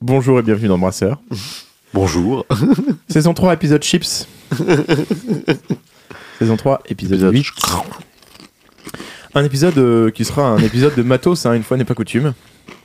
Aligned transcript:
Bonjour 0.00 0.38
et 0.38 0.42
bienvenue 0.42 0.68
dans 0.68 0.78
Brasseur. 0.78 1.20
Bonjour. 1.92 2.44
Saison 3.08 3.32
3, 3.32 3.54
épisode 3.54 3.82
Chips. 3.82 4.26
Saison 6.38 6.56
3, 6.56 6.82
épisode, 6.86 7.18
Épisode 7.18 7.34
8. 7.34 7.46
Un 9.36 9.44
épisode 9.44 9.78
euh, 9.78 10.10
qui 10.10 10.24
sera 10.24 10.48
un 10.48 10.58
épisode 10.58 10.94
de 10.94 11.02
matos, 11.02 11.46
hein, 11.46 11.54
une 11.54 11.62
fois 11.62 11.76
n'est 11.76 11.84
pas 11.84 11.94
coutume. 11.94 12.34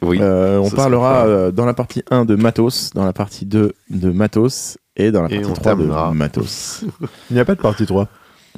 Oui. 0.01 0.19
Euh, 0.21 0.57
on 0.57 0.69
parlera 0.69 1.25
euh, 1.25 1.51
dans 1.51 1.65
la 1.65 1.73
partie 1.73 2.03
1 2.09 2.25
de 2.25 2.35
matos, 2.35 2.91
dans 2.93 3.05
la 3.05 3.13
partie 3.13 3.45
2 3.45 3.73
de 3.89 4.11
matos 4.11 4.77
et 4.95 5.11
dans 5.11 5.23
la 5.23 5.31
Et 5.31 5.41
partie 5.41 5.51
on 5.51 5.53
3 5.53 5.75
de 5.75 6.13
matos. 6.13 6.85
Il 7.29 7.33
n'y 7.33 7.39
a 7.39 7.45
pas 7.45 7.55
de 7.55 7.61
partie 7.61 7.85
3. 7.85 8.07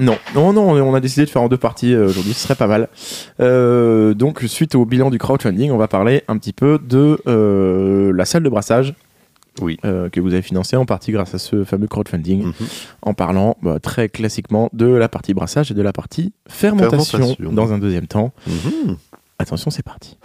Non, 0.01 0.17
non, 0.35 0.51
non, 0.51 0.71
on 0.71 0.93
a 0.95 0.99
décidé 0.99 1.25
de 1.25 1.29
faire 1.29 1.41
en 1.43 1.47
deux 1.47 1.57
parties 1.57 1.93
euh, 1.93 2.07
aujourd'hui, 2.09 2.33
ce 2.33 2.39
serait 2.41 2.55
pas 2.55 2.67
mal. 2.67 2.89
Euh, 3.39 4.13
donc, 4.13 4.41
suite 4.47 4.75
au 4.75 4.83
bilan 4.85 5.09
du 5.11 5.17
crowdfunding, 5.19 5.71
on 5.71 5.77
va 5.77 5.87
parler 5.87 6.23
un 6.27 6.37
petit 6.37 6.53
peu 6.53 6.79
de 6.83 7.19
euh, 7.27 8.11
la 8.13 8.25
salle 8.25 8.41
de 8.43 8.49
brassage 8.49 8.95
Oui. 9.61 9.77
euh, 9.85 10.09
que 10.09 10.19
vous 10.19 10.33
avez 10.33 10.41
financée 10.41 10.75
en 10.75 10.85
partie 10.85 11.11
grâce 11.11 11.35
à 11.35 11.37
ce 11.39 11.63
fameux 11.63 11.87
crowdfunding, 11.87 12.45
Mhm. 12.45 12.53
en 13.03 13.13
parlant 13.13 13.57
bah, 13.61 13.77
très 13.79 14.09
classiquement 14.09 14.69
de 14.73 14.87
la 14.87 15.07
partie 15.07 15.33
brassage 15.35 15.69
et 15.71 15.75
de 15.75 15.81
la 15.83 15.93
partie 15.93 16.33
fermentation, 16.49 17.19
Fermentation. 17.19 17.51
dans 17.53 17.71
un 17.71 17.77
deuxième 17.77 18.07
temps. 18.07 18.33
Mhm. 18.47 18.97
Attention, 19.39 19.69
c'est 19.71 19.83
parti. 19.83 20.17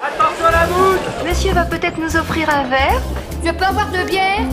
Monsieur 1.28 1.52
va 1.52 1.64
peut-être 1.64 1.98
nous 2.00 2.16
offrir 2.16 2.48
un 2.48 2.68
verre 2.68 3.02
Je 3.44 3.50
peux 3.50 3.64
avoir 3.64 3.90
de 3.90 4.08
bière 4.08 4.46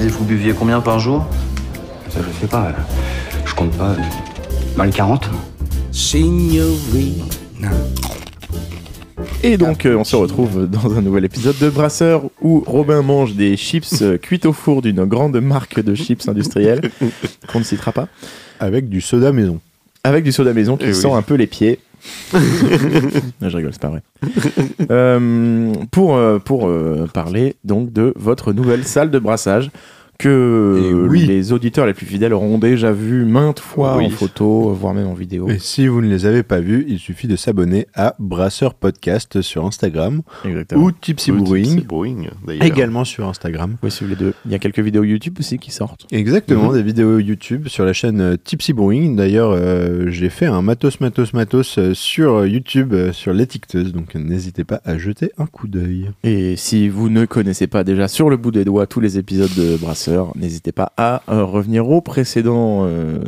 Et 0.00 0.08
vous 0.08 0.24
buviez 0.24 0.52
combien 0.52 0.80
par 0.80 0.98
jour? 1.00 1.26
Ça, 2.08 2.20
je 2.22 2.40
sais 2.40 2.46
pas. 2.46 2.72
Compte 3.56 3.72
pas. 3.72 3.96
Dans 4.76 4.84
les 4.84 4.90
40 4.90 5.30
Et 9.42 9.56
donc, 9.56 9.86
euh, 9.86 9.96
on 9.96 10.04
se 10.04 10.14
retrouve 10.16 10.68
dans 10.68 10.94
un 10.96 11.00
nouvel 11.00 11.24
épisode 11.24 11.56
de 11.58 11.70
Brasseur 11.70 12.24
où 12.42 12.62
Robin 12.66 13.02
mange 13.02 13.34
des 13.34 13.56
chips 13.56 14.02
euh, 14.02 14.18
cuites 14.22 14.44
au 14.46 14.52
four 14.52 14.82
d'une 14.82 15.04
grande 15.06 15.40
marque 15.40 15.80
de 15.82 15.94
chips 15.94 16.28
industrielle 16.28 16.90
qu'on 17.48 17.60
ne 17.60 17.64
citera 17.64 17.92
pas. 17.92 18.08
Avec 18.60 18.88
du 18.88 19.00
soda 19.00 19.32
maison. 19.32 19.60
Avec 20.04 20.22
du 20.22 20.32
soda 20.32 20.52
maison 20.52 20.76
qui 20.76 20.86
Eh 20.88 20.94
sent 20.94 21.08
oui. 21.08 21.14
un 21.14 21.22
peu 21.22 21.34
les 21.34 21.46
pieds. 21.46 21.78
Non, 23.40 23.48
je 23.48 23.56
rigole, 23.56 23.72
c'est 23.72 23.82
pas 23.82 23.88
vrai. 23.88 24.02
Euh, 24.90 25.72
pour 25.90 26.16
euh, 26.16 26.38
pour 26.38 26.68
euh, 26.68 27.08
parler 27.12 27.56
donc 27.64 27.92
de 27.92 28.12
votre 28.16 28.52
nouvelle 28.52 28.84
salle 28.84 29.10
de 29.10 29.18
brassage 29.18 29.70
que 30.18 31.06
oui. 31.08 31.26
les 31.26 31.52
auditeurs 31.52 31.86
les 31.86 31.94
plus 31.94 32.06
fidèles 32.06 32.32
auront 32.32 32.58
déjà 32.58 32.92
vu 32.92 33.24
maintes 33.24 33.60
fois 33.60 33.96
Oui. 33.98 34.06
en 34.06 34.10
photo, 34.10 34.72
voire 34.72 34.94
même 34.94 35.06
en 35.06 35.14
vidéo. 35.14 35.48
Et 35.48 35.58
si 35.58 35.86
vous 35.86 36.00
ne 36.00 36.08
les 36.08 36.26
avez 36.26 36.42
pas 36.42 36.60
vus, 36.60 36.84
il 36.88 36.98
suffit 36.98 37.26
de 37.28 37.36
s'abonner 37.36 37.86
à 37.94 38.14
Brasseur 38.18 38.74
Podcast 38.74 39.40
sur 39.42 39.64
Instagram 39.66 40.22
Exactement. 40.44 40.82
ou 40.84 40.92
Tipsy 40.92 41.32
Brewing 41.32 42.28
également 42.60 43.04
sur 43.04 43.26
Instagram. 43.28 43.76
Oui, 43.82 43.90
suivez 43.90 44.10
les 44.10 44.16
deux. 44.16 44.34
Il 44.44 44.52
y 44.52 44.54
a 44.54 44.58
quelques 44.58 44.78
vidéos 44.80 45.04
YouTube 45.04 45.36
aussi 45.38 45.58
qui 45.58 45.70
sortent. 45.70 46.06
Exactement, 46.12 46.68
Mhm. 46.68 46.74
des 46.74 46.82
vidéos 46.82 47.18
YouTube 47.18 47.68
sur 47.68 47.84
la 47.84 47.92
chaîne 47.92 48.20
euh, 48.20 48.36
Tipsy 48.42 48.72
Brewing. 48.72 49.16
D'ailleurs, 49.16 49.50
euh, 49.52 50.06
j'ai 50.10 50.28
fait 50.30 50.46
un 50.46 50.62
matos 50.62 51.00
matos 51.00 51.32
matos 51.34 51.78
euh, 51.78 51.94
sur 51.94 52.46
YouTube 52.46 52.92
euh, 52.92 53.12
sur 53.12 53.32
l'étiqueteuse, 53.32 53.92
donc 53.92 54.14
n'hésitez 54.14 54.64
pas 54.64 54.80
à 54.84 54.98
jeter 54.98 55.32
un 55.38 55.46
coup 55.46 55.68
d'œil. 55.68 56.10
Et 56.24 56.56
si 56.56 56.88
vous 56.88 57.08
ne 57.08 57.24
connaissez 57.26 57.66
pas 57.66 57.84
déjà 57.84 58.08
sur 58.08 58.30
le 58.30 58.36
bout 58.36 58.50
des 58.50 58.64
doigts 58.64 58.86
tous 58.86 59.00
les 59.00 59.18
épisodes 59.18 59.52
de 59.56 59.76
Brasseur, 59.76 60.05
n'hésitez 60.34 60.72
pas 60.72 60.92
à 60.96 61.22
euh, 61.28 61.44
revenir 61.44 61.88
aux 61.88 62.00
précédents, 62.00 62.84
euh, 62.86 63.18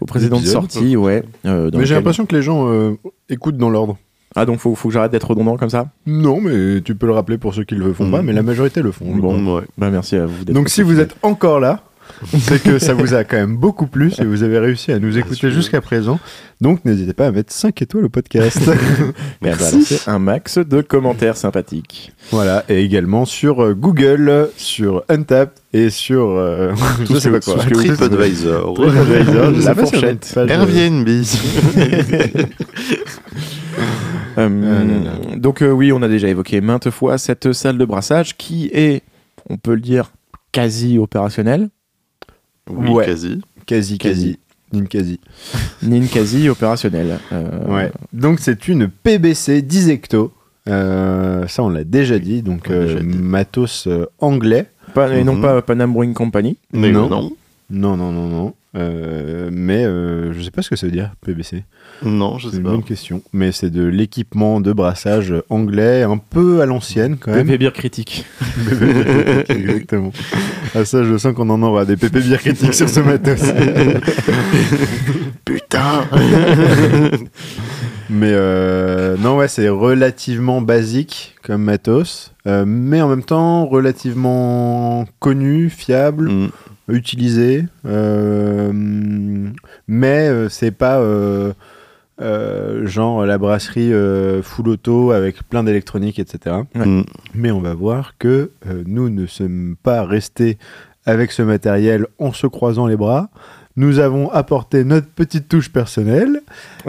aux 0.00 0.06
précédentes 0.06 0.40
Épisodes. 0.40 0.70
sorties, 0.70 0.96
ouais. 0.96 1.22
euh, 1.46 1.70
dans 1.70 1.78
Mais 1.78 1.86
j'ai 1.86 1.94
l'impression 1.94 2.26
que 2.26 2.34
les 2.34 2.42
gens 2.42 2.68
euh, 2.68 2.92
écoutent 3.28 3.56
dans 3.56 3.70
l'ordre. 3.70 3.96
Ah 4.36 4.46
donc 4.46 4.60
faut, 4.60 4.76
faut 4.76 4.88
que 4.88 4.94
j'arrête 4.94 5.10
d'être 5.10 5.28
redondant 5.28 5.56
comme 5.56 5.70
ça? 5.70 5.88
Non, 6.06 6.40
mais 6.40 6.80
tu 6.82 6.94
peux 6.94 7.06
le 7.06 7.12
rappeler 7.12 7.36
pour 7.36 7.52
ceux 7.52 7.64
qui 7.64 7.74
le 7.74 7.92
font 7.92 8.10
pas, 8.10 8.22
mais 8.22 8.32
la 8.32 8.42
majorité 8.42 8.80
le 8.80 8.92
font. 8.92 9.16
Bon. 9.16 9.56
Ouais. 9.56 9.64
Bah 9.76 9.90
merci 9.90 10.14
à 10.14 10.26
vous. 10.26 10.44
d'être 10.44 10.54
Donc 10.54 10.68
si 10.68 10.82
vous 10.82 11.00
êtes 11.00 11.16
encore 11.22 11.58
là, 11.58 11.82
c'est 12.38 12.62
que 12.62 12.78
ça 12.78 12.94
vous 12.94 13.14
a 13.14 13.24
quand 13.24 13.36
même 13.36 13.56
beaucoup 13.56 13.86
plu 13.86 14.12
et 14.20 14.24
vous 14.24 14.42
avez 14.42 14.58
réussi 14.58 14.92
à 14.92 14.98
nous 14.98 15.16
écouter 15.18 15.50
jusqu'à 15.50 15.80
présent. 15.80 16.18
Donc 16.60 16.84
n'hésitez 16.84 17.12
pas 17.14 17.26
à 17.26 17.30
mettre 17.32 17.52
5 17.52 17.80
étoiles 17.82 18.04
au 18.04 18.08
podcast. 18.08 18.58
Et 19.44 19.50
à 19.50 19.56
balancer 19.56 20.00
un 20.06 20.18
max 20.18 20.58
de 20.58 20.80
commentaires 20.82 21.36
sympathiques. 21.36 22.12
voilà, 22.30 22.64
et 22.68 22.82
également 22.84 23.24
sur 23.24 23.62
euh, 23.62 23.74
Google, 23.74 24.50
sur 24.56 25.02
Untapped 25.08 25.54
et 25.72 25.88
sur... 25.90 26.28
euh, 26.30 26.72
Tout 27.06 27.14
je 27.14 27.14
ce 27.14 27.20
sais 27.20 27.28
que- 27.30 27.34
pas 27.36 27.40
quoi. 27.40 27.56
TripAdvisor. 27.64 28.74
TripAdvisor, 28.74 29.50
La 29.64 29.74
fourchette. 29.74 30.34
euh, 30.36 30.46
Airbnb. 30.48 31.08
Euh, 34.38 34.48
là, 35.04 35.36
donc 35.36 35.62
euh, 35.62 35.70
oui, 35.70 35.92
on 35.92 36.02
a 36.02 36.08
déjà 36.08 36.28
évoqué 36.28 36.60
maintes 36.60 36.90
fois 36.90 37.18
cette 37.18 37.52
salle 37.52 37.78
de 37.78 37.84
brassage 37.84 38.36
qui 38.36 38.70
est, 38.72 39.02
on 39.48 39.56
peut 39.56 39.74
le 39.74 39.80
dire, 39.80 40.12
quasi 40.52 40.98
opérationnelle. 40.98 41.68
Oui, 42.70 42.88
Ouais. 42.90 43.04
quasi. 43.06 43.40
Quasi, 43.66 43.98
quasi. 43.98 44.38
Une 44.72 44.86
quasi. 44.88 45.18
Nin 45.82 46.06
quasi 46.06 46.48
opérationnelle. 46.54 47.18
Euh, 47.32 47.66
Ouais. 47.68 47.92
Donc 48.12 48.38
c'est 48.40 48.68
une 48.68 48.88
PBC 48.88 49.62
10 49.62 49.88
hecto. 49.90 50.32
Euh, 50.68 51.46
ça, 51.48 51.62
on 51.64 51.70
l'a 51.70 51.84
déjà 51.84 52.18
dit. 52.18 52.42
Donc 52.42 52.68
déjà 52.68 52.98
euh, 52.98 53.00
dit. 53.00 53.18
matos 53.18 53.86
euh, 53.86 54.06
anglais. 54.18 54.66
Pas, 54.94 55.12
Et 55.16 55.24
non 55.24 55.34
Mhm. 55.36 55.42
pas 55.42 55.62
Panam 55.62 55.92
Brewing 55.92 56.14
Company. 56.14 56.56
Mais 56.72 56.90
Non. 56.92 57.08
non. 57.08 57.32
Non, 57.70 57.96
non, 57.96 58.10
non, 58.12 58.28
non. 58.28 58.54
Euh, 58.76 59.50
mais 59.52 59.84
euh, 59.84 60.32
je 60.32 60.40
sais 60.42 60.52
pas 60.52 60.62
ce 60.62 60.70
que 60.70 60.76
ça 60.76 60.86
veut 60.86 60.92
dire, 60.92 61.10
PBC. 61.26 61.64
Non, 62.04 62.38
je 62.38 62.44
C'est 62.46 62.50
sais 62.52 62.56
une 62.58 62.62
pas. 62.64 62.70
bonne 62.70 62.84
question. 62.84 63.20
Mais 63.32 63.50
c'est 63.50 63.70
de 63.70 63.82
l'équipement 63.84 64.60
de 64.60 64.72
brassage 64.72 65.34
anglais, 65.50 66.04
un 66.04 66.18
peu 66.18 66.60
à 66.60 66.66
l'ancienne 66.66 67.16
quand 67.18 67.32
même. 67.32 67.46
Pépé 67.46 67.58
bière 67.58 67.72
critique. 67.72 68.24
Exactement. 69.48 70.12
Ah, 70.76 70.84
ça, 70.84 71.02
je 71.02 71.18
sens 71.18 71.34
qu'on 71.34 71.50
en 71.50 71.60
aura 71.62 71.84
des 71.84 71.96
pépé 71.96 72.20
bières 72.20 72.38
critiques 72.40 72.74
sur 72.74 72.88
ce 72.88 73.00
matos. 73.00 73.42
Putain 75.44 76.04
mais 78.10 78.30
euh, 78.32 79.16
non, 79.18 79.36
ouais, 79.36 79.48
c'est 79.48 79.68
relativement 79.68 80.60
basique 80.60 81.36
comme 81.42 81.62
matos, 81.62 82.32
euh, 82.46 82.64
mais 82.66 83.00
en 83.02 83.08
même 83.08 83.22
temps 83.22 83.66
relativement 83.66 85.06
connu, 85.18 85.70
fiable, 85.70 86.28
Mm. 86.30 86.48
Utilisé. 86.88 87.66
euh, 87.86 88.72
mais 89.86 90.28
euh, 90.28 90.48
c'est 90.48 90.70
pas 90.70 90.98
euh, 91.00 91.52
euh, 92.20 92.86
genre 92.86 93.24
la 93.24 93.38
brasserie 93.38 93.92
euh, 93.92 94.42
full 94.42 94.68
auto 94.68 95.10
avec 95.12 95.42
plein 95.48 95.64
d'électronique, 95.64 96.18
etc. 96.18 96.56
Ouais. 96.74 96.86
Mm. 96.86 97.04
Mais 97.34 97.50
on 97.50 97.60
va 97.60 97.74
voir 97.74 98.14
que 98.18 98.50
euh, 98.66 98.82
nous 98.86 99.08
ne 99.10 99.26
sommes 99.26 99.76
pas 99.82 100.04
restés 100.04 100.58
avec 101.06 101.32
ce 101.32 101.42
matériel 101.42 102.06
en 102.18 102.32
se 102.32 102.46
croisant 102.46 102.86
les 102.86 102.96
bras. 102.96 103.30
Nous 103.76 104.00
avons 104.00 104.28
apporté 104.30 104.82
notre 104.84 105.06
petite 105.06 105.48
touche 105.48 105.70
personnelle. 105.70 106.40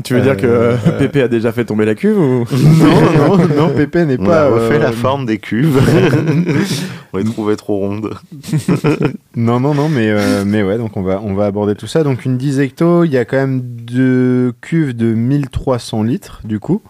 Tu 0.04 0.14
veux 0.16 0.20
Euh, 0.20 0.24
dire 0.24 0.36
que 0.36 0.48
euh, 0.48 0.76
Pépé 0.98 1.22
a 1.22 1.28
déjà 1.28 1.52
fait 1.52 1.64
tomber 1.64 1.86
la 1.86 1.94
cuve 1.96 2.18
ou? 2.18 2.46
Non, 2.52 3.38
non, 3.38 3.48
non, 3.56 3.70
Pépé 3.70 4.06
n'est 4.06 4.20
On 4.20 4.26
pas. 4.26 4.44
a 4.44 4.50
refait 4.50 4.76
euh, 4.76 4.80
la 4.80 4.92
forme 4.92 5.26
des 5.28 5.38
cuves. 5.38 5.80
on 7.14 7.18
les 7.20 7.24
trouvait 7.24 7.56
trop 7.56 7.78
rondes. 7.78 8.14
Non, 9.36 9.62
non, 9.62 9.74
non, 9.74 9.88
mais, 9.88 10.10
euh, 10.10 10.44
mais 10.46 10.62
ouais, 10.62 10.78
donc 10.78 10.98
on 10.98 11.02
va, 11.04 11.22
on 11.24 11.34
va 11.36 11.46
aborder 11.46 11.76
tout 11.76 11.88
ça. 11.88 12.04
Donc 12.04 12.26
une 12.26 12.38
10 12.38 12.60
hecto, 12.60 13.06
il 13.06 13.12
y 13.12 13.18
a 13.18 13.24
quand 13.26 13.38
même 13.38 13.62
deux 13.62 14.52
cuves 14.60 14.94
de 14.96 15.14
1300 15.14 16.04
litres, 16.04 16.42
du 16.44 16.60
coup, 16.60 16.82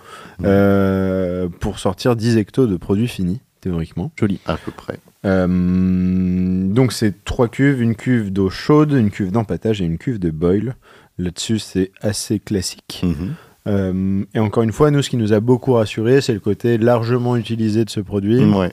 euh, 0.43 1.47
pour 1.59 1.77
sortir 1.77 2.15
10 2.15 2.37
hectos 2.37 2.65
de 2.65 2.77
produits 2.77 3.07
finis, 3.07 3.41
théoriquement. 3.61 4.11
Joli. 4.19 4.39
À 4.45 4.57
peu 4.57 4.71
près. 4.71 4.99
Euh, 5.25 6.67
donc 6.67 6.91
c'est 6.91 7.23
trois 7.23 7.47
cuves, 7.47 7.81
une 7.81 7.95
cuve 7.95 8.33
d'eau 8.33 8.49
chaude, 8.49 8.91
une 8.91 9.11
cuve 9.11 9.31
d'empattage 9.31 9.81
et 9.81 9.85
une 9.85 9.97
cuve 9.97 10.19
de 10.19 10.31
boil. 10.31 10.75
Là-dessus, 11.17 11.59
c'est 11.59 11.91
assez 12.01 12.39
classique. 12.39 13.01
Mhm. 13.03 13.33
Euh, 13.67 14.23
et 14.33 14.39
encore 14.39 14.63
une 14.63 14.71
fois, 14.71 14.91
nous, 14.91 15.01
ce 15.01 15.09
qui 15.09 15.17
nous 15.17 15.33
a 15.33 15.39
beaucoup 15.39 15.73
rassuré, 15.73 16.21
c'est 16.21 16.33
le 16.33 16.39
côté 16.39 16.77
largement 16.77 17.35
utilisé 17.35 17.85
de 17.85 17.89
ce 17.89 17.99
produit. 17.99 18.43
Ouais. 18.43 18.71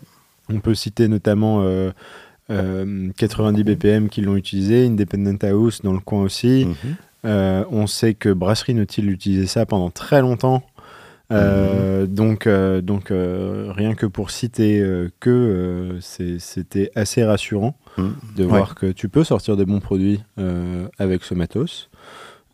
On 0.48 0.60
peut 0.60 0.74
citer 0.74 1.08
notamment 1.08 1.60
euh, 1.62 1.90
euh, 2.50 3.10
90 3.18 3.64
BPM 3.64 4.08
qui 4.08 4.22
l'ont 4.22 4.36
utilisé, 4.36 4.86
Independent 4.86 5.44
House 5.44 5.82
dans 5.82 5.92
le 5.92 6.00
coin 6.00 6.22
aussi. 6.22 6.66
Mhm. 6.66 6.96
On 7.70 7.86
sait 7.86 8.14
que 8.14 8.30
Brasserie 8.30 8.74
Nautil 8.74 9.10
utilisait 9.10 9.46
ça 9.46 9.66
pendant 9.66 9.90
très 9.90 10.22
longtemps. 10.22 10.62
Euh, 11.30 12.06
Donc, 12.06 12.46
euh, 12.46 12.80
donc 12.80 13.10
euh, 13.10 13.70
rien 13.76 13.94
que 13.94 14.06
pour 14.06 14.30
citer 14.30 14.82
que 15.20 15.98
c'était 16.00 16.90
assez 16.94 17.24
rassurant 17.24 17.76
Mhm. 17.98 18.14
de 18.36 18.44
voir 18.44 18.74
que 18.76 18.86
tu 18.92 19.08
peux 19.08 19.24
sortir 19.24 19.56
de 19.56 19.64
bons 19.64 19.80
produits 19.80 20.20
avec 20.98 21.24
ce 21.24 21.34
matos. 21.34 21.90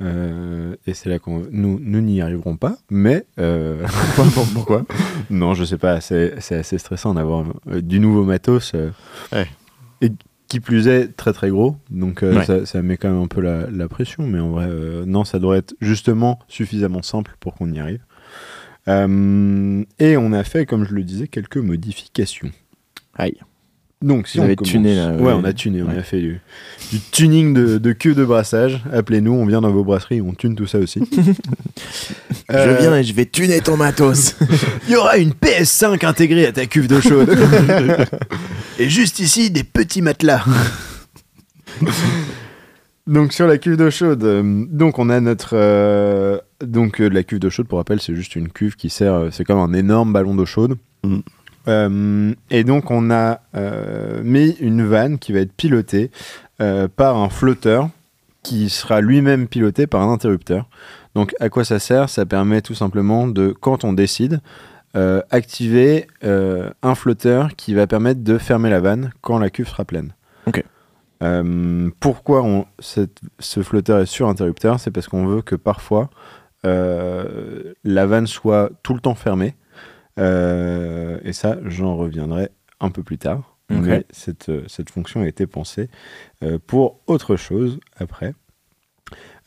Euh, 0.03 0.75
et 0.89 0.95
c'est 0.95 1.09
là 1.09 1.21
qu'on 1.21 1.45
nous 1.53 1.79
nous 1.81 2.01
n'y 2.01 2.21
arriverons 2.21 2.57
pas, 2.57 2.77
mais 2.91 3.27
euh, 3.39 3.87
pourquoi? 4.55 4.85
Non, 5.31 5.55
je 5.55 5.65
sais 5.65 5.79
pas. 5.79 6.01
C'est 6.01 6.35
c'est 6.41 6.57
assez 6.57 6.79
stressant 6.79 7.15
d'avoir 7.15 7.45
du 7.67 8.01
nouveau 8.01 8.25
matos. 8.25 8.73
euh, 8.75 8.91
Ouais. 9.33 9.47
Et 10.01 10.11
qui 10.49 10.59
plus 10.61 10.89
est 10.89 11.17
très 11.17 11.33
très 11.33 11.49
gros, 11.49 11.77
donc 11.91 12.21
Ouais. 12.23 12.45
ça, 12.45 12.67
ça 12.67 12.83
met 12.83 12.97
quand 12.97 13.09
même 13.11 13.23
un 13.23 13.29
peu 13.29 13.41
la, 13.41 13.69
la 13.71 13.89
pression, 13.89 14.27
mais 14.27 14.41
en 14.41 14.51
vrai, 14.51 14.69
non, 15.07 15.25
ça 15.25 15.39
devrait 15.39 15.59
être 15.59 15.75
justement 15.81 16.39
suffisamment 16.49 17.03
simple 17.03 17.37
pour 17.41 17.55
qu'on 17.55 17.71
y 17.73 17.79
arrive. 17.79 18.01
Euh, 18.89 19.83
et 19.99 20.17
on 20.17 20.33
a 20.33 20.45
fait, 20.45 20.67
comme 20.67 20.87
je 20.87 20.95
le 20.95 21.03
disais, 21.03 21.27
quelques 21.29 21.57
modifications. 21.57 22.51
Aïe. 23.17 23.37
Donc, 24.03 24.29
si 24.29 24.37
Vous 24.37 24.43
on 24.43 24.47
avez 24.47 24.57
commence- 24.57 24.71
tuné, 24.71 24.95
là, 24.95 25.13
Ouais, 25.13 25.33
oui. 25.33 25.33
on 25.35 25.45
a 25.45 25.53
tuné, 25.55 25.83
on 25.83 25.87
Ouais. 25.89 25.97
a 25.97 26.03
fait 26.03 26.21
du, 26.21 26.39
du 26.93 27.01
tuning 27.11 27.55
de, 27.55 27.79
de 27.79 27.93
queue 27.93 28.15
de 28.15 28.23
brassage. 28.23 28.83
Appelez-nous, 28.93 29.33
on 29.33 29.47
vient 29.47 29.63
dans 29.63 29.71
vos 29.71 29.83
brasseries, 29.85 30.21
on 30.21 30.35
tune 30.35 30.55
tout 30.57 30.67
ça 30.67 30.79
aussi. 30.79 31.01
Euh, 32.53 32.77
Je 32.77 32.83
viens 32.83 32.97
et 32.99 33.03
je 33.03 33.15
vais 33.15 33.25
tuner 33.25 33.63
ton 33.63 33.79
matos. 33.79 34.37
Il 34.87 34.93
y 34.93 34.97
aura 34.97 35.17
une 35.17 35.31
PS5 35.33 36.05
intégrée 36.05 36.45
à 36.47 36.53
ta 36.53 36.67
cuve 36.67 36.89
d'eau 36.89 37.01
chaude. 37.01 37.35
Et 38.79 38.91
juste 38.91 39.19
ici, 39.19 39.51
des 39.51 39.65
petits 39.65 40.03
matelas. 40.03 40.45
Donc 43.07 43.33
sur 43.33 43.47
la 43.47 43.59
cuve 43.59 43.77
d'eau 43.77 43.91
chaude, 43.91 44.25
euh, 44.25 44.65
donc 44.69 44.99
on 44.99 45.11
a 45.11 45.21
notre 45.21 45.57
euh, 45.57 46.39
donc 46.61 47.01
euh, 47.01 47.09
la 47.09 47.23
cuve 47.23 47.39
d'eau 47.39 47.51
chaude 47.51 47.69
pour 47.69 47.79
rappel, 47.79 48.01
c'est 48.01 48.15
juste 48.15 48.37
une 48.37 48.49
cuve 48.49 48.77
qui 48.77 48.91
sert, 48.91 49.15
euh, 49.15 49.29
c'est 49.31 49.45
comme 49.45 49.59
un 49.59 49.73
énorme 49.73 50.13
ballon 50.13 50.35
d'eau 50.35 50.47
chaude. 50.47 50.77
Euh, 51.69 52.35
et 52.51 52.65
donc 52.65 52.91
on 52.91 53.11
a 53.11 53.41
mis 54.23 54.51
une 54.61 54.85
vanne 54.85 55.19
qui 55.19 55.33
va 55.33 55.41
être 55.41 55.53
pilotée 55.53 56.11
par 56.97 57.17
un 57.17 57.29
flotteur 57.29 57.89
qui 58.43 58.69
sera 58.69 59.01
lui-même 59.01 59.49
piloté 59.49 59.87
par 59.87 60.03
un 60.03 60.13
interrupteur. 60.13 60.69
Donc 61.15 61.35
à 61.41 61.49
quoi 61.49 61.65
ça 61.65 61.79
sert? 61.79 62.09
Ça 62.09 62.27
permet 62.27 62.61
tout 62.61 62.75
simplement 62.75 63.27
de, 63.27 63.55
quand 63.59 63.85
on 63.85 63.93
décide, 63.93 64.41
activer 65.31 66.07
un 66.23 66.95
flotteur 66.95 67.55
qui 67.57 67.75
va 67.75 67.87
permettre 67.87 68.23
de 68.23 68.39
fermer 68.39 68.71
la 68.71 68.81
vanne 68.81 69.13
quand 69.21 69.39
la 69.39 69.51
cuve 69.51 69.69
sera 69.69 69.85
pleine. 69.85 70.13
Ok. 70.47 70.65
Euh, 71.25 71.91
pourquoi 72.01 72.43
on, 72.43 72.67
cette- 72.79 73.21
ce 73.39 73.63
flotteur 73.63 74.01
est 74.01 74.07
sur 74.07 74.29
interrupteur 74.29 74.79
C'est 74.79 74.91
parce 74.91 75.09
qu'on 75.09 75.27
veut 75.27 75.43
que 75.43 75.57
parfois 75.57 76.11
euh, 76.67 77.73
la 77.85 78.07
vanne 78.07 78.27
soit 78.27 78.71
tout 78.83 78.95
le 78.95 79.01
temps 79.01 79.15
fermée. 79.15 79.55
Euh, 80.19 81.19
et 81.25 81.33
ça, 81.33 81.57
j'en 81.65 81.97
reviendrai 81.97 82.51
un 82.81 82.91
peu 82.91 83.03
plus 83.03 83.19
tard. 83.19 83.57
Mais 83.71 84.07
cette, 84.11 84.51
cette 84.69 84.91
fonction 84.91 85.23
a 85.23 85.27
été 85.27 85.47
pensée 85.47 85.89
pour 86.67 87.01
autre 87.07 87.37
chose 87.37 87.81
après. 87.97 88.35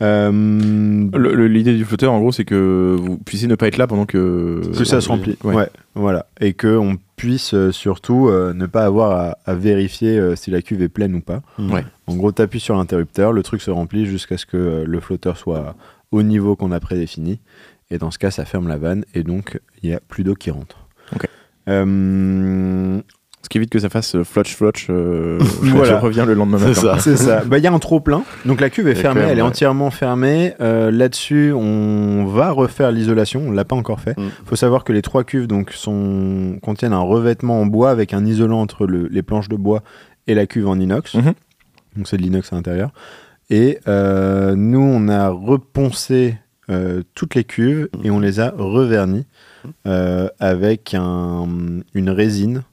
Euh, 0.02 1.48
L'idée 1.48 1.76
du 1.76 1.84
flotteur, 1.86 2.14
en 2.14 2.20
gros, 2.20 2.32
c'est 2.32 2.46
que 2.46 2.96
vous 3.00 3.18
puissiez 3.18 3.48
ne 3.48 3.56
pas 3.56 3.68
être 3.68 3.78
là 3.78 3.88
pendant 3.88 4.06
que. 4.06 4.62
que 4.78 4.84
ça 4.84 5.02
se 5.02 5.10
remplit. 5.10 5.38
Ouais. 5.44 5.56
Ouais. 5.56 5.70
voilà. 5.96 6.28
Et 6.40 6.54
qu'on 6.54 6.98
puisse 7.16 7.54
euh, 7.56 7.72
surtout 7.72 8.28
euh, 8.28 8.54
ne 8.54 8.68
pas 8.68 8.86
avoir 8.86 9.12
à, 9.12 9.38
à 9.46 9.56
vérifier 9.56 10.20
euh, 10.20 10.36
si 10.36 10.52
la 10.52 10.62
cuve 10.62 10.82
est 10.84 10.90
pleine 10.90 11.16
ou 11.16 11.22
pas. 11.22 11.42
Ouais. 11.58 11.84
En 12.06 12.16
gros, 12.16 12.32
tu 12.32 12.42
appuies 12.44 12.60
sur 12.60 12.76
l'interrupteur, 12.76 13.34
le 13.34 13.42
truc 13.42 13.62
se 13.62 13.72
remplit 13.72 14.06
jusqu'à 14.06 14.38
ce 14.38 14.46
que 14.46 14.58
euh, 14.58 14.84
le 14.86 15.00
flotteur 15.00 15.36
soit 15.38 15.76
au 16.12 16.22
niveau 16.22 16.56
qu'on 16.56 16.72
a 16.72 16.80
prédéfini. 16.80 17.40
Et 17.90 17.98
dans 17.98 18.12
ce 18.12 18.20
cas, 18.20 18.30
ça 18.32 18.46
ferme 18.46 18.68
la 18.68 18.78
vanne 18.78 19.04
et 19.16 19.24
donc 19.24 19.60
il 19.82 19.90
n'y 19.90 19.96
a 19.96 20.00
plus 20.00 20.24
d'eau 20.24 20.36
qui 20.36 20.52
rentre. 20.52 20.78
Ok. 21.16 21.26
Euh, 21.70 23.02
Ce 23.48 23.50
qui 23.50 23.60
évite 23.60 23.70
que 23.70 23.80
ça 23.80 23.88
fasse 23.88 24.14
euh, 24.16 24.26
flotch 24.26 24.54
flotch. 24.58 24.88
euh, 24.90 25.40
Voilà. 25.62 25.86
Je 26.00 26.04
reviens 26.04 26.26
le 26.26 26.34
lendemain 26.34 26.58
C'est 26.60 26.68
matin. 26.68 26.82
ça. 26.82 27.00
C'est 27.00 27.16
ça. 27.16 27.44
Bah, 27.46 27.58
Il 27.60 27.64
y 27.64 27.68
a 27.68 27.72
un 27.72 27.80
trop 27.80 28.02
plein. 28.02 28.24
Donc 28.46 28.60
la 28.60 28.70
cuve 28.70 28.90
est 28.90 28.96
fermée, 28.96 29.22
même, 29.22 29.30
elle 29.30 29.40
est 29.40 29.42
entièrement 29.42 29.90
fermée. 29.90 30.54
Euh, 30.60 30.92
Là-dessus, 30.92 31.54
on 31.56 32.26
va 32.26 32.52
refaire 32.52 32.92
l'isolation. 32.92 33.44
On 33.48 33.52
l'a 33.52 33.64
pas 33.64 33.78
encore 33.78 34.02
fait. 34.02 34.16
Il 34.18 34.26
Mm. 34.26 34.30
faut 34.46 34.58
savoir 34.58 34.84
que 34.84 34.92
les 34.92 35.02
trois 35.02 35.24
cuves 35.24 35.48
donc 35.48 35.72
sont 35.72 36.60
contiennent 36.62 36.92
un 36.92 37.00
revêtement 37.00 37.62
en 37.62 37.66
bois 37.66 37.90
avec 37.90 38.14
un 38.14 38.26
isolant 38.26 38.60
entre 38.60 38.86
le- 38.86 39.08
les 39.08 39.22
planches 39.24 39.48
de 39.48 39.56
bois 39.56 39.82
et 40.28 40.34
la 40.36 40.46
cuve 40.46 40.68
en 40.68 40.78
inox. 40.78 41.14
Mhm. 41.14 41.34
Donc 41.96 42.08
c'est 42.10 42.18
de 42.18 42.24
l'inox 42.24 42.52
à 42.52 42.58
l'intérieur. 42.58 42.92
Et 43.50 43.80
euh, 43.88 44.56
nous, 44.58 44.82
on 44.82 45.08
a 45.08 45.30
reponcé 45.30 46.36
euh, 46.70 47.02
toutes 47.16 47.34
les 47.36 47.46
cuves 47.46 47.88
et 48.04 48.10
on 48.12 48.20
les 48.20 48.42
a 48.42 48.54
revernies 48.58 49.26
euh, 49.86 50.28
avec 50.40 50.94
un- 50.94 51.48
une 51.94 52.10
résine 52.10 52.64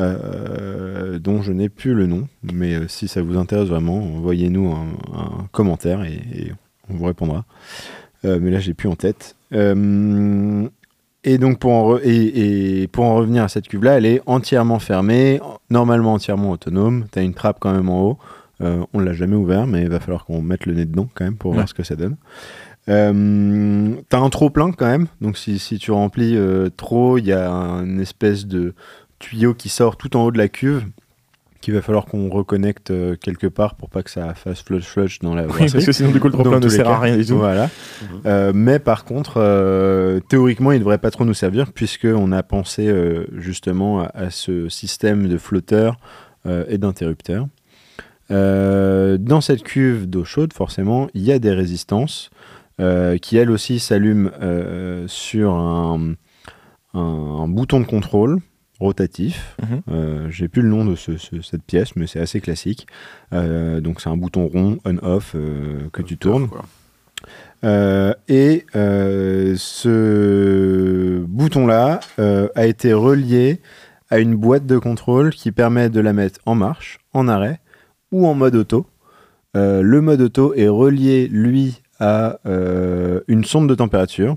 euh, 0.00 1.18
dont 1.18 1.42
je 1.42 1.52
n'ai 1.52 1.68
plus 1.68 1.94
le 1.94 2.06
nom. 2.06 2.28
Mais 2.52 2.74
euh, 2.74 2.88
si 2.88 3.08
ça 3.08 3.22
vous 3.22 3.36
intéresse 3.38 3.68
vraiment, 3.68 3.98
envoyez-nous 3.98 4.70
un, 4.72 5.18
un 5.18 5.46
commentaire 5.52 6.02
et, 6.04 6.14
et 6.34 6.52
on 6.90 6.94
vous 6.94 7.04
répondra. 7.04 7.44
Euh, 8.24 8.38
mais 8.40 8.50
là, 8.50 8.58
j'ai 8.60 8.74
plus 8.74 8.88
en 8.88 8.94
tête. 8.96 9.36
Et 11.24 11.38
donc, 11.38 11.58
pour 11.60 11.72
en, 11.72 11.94
re- 11.94 12.00
et, 12.02 12.82
et 12.82 12.88
pour 12.88 13.04
en 13.04 13.14
revenir 13.16 13.44
à 13.44 13.48
cette 13.48 13.68
cuve-là, 13.68 13.96
elle 13.98 14.06
est 14.06 14.20
entièrement 14.26 14.78
fermée, 14.80 15.40
normalement 15.70 16.14
entièrement 16.14 16.50
autonome. 16.50 17.04
Tu 17.12 17.18
as 17.18 17.22
une 17.22 17.34
trappe 17.34 17.58
quand 17.60 17.72
même 17.72 17.88
en 17.88 18.02
haut. 18.02 18.18
On 18.92 19.00
l'a 19.00 19.12
jamais 19.12 19.34
ouvert, 19.34 19.66
mais 19.66 19.82
il 19.82 19.88
va 19.88 19.98
falloir 19.98 20.24
qu'on 20.24 20.40
mette 20.40 20.66
le 20.66 20.74
nez 20.74 20.84
dedans 20.84 21.08
quand 21.14 21.24
même 21.24 21.34
pour 21.36 21.50
Ouais. 21.50 21.56
voir 21.56 21.68
ce 21.68 21.74
que 21.74 21.82
ça 21.82 21.96
donne. 21.96 22.16
Euh, 22.88 23.94
T'as 24.08 24.18
un 24.20 24.28
trop 24.30 24.50
plein 24.50 24.70
quand 24.72 24.86
même, 24.86 25.06
donc 25.20 25.36
si, 25.36 25.58
si 25.58 25.78
tu 25.78 25.90
remplis 25.92 26.36
euh, 26.36 26.68
trop, 26.76 27.18
il 27.18 27.24
y 27.26 27.32
a 27.32 27.48
une 27.50 28.00
espèce 28.00 28.46
de 28.46 28.74
tuyau 29.22 29.54
qui 29.54 29.68
sort 29.68 29.96
tout 29.96 30.16
en 30.16 30.24
haut 30.24 30.30
de 30.30 30.38
la 30.38 30.48
cuve 30.48 30.84
qu'il 31.60 31.72
va 31.74 31.80
falloir 31.80 32.06
qu'on 32.06 32.28
reconnecte 32.28 32.90
euh, 32.90 33.14
quelque 33.14 33.46
part 33.46 33.76
pour 33.76 33.88
pas 33.88 34.02
que 34.02 34.10
ça 34.10 34.34
fasse 34.34 34.62
flush 34.62 34.82
flush 34.84 35.20
dans 35.20 35.32
la 35.36 35.46
Oui, 35.46 35.70
parce 35.70 35.84
que 35.86 35.92
sinon, 35.92 36.10
du 36.10 36.18
coup, 36.18 36.26
le 36.26 36.32
trop-plein 36.32 36.58
ne 36.58 36.68
sert 36.68 36.88
à 36.88 36.98
rien 36.98 37.16
du 37.16 37.24
tout. 37.24 37.36
Voilà. 37.38 37.66
Mhm. 37.66 38.20
Euh, 38.26 38.52
mais 38.52 38.80
par 38.80 39.04
contre, 39.04 39.34
euh, 39.36 40.18
théoriquement, 40.28 40.72
il 40.72 40.76
ne 40.76 40.80
devrait 40.80 40.98
pas 40.98 41.12
trop 41.12 41.24
nous 41.24 41.34
servir 41.34 41.72
puisqu'on 41.72 42.32
a 42.32 42.42
pensé 42.42 42.88
euh, 42.88 43.26
justement 43.36 44.00
à, 44.00 44.06
à 44.06 44.30
ce 44.30 44.68
système 44.68 45.28
de 45.28 45.38
flotteurs 45.38 45.98
euh, 46.46 46.64
et 46.68 46.78
d'interrupteurs. 46.78 47.46
Euh, 48.32 49.16
dans 49.18 49.40
cette 49.40 49.62
cuve 49.62 50.08
d'eau 50.08 50.24
chaude, 50.24 50.52
forcément, 50.52 51.08
il 51.14 51.22
y 51.22 51.30
a 51.32 51.38
des 51.38 51.52
résistances 51.52 52.30
euh, 52.80 53.18
qui, 53.18 53.36
elles 53.36 53.50
aussi, 53.50 53.78
s'allument 53.78 54.30
euh, 54.40 55.04
sur 55.06 55.52
un, 55.54 56.14
un- 56.94 56.98
un 56.98 57.46
bouton 57.48 57.78
de 57.80 57.84
contrôle 57.86 58.40
rotatif. 58.82 59.56
Mhm. 59.62 59.80
Euh, 59.90 60.26
J'ai 60.30 60.48
plus 60.48 60.62
le 60.62 60.68
nom 60.68 60.84
de 60.84 60.94
ce- 60.96 61.16
ce- 61.16 61.40
cette 61.40 61.62
pièce, 61.62 61.96
mais 61.96 62.06
c'est 62.06 62.20
assez 62.20 62.40
classique. 62.40 62.86
Euh, 63.32 63.80
donc 63.80 64.00
c'est 64.00 64.08
un 64.10 64.16
bouton 64.16 64.46
rond 64.46 64.78
on-off 64.84 65.32
euh, 65.34 65.88
que 65.92 66.02
tu 66.02 66.16
tournes. 66.18 66.48
Et 67.64 68.64
ce 69.56 71.24
bouton-là 71.26 72.00
a 72.18 72.66
été 72.66 72.92
relié 72.92 73.60
à 74.10 74.18
une 74.18 74.34
boîte 74.36 74.66
de 74.66 74.78
contrôle 74.78 75.30
qui 75.30 75.52
permet 75.52 75.88
de 75.88 76.00
la 76.00 76.12
mettre 76.12 76.40
en 76.46 76.54
marche, 76.54 76.98
en 77.14 77.28
arrêt 77.28 77.60
ou 78.10 78.26
en 78.26 78.34
mode 78.34 78.54
auto. 78.56 78.86
Le 79.54 80.00
mode 80.00 80.20
auto 80.20 80.54
est 80.54 80.68
relié, 80.68 81.28
lui, 81.28 81.82
à 82.00 82.38
une 83.28 83.44
sonde 83.44 83.68
de 83.68 83.74
température 83.74 84.36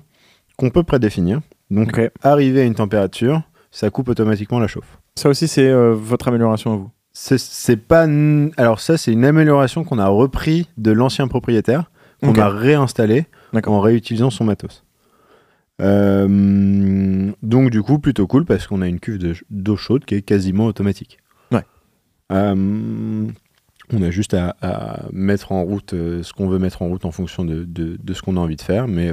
qu'on 0.57 0.69
peut 0.69 0.83
prédéfinir. 0.83 1.41
Donc, 1.71 1.97
Ok. 1.97 2.11
arrivé 2.21 2.61
à 2.61 2.63
une 2.63 2.75
température, 2.75 3.41
ça 3.75 3.89
coupe 3.89 4.09
automatiquement 4.09 4.59
la 4.59 4.67
chauffe. 4.67 4.97
Ça 5.15 5.29
aussi, 5.29 5.47
c'est 5.47 5.67
euh, 5.69 5.93
votre 5.93 6.27
amélioration 6.29 6.73
à 6.73 6.75
vous. 6.77 6.89
C'est- 7.11 7.75
pas. 7.77 8.07
Alors, 8.57 8.79
ça, 8.79 8.97
c'est 8.97 9.11
une 9.13 9.25
amélioration 9.25 9.83
qu'on 9.83 9.99
a 9.99 10.07
repris 10.07 10.69
de 10.77 10.91
l'ancien 10.91 11.27
propriétaire, 11.27 11.91
qu'on 12.21 12.33
a 12.35 12.49
réinstallé 12.49 13.25
en 13.67 13.79
réutilisant 13.81 14.29
son 14.29 14.43
matos. 14.45 14.83
Euh, 15.81 17.31
donc 17.43 17.69
du 17.69 17.81
coup 17.83 17.99
plutôt 17.99 18.27
cool 18.27 18.45
parce 18.45 18.65
qu'on 18.65 18.81
a 18.81 18.87
une 18.87 18.99
cuve 19.01 19.17
de- 19.17 19.35
d'eau 19.49 19.75
chaude 19.75 20.05
qui 20.05 20.15
est 20.15 20.21
quasiment 20.21 20.65
automatique. 20.67 21.17
Ouais. 21.51 21.63
Euh, 22.31 23.27
on 23.91 24.01
a 24.01 24.09
juste 24.09 24.33
à, 24.33 24.55
à 24.61 25.01
mettre 25.11 25.51
en 25.51 25.63
route 25.63 25.91
ce 25.91 26.31
qu'on 26.33 26.47
veut 26.47 26.59
mettre 26.59 26.81
en 26.81 26.87
route 26.87 27.03
en 27.03 27.11
fonction 27.11 27.43
de, 27.43 27.65
de- 27.65 27.97
de 28.01 28.13
ce 28.13 28.21
qu'on 28.21 28.37
a 28.37 28.39
envie 28.39 28.55
de 28.55 28.61
faire, 28.61 28.87
mais 28.87 29.11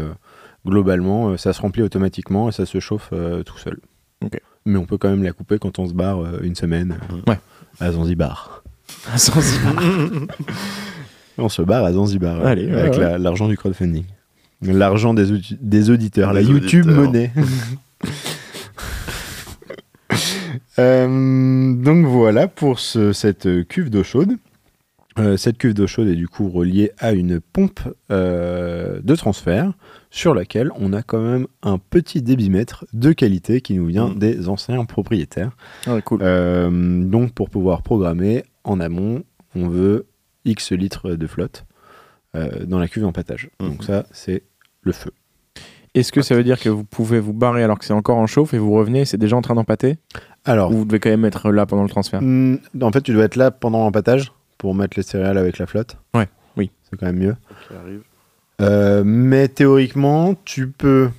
globalement 0.64 1.36
ça 1.36 1.52
se 1.52 1.60
remplit 1.60 1.82
automatiquement 1.82 2.48
et 2.48 2.52
ça 2.52 2.64
se 2.64 2.78
chauffe 2.78 3.12
tout 3.44 3.58
seul. 3.58 3.80
Ok. 4.24 4.40
Mais 4.64 4.78
on 4.78 4.84
peut 4.84 4.98
quand 4.98 5.10
même 5.10 5.22
la 5.22 5.32
couper 5.32 5.58
quand 5.58 5.78
on 5.78 5.88
se 5.88 5.92
barre 5.94 6.20
euh, 6.24 6.40
une 6.42 6.54
semaine 6.54 6.96
euh, 7.12 7.30
Ouais. 7.30 7.38
à 7.80 7.90
Zanzibar. 7.92 8.62
Zanzibar. 9.16 9.74
On 11.38 11.48
se 11.48 11.62
barre 11.62 11.84
à 11.84 11.92
Zanzibar 11.94 12.44
Allez, 12.44 12.66
ouais, 12.66 12.74
avec 12.80 12.92
ouais. 12.92 12.98
la- 13.00 13.18
l'argent 13.18 13.48
du 13.48 13.56
crowdfunding. 13.56 14.04
L'argent 14.60 15.14
des, 15.14 15.40
des 15.60 15.90
auditeurs, 15.90 16.32
la 16.34 16.42
YouTube 16.42 16.86
auditeurs. 16.86 17.04
monnaie. 17.04 17.32
Euh, 20.78 21.74
donc 21.74 22.06
voilà 22.06 22.48
pour 22.48 22.78
ce- 22.78 23.12
cette 23.12 23.66
cuve 23.68 23.90
d'eau 23.90 24.02
chaude. 24.02 24.36
Euh, 25.18 25.36
cette 25.36 25.58
cuve 25.58 25.74
d'eau 25.74 25.86
chaude 25.86 26.08
est 26.08 26.14
du 26.14 26.26
coup 26.28 26.48
reliée 26.48 26.92
à 26.98 27.12
une 27.12 27.38
pompe 27.40 27.80
euh, 28.10 29.00
de 29.02 29.14
transfert 29.14 29.72
sur 30.10 30.34
laquelle 30.34 30.70
on 30.78 30.92
a 30.94 31.02
quand 31.02 31.20
même 31.20 31.46
un 31.62 31.78
petit 31.78 32.22
débitmètre 32.22 32.84
de 32.94 33.12
qualité 33.12 33.60
qui 33.60 33.74
nous 33.74 33.86
vient 33.86 34.08
Mm. 34.08 34.18
des 34.18 34.48
anciens 34.48 34.84
propriétaires. 34.86 35.50
Ah, 35.86 36.00
cool. 36.00 36.20
Euh, 36.22 37.04
donc 37.04 37.32
pour 37.32 37.50
pouvoir 37.50 37.82
programmer 37.82 38.44
en 38.64 38.80
amont, 38.80 39.22
on 39.54 39.68
veut 39.68 40.06
X 40.44 40.72
litres 40.72 41.10
de 41.10 41.26
flotte 41.26 41.64
dans 42.66 42.78
la 42.78 42.88
cuve 42.88 43.02
d'empattage. 43.02 43.50
Donc 43.60 43.80
Mhm. 43.80 43.86
ça, 43.86 44.06
c'est 44.10 44.42
le 44.80 44.92
feu. 44.92 45.10
Est-ce 45.94 46.10
que 46.12 46.22
ça 46.22 46.34
veut 46.34 46.42
dire 46.44 46.58
que 46.58 46.70
vous 46.70 46.82
pouvez 46.84 47.20
vous 47.20 47.34
barrer 47.34 47.62
alors 47.62 47.78
que 47.78 47.84
c'est 47.84 47.92
encore 47.92 48.16
en 48.16 48.26
chauffe 48.26 48.54
et 48.54 48.58
vous 48.58 48.72
revenez, 48.72 49.04
c'est 49.04 49.18
déjà 49.18 49.36
en 49.36 49.42
train 49.42 49.54
d'empâter 49.54 49.98
Alors, 50.46 50.70
Ou 50.70 50.78
vous 50.78 50.84
devez 50.86 50.98
quand 50.98 51.10
même 51.10 51.26
être 51.26 51.52
là 51.52 51.66
pendant 51.66 51.82
le 51.82 51.90
transfert? 51.90 52.22
Mm, 52.22 52.56
en 52.80 52.90
fait, 52.90 53.02
tu 53.02 53.12
dois 53.12 53.24
être 53.24 53.36
là 53.36 53.50
pendant 53.50 53.80
l'empattage 53.80 54.32
pour 54.62 54.76
mettre 54.76 54.96
les 54.96 55.02
céréales 55.02 55.38
avec 55.38 55.58
la 55.58 55.66
flotte. 55.66 55.96
Ouais, 56.14 56.28
oui. 56.56 56.70
C'est 56.88 56.96
quand 56.96 57.06
même 57.06 57.18
mieux. 57.18 57.36
Euh, 58.60 59.02
mais 59.04 59.48
théoriquement, 59.48 60.34
tu 60.44 60.68
peux 60.68 61.10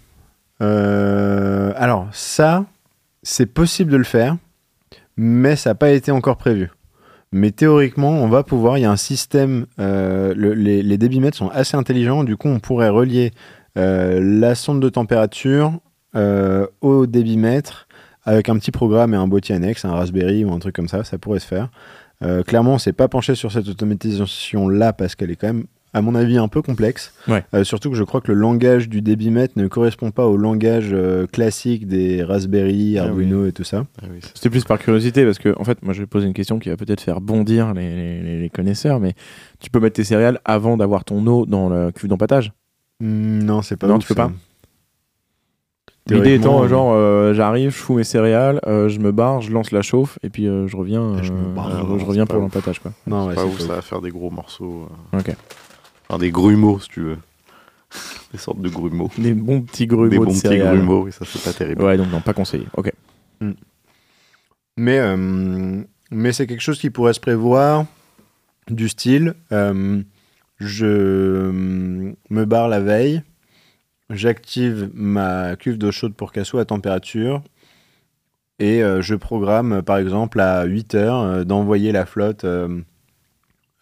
Euh, 0.61 1.73
alors, 1.75 2.07
ça, 2.13 2.63
c'est 3.21 3.47
possible 3.47 3.91
de 3.91 3.97
le 3.97 4.05
faire, 4.05 4.37
mais 5.17 5.57
ça 5.57 5.71
n'a 5.71 5.75
pas 5.75 5.89
été 5.89 6.09
encore 6.11 6.37
prévu. 6.37 6.69
Mais 7.33 7.51
théoriquement, 7.51 8.11
on 8.11 8.29
va 8.29 8.43
pouvoir. 8.43 8.77
Il 8.77 8.81
y 8.81 8.85
a 8.85 8.91
un 8.91 8.95
système. 8.95 9.65
euh, 9.79 10.33
le- 10.37 10.53
les, 10.53 10.81
les 10.83 10.97
débitmètres 10.97 11.35
sont 11.35 11.49
assez 11.49 11.75
intelligents. 11.75 12.23
Du 12.23 12.37
coup, 12.37 12.47
on 12.47 12.59
pourrait 12.61 12.87
relier 12.89 13.31
euh, 13.77 14.21
la 14.21 14.55
sonde 14.55 14.79
de 14.81 14.87
température 14.87 15.73
euh, 16.15 16.65
au 16.79 17.07
débitmètre 17.07 17.87
avec 18.23 18.47
un 18.47 18.55
petit 18.57 18.71
programme 18.71 19.13
et 19.13 19.17
un 19.17 19.27
boîtier 19.27 19.53
annexe, 19.55 19.83
un 19.83 19.91
Raspberry 19.91 20.45
ou 20.45 20.53
un 20.53 20.59
truc 20.59 20.75
comme 20.75 20.87
ça. 20.87 21.03
Ça 21.03 21.17
pourrait 21.17 21.39
se 21.39 21.47
faire. 21.47 21.67
Euh, 22.23 22.43
clairement, 22.43 22.73
on 22.73 22.77
s'est 22.77 22.93
pas 22.93 23.07
penché 23.07 23.35
sur 23.35 23.51
cette 23.51 23.67
automatisation-là 23.67 24.93
parce 24.93 25.15
qu'elle 25.15 25.31
est 25.31 25.35
quand 25.35 25.47
même, 25.47 25.65
à 25.93 26.01
mon 26.01 26.15
avis, 26.15 26.37
un 26.37 26.47
peu 26.47 26.61
complexe. 26.61 27.13
Ouais. 27.27 27.43
Euh, 27.53 27.63
surtout 27.63 27.89
que 27.91 27.95
je 27.95 28.03
crois 28.03 28.21
que 28.21 28.31
le 28.31 28.37
langage 28.39 28.89
du 28.89 29.01
débitmètre 29.01 29.53
ne 29.57 29.67
correspond 29.67 30.11
pas 30.11 30.25
au 30.25 30.37
langage 30.37 30.89
euh, 30.91 31.27
classique 31.27 31.87
des 31.87 32.23
Raspberry, 32.23 32.97
Ah 32.97 33.03
Arduino 33.05 33.45
et 33.45 33.51
tout 33.51 33.63
ça. 33.63 33.85
Ah 34.01 34.05
oui, 34.11 34.19
c'est- 34.21 34.31
C'était 34.35 34.49
plus 34.49 34.63
par 34.63 34.79
curiosité 34.79 35.25
parce 35.25 35.37
que, 35.37 35.53
en 35.59 35.63
fait, 35.63 35.83
moi 35.83 35.93
je 35.93 36.01
vais 36.01 36.07
poser 36.07 36.25
une 36.27 36.33
question 36.33 36.59
qui 36.59 36.69
va 36.69 36.77
peut-être 36.77 37.01
faire 37.01 37.21
bondir 37.21 37.73
les, 37.73 38.21
les- 38.23 38.39
les 38.39 38.49
connaisseurs, 38.49 38.99
mais 38.99 39.13
tu 39.59 39.69
peux 39.69 39.79
mettre 39.79 39.95
tes 39.97 40.03
céréales 40.03 40.39
avant 40.45 40.77
d'avoir 40.77 41.03
ton 41.05 41.25
eau 41.27 41.45
dans 41.45 41.69
la 41.69 41.91
cuve 41.91 42.09
d'empâtage 42.09 42.51
Hmm, 42.99 43.39
non, 43.43 43.61
c'est 43.61 43.75
pas 43.75 43.87
Non, 43.87 43.99
tu 43.99 44.07
peux 44.07 44.13
ça. 44.13 44.27
pas? 44.27 44.31
L'idée 46.09 46.33
étant, 46.33 46.43
Théoriquement, 46.43 46.63
euh, 46.63 46.67
genre, 46.67 46.91
euh, 46.93 47.33
j'arrive, 47.33 47.69
je 47.69 47.75
fous 47.77 47.95
mes 47.95 48.03
céréales, 48.03 48.59
euh, 48.67 48.89
je 48.89 48.99
me 48.99 49.11
barre, 49.13 49.41
je 49.41 49.51
lance 49.51 49.71
la 49.71 49.81
chauffe, 49.81 50.19
et 50.21 50.29
puis 50.29 50.47
euh, 50.47 50.67
je 50.67 50.75
reviens, 50.75 51.23
je 51.23 51.31
me 51.31 51.37
euh, 51.37 51.55
barre. 51.55 51.69
je- 51.99 52.03
reviens 52.05 52.23
c'est 52.23 52.27
pour 52.27 52.27
pas 52.27 52.35
ouf. 52.35 52.41
l'empâtage. 52.41 52.79
quoi. 52.79 52.91
Non, 53.07 53.27
ouais, 53.27 53.35
pas 53.35 53.43
pas 53.45 53.47
ça 53.49 53.53
ouf. 53.63 53.67
va 53.67 53.81
faire 53.81 54.01
des 54.01 54.09
gros 54.09 54.29
morceaux. 54.29 54.89
euh, 55.13 55.19
Ok. 55.19 55.33
Enfin, 56.09 56.19
des 56.19 56.29
grumeaux, 56.31 56.79
si 56.81 56.89
tu 56.89 57.01
veux. 57.01 57.17
des 58.33 58.37
sortes 58.37 58.59
de 58.59 58.67
grumeaux. 58.67 59.09
Des 59.17 59.33
bons 59.33 59.61
petits 59.61 59.87
grumeaux 59.87 60.09
des 60.09 60.17
de 60.19 60.23
bons 60.25 60.31
petits 60.31 60.39
céréales. 60.39 60.75
grumeaux, 60.77 61.07
et 61.07 61.11
ça, 61.11 61.23
c'est 61.25 61.41
pas 61.41 61.53
terrible. 61.53 61.81
Ouais, 61.83 61.95
donc 61.95 62.11
non, 62.11 62.19
pas 62.19 62.33
conseillé. 62.33 62.65
Ok. 62.75 62.91
Mais, 64.77 64.99
euh, 64.99 65.81
mais 66.11 66.33
c'est 66.33 66.47
quelque 66.47 66.61
chose 66.61 66.79
qui 66.79 66.89
pourrait 66.89 67.13
se 67.13 67.19
prévoir 67.19 67.85
du 68.69 68.89
style 68.89 69.35
euh, 69.51 70.01
je 70.59 71.51
me 72.29 72.45
barre 72.45 72.69
la 72.69 72.79
veille, 72.79 73.21
j'active 74.09 74.89
ma 74.93 75.55
cuve 75.55 75.77
d'eau 75.77 75.91
chaude 75.91 76.13
pour 76.13 76.31
qu'elle 76.31 76.45
soit 76.45 76.61
à 76.61 76.65
température 76.65 77.41
et 78.59 78.83
euh, 78.83 79.01
je 79.01 79.15
programme 79.15 79.81
par 79.81 79.97
exemple 79.97 80.39
à 80.39 80.63
8 80.65 80.95
heures 80.95 81.21
euh, 81.21 81.43
d'envoyer 81.43 81.91
la 81.91 82.05
flotte 82.05 82.43
euh, 82.43 82.81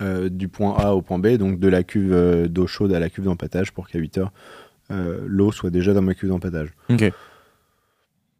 euh, 0.01 0.29
du 0.29 0.47
point 0.47 0.75
A 0.77 0.93
au 0.95 1.01
point 1.01 1.19
B, 1.19 1.37
donc 1.37 1.59
de 1.59 1.67
la 1.67 1.83
cuve 1.83 2.13
euh, 2.13 2.47
d'eau 2.47 2.67
chaude 2.67 2.93
à 2.93 2.99
la 2.99 3.09
cuve 3.09 3.25
d'empâtage 3.25 3.71
pour 3.71 3.87
qu'à 3.87 3.99
8 3.99 4.17
heures 4.19 4.31
euh, 4.91 5.19
l'eau 5.27 5.51
soit 5.51 5.69
déjà 5.69 5.93
dans 5.93 6.01
ma 6.01 6.13
cuve 6.13 6.29
d'empâtage. 6.29 6.69
Ok. 6.89 7.11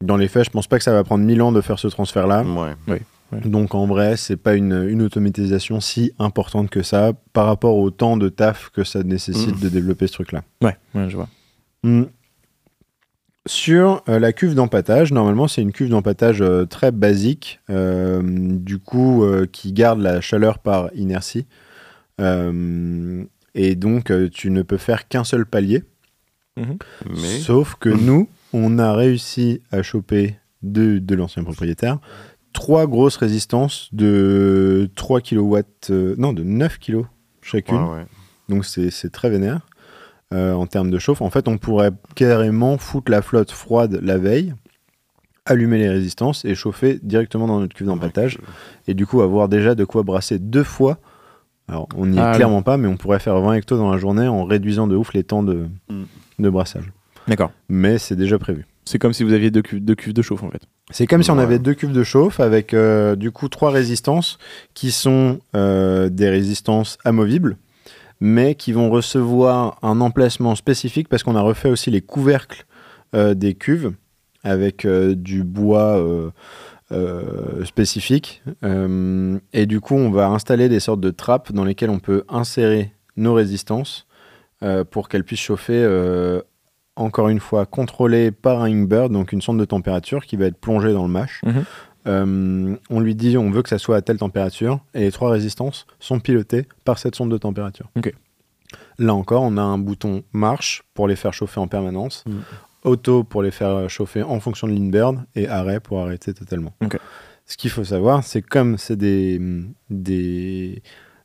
Dans 0.01 0.17
les 0.17 0.27
faits, 0.27 0.45
je 0.45 0.49
pense 0.49 0.67
pas 0.67 0.77
que 0.79 0.83
ça 0.83 0.91
va 0.93 1.03
prendre 1.03 1.23
1000 1.23 1.41
ans 1.43 1.51
de 1.51 1.61
faire 1.61 1.77
ce 1.79 1.87
transfert-là. 1.87 2.43
Ouais. 2.87 3.01
Donc 3.45 3.75
en 3.75 3.85
vrai, 3.85 4.17
c'est 4.17 4.35
pas 4.35 4.55
une, 4.55 4.87
une 4.89 5.01
automatisation 5.03 5.79
si 5.79 6.11
importante 6.19 6.69
que 6.69 6.81
ça 6.81 7.13
par 7.31 7.45
rapport 7.45 7.77
au 7.77 7.89
temps 7.91 8.17
de 8.17 8.27
taf 8.27 8.69
que 8.71 8.83
ça 8.83 9.03
nécessite 9.03 9.55
Mhm. 9.55 9.61
de 9.61 9.69
développer 9.69 10.07
ce 10.07 10.13
truc-là. 10.13 10.41
Ouais, 10.61 10.75
ouais, 10.95 11.09
je 11.09 11.15
vois. 11.15 11.29
Hmm. 11.83 12.03
Sur 13.47 14.03
euh, 14.07 14.19
la 14.19 14.33
cuve 14.33 14.53
d'empâtage, 14.53 15.11
normalement 15.11 15.47
c'est 15.47 15.63
une 15.63 15.71
cuve 15.71 15.89
d'empâtage 15.89 16.41
euh, 16.41 16.65
très 16.65 16.91
basique, 16.91 17.59
euh, 17.71 18.21
du 18.23 18.77
coup 18.77 19.25
qui 19.51 19.73
garde 19.73 19.99
la 19.99 20.21
chaleur 20.21 20.59
par 20.59 20.89
inertie. 20.93 21.45
Et 23.53 23.75
donc 23.75 24.13
tu 24.31 24.51
ne 24.51 24.61
peux 24.61 24.77
faire 24.77 25.07
qu'un 25.07 25.23
seul 25.23 25.45
palier. 25.45 25.83
Mais 26.57 27.39
Sauf 27.39 27.75
que 27.79 27.89
nous, 27.89 28.29
on 28.53 28.77
a 28.77 28.93
réussi 28.93 29.61
à 29.71 29.81
choper 29.81 30.35
de, 30.61 30.99
de 30.99 31.15
l'ancien 31.15 31.43
propriétaire 31.43 31.97
trois 32.53 32.85
grosses 32.85 33.15
résistances 33.17 33.89
de 33.93 34.89
3 34.95 35.21
kW, 35.21 35.57
non, 36.17 36.33
de 36.33 36.43
9 36.43 36.79
kg 36.79 37.03
chacune. 37.41 37.77
ouais, 37.77 37.89
ouais. 37.95 38.05
Donc 38.49 38.65
c'est 38.65 39.09
très 39.11 39.29
vénère 39.29 39.65
euh, 40.33 40.53
en 40.53 40.65
termes 40.65 40.89
de 40.91 40.99
chauffe. 40.99 41.21
En 41.21 41.29
fait, 41.29 41.47
on 41.47 41.57
pourrait 41.57 41.91
carrément 42.15 42.77
foutre 42.77 43.11
la 43.11 43.21
flotte 43.21 43.51
froide 43.51 43.99
la 44.01 44.17
veille, 44.17 44.53
allumer 45.45 45.77
les 45.77 45.89
résistances 45.89 46.45
et 46.45 46.55
chauffer 46.55 46.99
directement 47.03 47.47
dans 47.47 47.59
notre 47.59 47.73
cuve 47.75 47.87
d'empâtage. 47.87 48.37
Et 48.87 48.93
du 48.93 49.05
coup, 49.05 49.21
avoir 49.21 49.49
déjà 49.49 49.75
de 49.75 49.83
quoi 49.85 50.03
brasser 50.03 50.39
deux 50.39 50.63
fois. 50.63 50.97
Alors, 51.67 51.87
on 51.95 52.05
n'y 52.07 52.17
est 52.17 52.21
Ah, 52.21 52.33
clairement 52.35 52.61
pas, 52.63 52.77
mais 52.77 52.87
on 52.87 52.97
pourrait 52.97 53.19
faire 53.19 53.39
20 53.39 53.53
hectos 53.53 53.77
dans 53.77 53.91
la 53.91 53.97
journée 53.97 54.27
en 54.27 54.43
réduisant 54.45 54.87
de 54.87 54.95
ouf 54.95 55.13
les 55.13 55.23
temps 55.23 55.43
de, 55.43 55.67
Mm. 55.89 56.03
de 56.39 56.49
brassage. 56.49 56.91
D'accord. 57.27 57.51
Mais 57.69 57.97
c'est 57.97 58.15
déjà 58.15 58.37
prévu. 58.39 58.65
C'est 58.83 58.97
comme 58.99 59.13
si 59.13 59.23
vous 59.23 59.31
aviez 59.31 59.51
deux 59.51 59.61
cuves, 59.61 59.79
deux 59.83 59.95
cuves 59.95 60.13
de 60.13 60.21
chauffe 60.23 60.43
en 60.43 60.49
fait. 60.49 60.63
C'est 60.89 61.05
comme 61.07 61.21
si 61.23 61.29
on 61.31 61.37
avait 61.37 61.59
deux 61.59 61.75
cuves 61.75 61.91
de 61.93 62.03
chauffe 62.03 62.39
avec 62.39 62.73
euh, 62.73 63.15
du 63.15 63.31
coup 63.31 63.47
trois 63.47 63.69
résistances 63.69 64.37
qui 64.73 64.91
sont 64.91 65.39
euh, 65.55 66.09
des 66.09 66.29
résistances 66.29 66.97
amovibles, 67.05 67.57
mais 68.21 68.53
qui 68.53 68.71
vont 68.71 68.89
recevoir 68.89 69.79
un 69.81 69.99
emplacement 69.99 70.55
spécifique 70.55 71.09
parce 71.09 71.23
qu'on 71.23 71.35
a 71.35 71.41
refait 71.41 71.69
aussi 71.69 71.89
les 71.89 72.01
couvercles 72.01 72.65
euh, 73.15 73.33
des 73.33 73.55
cuves 73.55 73.93
avec 74.43 74.85
euh, 74.85 75.15
du 75.15 75.43
bois 75.43 75.97
euh, 76.91 77.65
spécifique. 77.65 78.43
Et 79.53 79.65
du 79.65 79.81
coup, 79.81 79.95
on 79.95 80.11
va 80.11 80.27
installer 80.27 80.69
des 80.69 80.79
sortes 80.79 81.01
de 81.01 81.09
trappes 81.09 81.51
dans 81.51 81.65
lesquelles 81.65 81.89
on 81.89 81.99
peut 81.99 82.23
insérer 82.29 82.93
nos 83.17 83.33
résistances 83.33 84.07
pour 84.91 85.07
qu'elles 85.07 85.23
puissent 85.23 85.39
chauffer 85.39 85.85
encore 86.97 87.29
une 87.29 87.39
fois 87.39 87.65
contrôlé 87.65 88.31
par 88.31 88.61
un 88.61 88.65
Ingbird, 88.65 89.11
donc 89.11 89.31
une 89.31 89.41
sonde 89.41 89.57
de 89.57 89.65
température 89.65 90.25
qui 90.25 90.35
va 90.35 90.47
être 90.47 90.57
plongée 90.57 90.91
dans 90.91 91.03
le 91.03 91.09
mash. 91.09 91.41
Euh, 92.07 92.75
on 92.89 92.99
lui 92.99 93.13
dit 93.15 93.37
on 93.37 93.51
veut 93.51 93.61
que 93.61 93.69
ça 93.69 93.77
soit 93.77 93.95
à 93.97 94.01
telle 94.01 94.17
température 94.17 94.79
et 94.93 95.01
les 95.01 95.11
trois 95.11 95.29
résistances 95.31 95.85
sont 95.99 96.19
pilotées 96.19 96.65
par 96.83 96.97
cette 96.97 97.15
sonde 97.15 97.29
de 97.31 97.37
température. 97.37 97.89
Là 98.97 99.13
encore, 99.13 99.43
on 99.43 99.57
a 99.57 99.61
un 99.61 99.77
bouton 99.77 100.23
marche 100.33 100.83
pour 100.93 101.07
les 101.07 101.15
faire 101.15 101.33
chauffer 101.33 101.59
en 101.59 101.67
permanence, 101.67 102.23
Mhm. 102.27 102.41
auto 102.83 103.23
pour 103.23 103.43
les 103.43 103.51
faire 103.51 103.89
chauffer 103.89 104.23
en 104.23 104.39
fonction 104.39 104.67
de 104.67 104.73
l'Inbird 104.73 105.19
et 105.35 105.47
arrêt 105.47 105.79
pour 105.79 105.99
arrêter 106.01 106.33
totalement. 106.33 106.73
Ok. 106.83 106.97
Ce 107.45 107.57
qu'il 107.57 107.69
faut 107.69 107.83
savoir, 107.83 108.23
c'est 108.23 108.41
comme 108.41 108.77
c'est 108.77 108.95
des, 108.95 109.39
des 109.89 110.81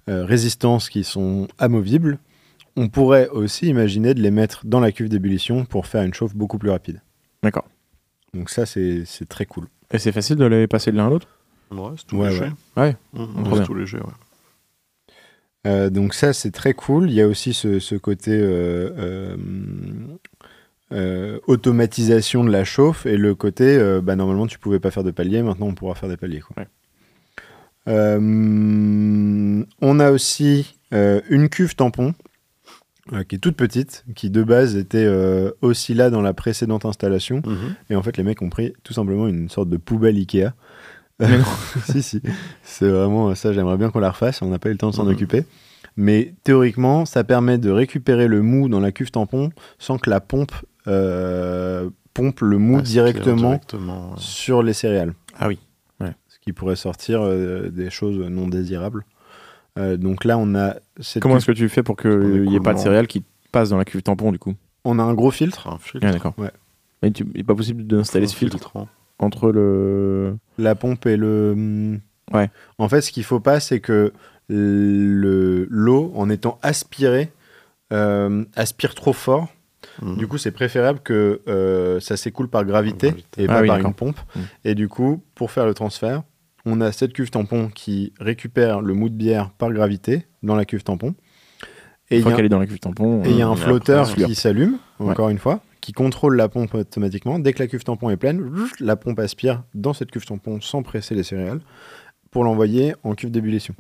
euh, 0.09 0.25
résistances 0.25 0.88
qui 0.88 1.04
sont 1.04 1.47
amovibles, 1.59 2.18
on 2.76 2.88
pourrait 2.88 3.28
aussi 3.28 3.66
imaginer 3.68 4.12
de 4.12 4.21
les 4.21 4.30
mettre 4.30 4.66
dans 4.66 4.80
la 4.80 4.92
cuve 4.92 5.09
d'ébullition 5.09 5.64
pour 5.64 5.87
faire 5.87 6.02
une 6.02 6.12
chauffe 6.14 6.35
beaucoup 6.35 6.59
plus 6.59 6.71
rapide. 6.71 7.00
D'accord. 7.42 7.64
Donc 8.35 8.50
ça, 8.50 8.66
c'est 8.66 9.04
très 9.28 9.47
cool. 9.47 9.66
Et 9.93 9.99
c'est 9.99 10.12
facile 10.12 10.37
de 10.37 10.45
les 10.45 10.66
passer 10.66 10.90
de 10.93 10.97
l'un 10.97 11.07
à 11.07 11.11
l'autre 11.11 11.28
Ouais, 11.71 11.90
c'est 11.97 12.07
tout 12.07 12.16
Ouais, 12.19 12.31
léger. 12.31 12.43
ouais. 12.76 12.83
Ouais. 12.83 12.97
Mmh, 13.12 13.19
Trop 13.19 13.26
ouais, 13.43 13.43
bien. 13.50 13.57
c'est 13.57 13.64
tout 13.64 13.75
léger, 13.75 13.99
ouais. 13.99 14.05
Euh, 15.66 15.90
donc 15.90 16.14
ça, 16.14 16.33
c'est 16.33 16.52
très 16.52 16.75
cool. 16.75 17.11
Il 17.11 17.14
y 17.14 17.21
a 17.21 17.26
aussi 17.26 17.52
ce, 17.52 17.81
ce 17.81 17.97
côté 17.97 18.31
euh, 18.33 18.90
euh, 18.99 19.37
euh, 20.93 21.40
automatisation 21.49 22.45
de 22.45 22.50
la 22.50 22.62
chauffe 22.64 23.05
et 23.07 23.16
le 23.16 23.35
côté, 23.35 23.76
euh, 23.76 24.00
bah, 24.00 24.14
normalement, 24.14 24.47
tu 24.47 24.59
pouvais 24.61 24.78
pas 24.78 24.93
faire 24.93 25.02
de 25.05 25.11
paliers, 25.11 25.43
maintenant 25.43 25.66
on 25.66 25.75
pourra 25.75 25.95
faire 25.97 26.09
des 26.09 26.16
paliers. 26.16 26.40
quoi. 26.40 26.55
Ouais. 26.62 26.69
Euh, 27.88 29.64
on 29.81 30.00
a 30.00 30.11
aussi 30.11 30.76
euh, 30.93 31.21
une 31.31 31.49
cuve 31.49 31.75
tampon 31.76 32.14
euh, 33.12 33.22
qui 33.25 33.36
est 33.36 33.38
toute 33.38 33.56
petite, 33.56 34.04
qui 34.14 34.30
de 34.30 34.42
base 34.42 34.76
était 34.76 35.04
euh, 35.04 35.50
aussi 35.62 35.94
là 35.94 36.10
dans 36.10 36.22
la 36.22 36.34
précédente 36.34 36.84
installation. 36.84 37.42
Mhm. 37.46 37.75
Et 37.90 37.96
en 37.96 38.02
fait, 38.02 38.16
les 38.16 38.22
mecs 38.22 38.42
ont 38.42 38.50
pris 38.50 38.72
tout 38.82 38.92
simplement 38.92 39.26
une 39.28 39.48
sorte 39.48 39.68
de 39.68 39.76
poubelle 39.76 40.16
Ikea. 40.16 40.50
Non. 41.20 41.28
si, 41.90 42.02
si. 42.02 42.20
C'est 42.62 42.88
vraiment 42.90 43.34
ça, 43.34 43.52
j'aimerais 43.54 43.78
bien 43.78 43.88
qu'on 43.90 44.00
la 44.00 44.10
refasse. 44.10 44.42
On 44.42 44.48
n'a 44.48 44.58
pas 44.58 44.68
eu 44.68 44.72
le 44.72 44.78
temps 44.78 44.90
de 44.90 44.94
s'en 44.94 45.04
Mhm. 45.06 45.12
occuper. 45.12 45.44
Mais 45.96 46.34
théoriquement, 46.44 47.06
ça 47.06 47.25
permet 47.25 47.56
de 47.56 47.70
récupérer 47.70 48.28
le 48.28 48.42
mou 48.42 48.68
dans 48.68 48.80
la 48.80 48.92
cuve 48.92 49.10
tampon 49.10 49.48
sans 49.78 49.96
que 49.96 50.10
la 50.10 50.20
pompe 50.20 50.52
euh, 50.88 51.88
pompe 52.12 52.40
le 52.40 52.58
mou 52.58 52.76
Aspire 52.78 53.04
directement 53.04 53.48
directement, 53.48 54.10
ouais. 54.10 54.16
sur 54.18 54.62
les 54.62 54.72
céréales. 54.75 55.14
Ah 55.38 55.48
oui. 55.48 55.58
Ce 56.28 56.38
qui 56.40 56.52
pourrait 56.52 56.76
sortir 56.76 57.22
euh, 57.22 57.70
des 57.70 57.90
choses 57.90 58.18
non 58.30 58.46
désirables. 58.46 59.04
Euh, 59.78 59.97
donc 59.97 60.25
là, 60.25 60.38
on 60.38 60.54
a 60.54 60.76
cette 61.00 61.23
Comment 61.23 61.37
est-ce 61.37 61.47
que 61.47 61.52
tu 61.52 61.68
fais 61.68 61.83
pour 61.83 61.97
qu'il 61.97 62.42
n'y 62.45 62.56
ait 62.56 62.61
pas 62.61 62.73
de 62.75 62.78
céréales 62.78 63.06
qui 63.06 63.23
passent 63.52 63.71
dans 63.71 63.76
la 63.78 63.85
cuve 63.85 64.02
tampon 64.02 64.33
du 64.33 64.38
coup 64.38 64.54
on 64.88 65.00
a 65.00 65.02
un 65.02 65.14
gros 65.14 65.33
filtre. 65.33 65.66
Un 65.68 65.78
filtre. 65.78 66.06
Ah 66.09 66.12
d'accord. 66.12 66.35
Ouais. 66.38 66.50
Mais 67.02 67.11
tu- 67.11 67.26
il 67.35 67.38
n'est 67.38 67.42
pas 67.45 67.56
possible 67.56 67.85
d'installer 67.88 68.28
ce 68.28 68.37
filtre 68.37 68.73
entre 69.18 69.50
le. 69.50 70.37
La 70.59 70.76
pompe 70.76 71.06
et 71.06 71.16
le. 71.16 71.99
Ouais. 72.33 72.50
En 72.78 72.88
fait, 72.88 73.00
ce 73.00 73.11
qu'il 73.11 73.25
faut 73.25 73.40
pas, 73.40 73.59
c'est 73.59 73.80
que 73.80 74.12
le- 74.49 75.66
l'eau, 75.71 76.12
en 76.14 76.30
étant 76.30 76.59
aspirée, 76.62 77.33
euh, 77.92 78.45
aspire 78.54 78.95
trop 78.95 79.12
fort. 79.12 79.49
Mhm. 80.02 80.16
Du 80.18 80.26
coup, 80.28 80.38
c'est 80.38 80.50
préférable 80.52 81.00
que 81.00 81.40
euh, 81.49 82.00
ça 82.00 82.16
s'écoule 82.16 82.49
par 82.49 82.64
gravité, 82.64 83.09
Gravité. 83.09 83.42
et 83.42 83.47
Ah 83.49 83.54
pas 83.54 83.61
oui, 83.62 83.66
par 83.68 83.76
d'accord. 83.76 83.90
une 83.90 83.95
pompe. 83.95 84.21
Mm. 84.35 84.40
Et 84.64 84.75
du 84.75 84.88
coup, 84.88 85.23
pour 85.35 85.50
faire 85.50 85.66
le 85.66 85.75
transfert, 85.75 86.23
on 86.66 86.80
a 86.80 86.92
cette 86.92 87.12
cuve 87.12 87.30
tampon 87.30 87.68
qui 87.75 88.12
récupère 88.20 88.80
le 88.82 88.92
mou 88.92 89.08
de 89.08 89.14
bière 89.14 89.50
par 89.50 89.73
gravité 89.73 90.26
dans 90.42 90.56
la 90.56 90.64
cuve 90.64 90.82
tampon. 90.82 91.14
Et 92.11 92.20
Une 92.20 92.28
il 92.38 92.44
est 92.44 92.49
dans 92.49 92.58
la 92.58 92.66
cuve 92.66 92.78
tampon. 92.78 93.23
et 93.25 93.30
il 93.30 93.37
y 93.38 93.42
a 93.42 93.49
un 93.49 93.56
flotteur 93.56 94.12
qui 94.14 94.35
s'allume, 94.35 94.78
Ouais. 95.00 95.11
encore 95.11 95.28
une 95.28 95.38
fois, 95.38 95.61
qui 95.80 95.92
contrôle 95.92 96.37
la 96.37 96.49
pompe 96.49 96.75
automatiquement. 96.75 97.38
Dès 97.38 97.52
que 97.52 97.61
la 97.61 97.66
cuve 97.68 97.82
tampon 97.85 98.11
est 98.11 98.16
pleine, 98.16 98.49
la 98.80 98.96
pompe 98.96 99.18
aspire 99.20 99.62
dans 99.75 99.92
cette 99.92 100.11
cuve 100.11 100.25
tampon 100.26 100.61
sans 100.61 100.82
presser 100.82 101.14
les 101.14 101.23
céréales 101.23 101.61
pour 102.30 102.44
l'envoyer 102.44 102.94
en 103.04 103.14
cuve 103.14 103.30
d'ébullition. 103.30 103.75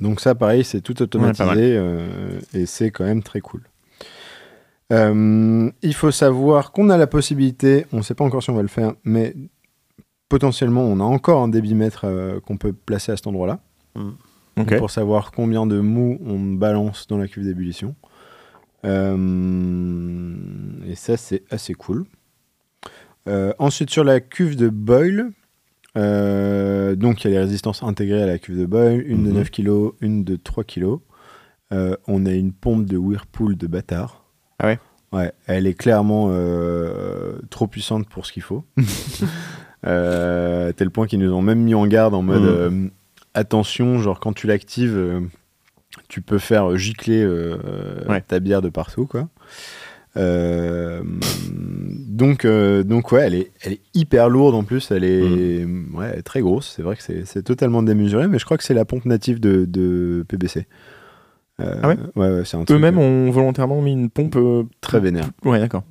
Donc 0.00 0.20
ça, 0.20 0.34
pareil, 0.34 0.64
c'est 0.64 0.80
tout 0.80 1.00
automatisé 1.02 1.44
Ouais, 1.44 1.76
euh, 1.76 2.40
et 2.52 2.66
c'est 2.66 2.90
quand 2.90 3.04
même 3.04 3.22
très 3.22 3.40
cool. 3.40 3.62
Euh, 4.92 5.70
il 5.82 5.94
faut 5.94 6.10
savoir 6.10 6.72
qu'on 6.72 6.90
a 6.90 6.96
la 6.96 7.06
possibilité, 7.06 7.86
on 7.92 7.98
ne 7.98 8.02
sait 8.02 8.14
pas 8.14 8.24
encore 8.24 8.42
si 8.42 8.50
on 8.50 8.54
va 8.54 8.62
le 8.62 8.68
faire, 8.68 8.92
mais 9.04 9.34
potentiellement 10.28 10.82
on 10.82 11.00
a 11.00 11.04
encore 11.04 11.42
un 11.42 11.48
débitmètre 11.48 12.02
euh, 12.04 12.40
qu'on 12.40 12.56
peut 12.56 12.72
placer 12.72 13.12
à 13.12 13.16
cet 13.16 13.26
endroit-là 13.26 13.60
Ok. 14.56 14.76
pour 14.78 14.90
savoir 14.90 15.32
combien 15.32 15.66
de 15.66 15.80
mou 15.80 16.18
on 16.26 16.38
balance 16.40 17.06
dans 17.08 17.18
la 17.18 17.26
cuve 17.28 17.44
d'ébullition. 17.44 17.94
Euh, 18.84 20.36
et 20.86 20.94
ça, 20.94 21.16
c'est 21.16 21.42
assez 21.50 21.74
cool. 21.74 22.04
Euh, 23.28 23.52
ensuite, 23.58 23.90
sur 23.90 24.04
la 24.04 24.20
cuve 24.20 24.56
de 24.56 24.68
boil, 24.68 25.30
euh, 25.96 26.94
donc 26.94 27.24
il 27.24 27.30
y 27.30 27.30
a 27.30 27.38
les 27.38 27.44
résistances 27.44 27.82
intégrées 27.82 28.22
à 28.22 28.26
la 28.26 28.38
cuve 28.38 28.58
de 28.58 28.66
boil, 28.66 29.02
une 29.06 29.24
de 29.24 29.30
Mhm. 29.30 29.36
9 29.38 29.50
kg, 29.50 29.92
une 30.00 30.24
de 30.24 30.36
3 30.36 30.64
kg. 30.64 30.96
Euh, 31.72 31.96
on 32.06 32.26
a 32.26 32.32
une 32.32 32.52
pompe 32.52 32.84
de 32.84 32.96
Whirlpool 32.96 33.56
de 33.56 33.66
bâtard. 33.66 34.24
Ah 34.58 34.66
ouais 34.66 34.78
Ouais, 35.12 35.32
elle 35.46 35.66
est 35.66 35.74
clairement 35.74 36.26
euh, 36.30 37.38
trop 37.48 37.66
puissante 37.68 38.08
pour 38.08 38.26
ce 38.26 38.32
qu'il 38.32 38.42
faut. 38.42 38.64
Euh, 39.86 40.72
tel 40.72 40.90
point 40.90 41.06
qu'ils 41.06 41.18
nous 41.18 41.32
ont 41.32 41.42
même 41.42 41.60
mis 41.60 41.74
en 41.74 41.86
garde 41.86 42.14
en 42.14 42.22
mode 42.22 42.42
Mhm. 42.42 42.48
euh, 42.48 42.88
attention, 43.34 43.98
genre 43.98 44.18
quand 44.20 44.32
tu 44.32 44.46
l'actives, 44.46 44.96
euh, 44.96 45.20
tu 46.08 46.22
peux 46.22 46.38
faire 46.38 46.76
gicler 46.76 47.22
euh, 47.22 47.56
Ouais. 48.08 48.20
ta 48.22 48.40
bière 48.40 48.62
de 48.62 48.68
partout, 48.70 49.06
quoi. 49.06 49.28
Donc, 51.46 52.46
donc 52.46 53.12
ouais, 53.12 53.22
elle 53.26 53.34
est, 53.34 53.50
elle 53.62 53.72
est 53.74 53.80
hyper 53.94 54.28
lourde 54.28 54.54
en 54.54 54.62
plus, 54.64 54.90
elle 54.90 55.04
est, 55.04 55.64
ouais, 55.92 56.18
est 56.18 56.22
très 56.22 56.40
grosse. 56.40 56.72
C'est 56.76 56.82
vrai 56.82 56.96
que 56.96 57.02
c'est 57.02 57.42
totalement 57.42 57.82
démesuré, 57.82 58.28
mais 58.28 58.38
je 58.38 58.44
crois 58.44 58.56
que 58.56 58.64
c'est 58.64 58.74
la 58.74 58.84
pompe 58.84 59.04
native 59.06 59.40
de, 59.40 59.64
de 59.64 60.24
PBC. 60.28 60.66
Ah 61.58 61.88
ouais 61.88 61.96
Ouais, 62.16 62.28
ouais, 62.30 62.42
c'est 62.44 62.56
un 62.56 62.64
truc 62.64 62.76
Eux-mêmes 62.76 62.98
ont 62.98 63.30
volontairement 63.30 63.80
mis 63.82 63.92
une 63.92 64.10
pompe. 64.10 64.36
très 64.80 65.00
vénère. 65.00 65.26
Ouais, 65.44 65.58
d'accord. 65.60 65.84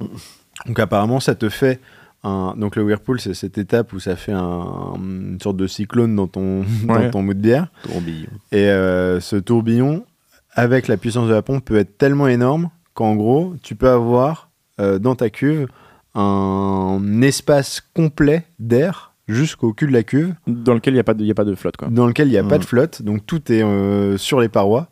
Donc 0.66 0.80
apparemment, 0.80 1.20
ça 1.20 1.36
te 1.36 1.50
fait 1.50 1.80
un... 2.24 2.56
Donc 2.58 2.75
le 2.75 2.84
Whirlpool, 2.84 3.20
c'est 3.20 3.34
cette 3.34 3.58
étape 3.58 3.94
où 3.94 4.00
ça 4.00 4.15
fait 4.15 4.32
un- 4.34 4.94
une 4.98 5.38
sorte 5.42 5.58
de 5.58 5.68
cyclone 5.68 6.15
dans 6.15 6.27
ton, 6.27 6.63
dans 6.86 6.96
Ouais. 6.96 7.12
ton 7.12 7.22
mou 7.24 7.34
de 7.34 7.39
bière. 7.39 7.68
Tourbillon. 7.84 8.27
Et 8.51 8.70
euh, 8.70 9.20
ce 9.20 9.36
tourbillon, 9.36 10.06
avec 10.53 10.88
la 10.88 10.98
puissance 10.98 11.27
de 11.27 11.34
la 11.34 11.42
pompe, 11.42 11.65
peut 11.65 11.77
être 11.77 11.98
tellement 11.98 12.27
énorme 12.27 12.70
qu'en 12.94 13.15
gros, 13.15 13.56
tu 13.63 13.75
peux 13.75 13.89
avoir 13.89 14.50
euh, 14.80 15.00
dans 15.00 15.15
ta 15.15 15.30
cuve 15.30 15.68
un 16.15 17.22
espace 17.22 17.82
complet 17.94 18.46
d'air 18.60 19.13
jusqu'au 19.27 19.74
cul 19.74 19.88
de 19.88 19.94
la 19.94 20.03
cuve, 20.03 20.34
Dans 20.48 20.74
lequel 20.74 20.94
il 20.94 20.98
n'y 20.98 21.00
a, 21.00 21.03
pas 21.03 21.13
de- 21.13 21.22
il 21.24 21.27
y 21.27 21.32
a 21.32 21.36
pas 21.36 21.46
de 21.46 21.56
flotte, 21.56 21.77
quoi. 21.77 21.88
dans 21.89 22.06
lequel 22.08 22.27
il 22.27 22.32
n'y 22.32 22.38
a 22.38 22.44
pas 22.44 22.58
de 22.58 22.65
flotte, 22.65 23.01
donc 23.01 23.25
tout 23.25 23.51
est 23.51 23.63
euh, 23.63 24.18
sur 24.18 24.39
les 24.42 24.50
parois. 24.50 24.89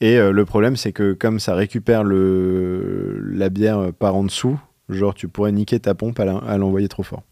Et 0.00 0.16
euh, 0.18 0.32
le 0.32 0.44
problème, 0.44 0.76
c'est 0.76 0.92
que 0.92 1.12
comme 1.12 1.38
ça 1.40 1.54
récupère 1.54 2.04
le, 2.04 3.20
la 3.32 3.48
bière 3.48 3.92
par 3.98 4.14
en 4.14 4.24
dessous, 4.24 4.58
genre 4.88 5.14
tu 5.14 5.28
pourrais 5.28 5.52
niquer 5.52 5.78
ta 5.80 5.94
pompe 5.94 6.20
à 6.20 6.56
l'envoyer 6.58 6.88
trop 6.88 7.02
fort. 7.02 7.22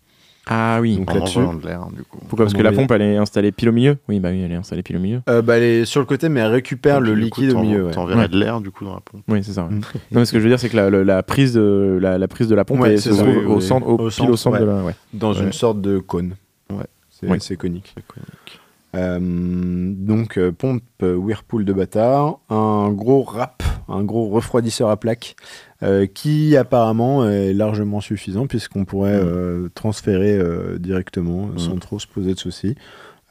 Ah 0.46 0.78
oui. 0.80 0.96
Donc 0.96 1.08
En 1.10 1.14
là-dessus- 1.14 1.38
envoyant 1.38 1.58
de 1.60 1.64
l'air, 1.66 1.86
du 1.94 2.02
coup. 2.02 2.18
Pourquoi? 2.28 2.46
Parce 2.46 2.54
on 2.54 2.58
que 2.58 2.62
la 2.64 2.72
pompe, 2.72 2.90
elle 2.90 3.02
est 3.02 3.16
installée 3.16 3.52
pile 3.52 3.68
au 3.68 3.72
milieu? 3.72 3.98
Oui, 4.08 4.18
bah 4.18 4.30
oui, 4.32 4.40
elle 4.40 4.50
est 4.50 4.56
installée 4.56 4.82
pile 4.82 4.96
au 4.96 4.98
milieu. 4.98 5.20
Euh, 5.28 5.40
bah, 5.40 5.56
elle 5.56 5.62
est 5.62 5.84
sur 5.84 6.00
le 6.00 6.06
côté, 6.06 6.28
mais 6.28 6.40
elle 6.40 6.50
récupère 6.50 7.00
le 7.00 7.12
coup, 7.12 7.16
liquide 7.16 7.52
au 7.52 7.60
milieu. 7.60 7.84
ouais. 7.86 7.92
T'enverrais 7.92 8.22
Ouais. 8.22 8.28
de 8.28 8.36
l'air, 8.36 8.60
du 8.60 8.72
coup, 8.72 8.84
dans 8.84 8.94
la 8.94 9.00
pompe. 9.00 9.22
Oui, 9.28 9.44
c'est 9.44 9.52
ça. 9.52 9.62
ouais. 9.66 9.70
Mm. 9.74 9.80
Non, 10.10 10.18
mais 10.20 10.24
ce 10.24 10.32
que 10.32 10.38
je 10.40 10.42
veux 10.42 10.48
dire, 10.50 10.58
c'est 10.58 10.68
que 10.68 10.76
la, 10.76 11.22
prise 11.22 11.54
de 11.54 11.96
la, 12.02 12.18
la 12.18 12.26
prise 12.26 12.48
de 12.48 12.56
la 12.56 12.64
pompe 12.64 12.80
Ouais, 12.80 12.94
elle 12.94 13.00
se 13.00 13.10
trouve 13.10 13.28
oui, 13.28 13.44
au 13.46 13.54
oui. 13.56 13.62
centre, 13.62 13.86
au, 13.86 13.92
Au 13.92 14.08
pile 14.08 14.30
au 14.30 14.36
centre, 14.36 14.58
de 14.58 14.64
la. 14.64 14.82
Ouais. 14.82 14.94
Dans 15.14 15.32
Ouais. 15.32 15.42
une 15.44 15.52
sorte 15.52 15.80
de 15.80 15.98
cône. 16.00 16.34
Ouais. 16.70 16.78
C'est 17.08 17.30
Oui. 17.30 17.36
c'est 17.40 17.54
conique. 17.56 17.92
C'est 17.96 18.04
conique. 18.04 18.60
Euh, 18.96 19.18
donc, 19.96 20.36
euh, 20.38 20.52
pompe 20.52 20.82
euh, 21.02 21.14
Whirlpool 21.14 21.64
de 21.64 21.72
bâtard, 21.72 22.40
un 22.50 22.90
gros 22.90 23.22
rap, 23.22 23.62
un 23.88 24.02
gros 24.02 24.28
refroidisseur 24.28 24.90
à 24.90 24.96
plaque, 24.98 25.34
euh, 25.82 26.06
qui 26.06 26.56
apparemment 26.56 27.28
est 27.28 27.52
largement 27.52 28.00
suffisant 28.00 28.46
puisqu'on 28.46 28.84
pourrait 28.84 29.20
Mm. 29.22 29.26
euh, 29.26 29.68
transférer 29.74 30.36
euh, 30.38 30.78
directement 30.78 31.46
Mm. 31.48 31.58
sans 31.58 31.76
trop 31.78 31.98
se 31.98 32.06
poser 32.06 32.34
de 32.34 32.38
soucis. 32.38 32.74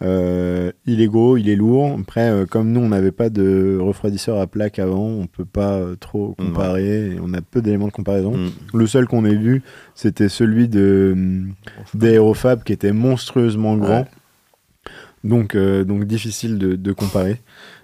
Il 0.03 0.99
est 1.01 1.07
gros, 1.07 1.37
il 1.37 1.47
est 1.47 1.55
lourd. 1.55 1.95
Après, 1.99 2.45
comme 2.49 2.71
nous, 2.71 2.79
on 2.79 2.89
n'avait 2.89 3.11
pas 3.11 3.29
de 3.29 3.77
refroidisseur 3.79 4.39
à 4.39 4.47
plaque 4.47 4.79
avant, 4.79 5.05
on 5.07 5.27
peut 5.27 5.45
pas 5.45 5.79
trop 5.99 6.33
comparer. 6.37 7.11
et 7.11 7.19
on 7.21 7.31
a 7.35 7.41
peu 7.41 7.61
d'éléments 7.61 7.85
de 7.85 7.91
comparaison. 7.91 8.35
Mm. 8.35 8.49
Le 8.73 8.87
seul 8.87 9.05
qu'on 9.07 9.25
ait 9.25 9.35
vu, 9.35 9.61
c'était 9.93 10.27
celui 10.27 10.67
de 10.67 11.15
d'Aerofab 11.93 12.63
qui 12.63 12.73
était 12.73 12.93
monstrueusement 12.93 13.77
grand. 13.77 13.99
Ouais. 14.01 14.05
Donc, 15.23 15.55
donc 15.55 16.05
difficile 16.05 16.57
de, 16.57 16.75
de 16.75 16.91
comparer. 16.93 17.39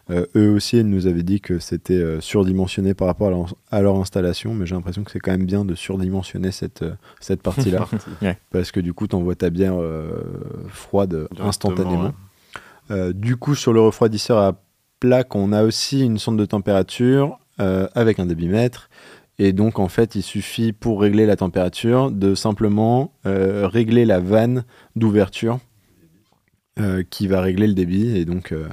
Euh, 0.09 0.25
eux 0.35 0.51
aussi, 0.51 0.79
ils 0.79 0.87
nous 0.87 1.07
avaient 1.07 1.23
dit 1.23 1.41
que 1.41 1.59
c'était 1.59 1.93
euh, 1.93 2.21
surdimensionné 2.21 2.93
par 2.93 3.07
rapport 3.07 3.27
à 3.27 3.31
leur, 3.31 3.55
à 3.71 3.81
leur 3.81 3.97
installation, 3.97 4.53
mais 4.53 4.65
j'ai 4.65 4.75
l'impression 4.75 5.03
que 5.03 5.11
c'est 5.11 5.19
quand 5.19 5.31
même 5.31 5.45
bien 5.45 5.65
de 5.65 5.75
surdimensionner 5.75 6.51
cette, 6.51 6.83
euh, 6.83 6.93
cette 7.19 7.41
partie-là. 7.41 7.87
Ouais. 8.21 8.37
Parce 8.51 8.71
que 8.71 8.79
du 8.79 8.93
coup, 8.93 9.07
tu 9.07 9.15
envoies 9.15 9.35
ta 9.35 9.49
bière 9.49 9.75
froide 10.69 11.27
instantanément. 11.39 12.13
ouais. 12.89 13.13
Du 13.13 13.35
coup, 13.35 13.53
sur 13.53 13.73
le 13.73 13.81
refroidisseur 13.81 14.37
à 14.37 14.61
plaque, 14.99 15.35
on 15.35 15.51
a 15.51 15.63
aussi 15.63 16.01
une 16.01 16.17
sonde 16.17 16.39
de 16.39 16.45
température 16.45 17.39
avec 17.57 18.19
un 18.19 18.25
débitmètre. 18.25 18.89
Et 19.39 19.53
donc, 19.53 19.79
en 19.79 19.87
fait, 19.87 20.15
il 20.15 20.23
suffit 20.23 20.73
pour 20.73 20.99
régler 20.99 21.25
la 21.25 21.35
température 21.35 22.11
de 22.11 22.33
simplement 22.33 23.13
euh, 23.25 23.67
régler 23.67 24.05
la 24.05 24.19
vanne 24.19 24.63
d'ouverture 24.95 25.59
euh, 26.79 27.03
qui 27.07 27.27
va 27.27 27.41
régler 27.41 27.67
le 27.67 27.73
débit. 27.73 28.17
Et 28.17 28.25
donc, 28.25 28.51
euh, 28.51 28.67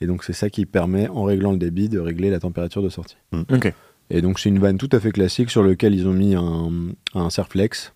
et 0.00 0.06
donc, 0.06 0.24
c'est 0.24 0.32
ça 0.32 0.50
qui 0.50 0.66
permet, 0.66 1.08
en 1.08 1.22
réglant 1.24 1.52
le 1.52 1.58
débit, 1.58 1.88
de 1.88 1.98
régler 1.98 2.30
la 2.30 2.40
température 2.40 2.82
de 2.82 2.88
sortie. 2.88 3.16
Ok. 3.52 3.72
Et 4.10 4.20
donc, 4.20 4.38
c'est 4.38 4.48
une 4.50 4.58
vanne 4.58 4.76
tout 4.78 4.88
à 4.92 5.00
fait 5.00 5.12
classique 5.12 5.50
sur 5.50 5.62
lequel 5.62 5.94
ils 5.94 6.06
ont 6.06 6.12
mis 6.12 6.34
un, 6.34 6.70
un 7.14 7.30
serflex 7.30 7.92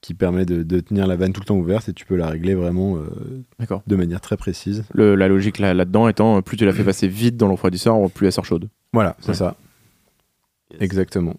qui 0.00 0.12
permet 0.14 0.44
de, 0.44 0.62
de 0.62 0.80
tenir 0.80 1.06
la 1.06 1.16
vanne 1.16 1.32
tout 1.32 1.40
le 1.40 1.46
temps 1.46 1.56
ouverte 1.56 1.88
et 1.88 1.92
tu 1.92 2.04
peux 2.04 2.16
la 2.16 2.28
régler 2.28 2.54
vraiment 2.54 2.96
euh, 2.98 3.42
de 3.86 3.96
manière 3.96 4.20
très 4.20 4.36
précise. 4.36 4.84
Le- 4.92 5.14
la 5.14 5.26
logique 5.28 5.58
là- 5.58 5.72
là-dedans 5.74 6.08
étant, 6.08 6.36
euh, 6.36 6.40
plus 6.42 6.56
tu 6.56 6.64
la 6.64 6.72
fais 6.72 6.84
passer 6.84 7.08
vite 7.08 7.36
dans 7.36 7.46
le 7.46 7.52
refroidisseur, 7.52 7.96
plus 8.10 8.26
elle 8.26 8.32
sort 8.32 8.44
chaude. 8.44 8.68
Voilà, 8.92 9.16
c'est 9.20 9.28
Ouais. 9.30 9.34
ça. 9.34 9.56
Exactement. 10.80 11.34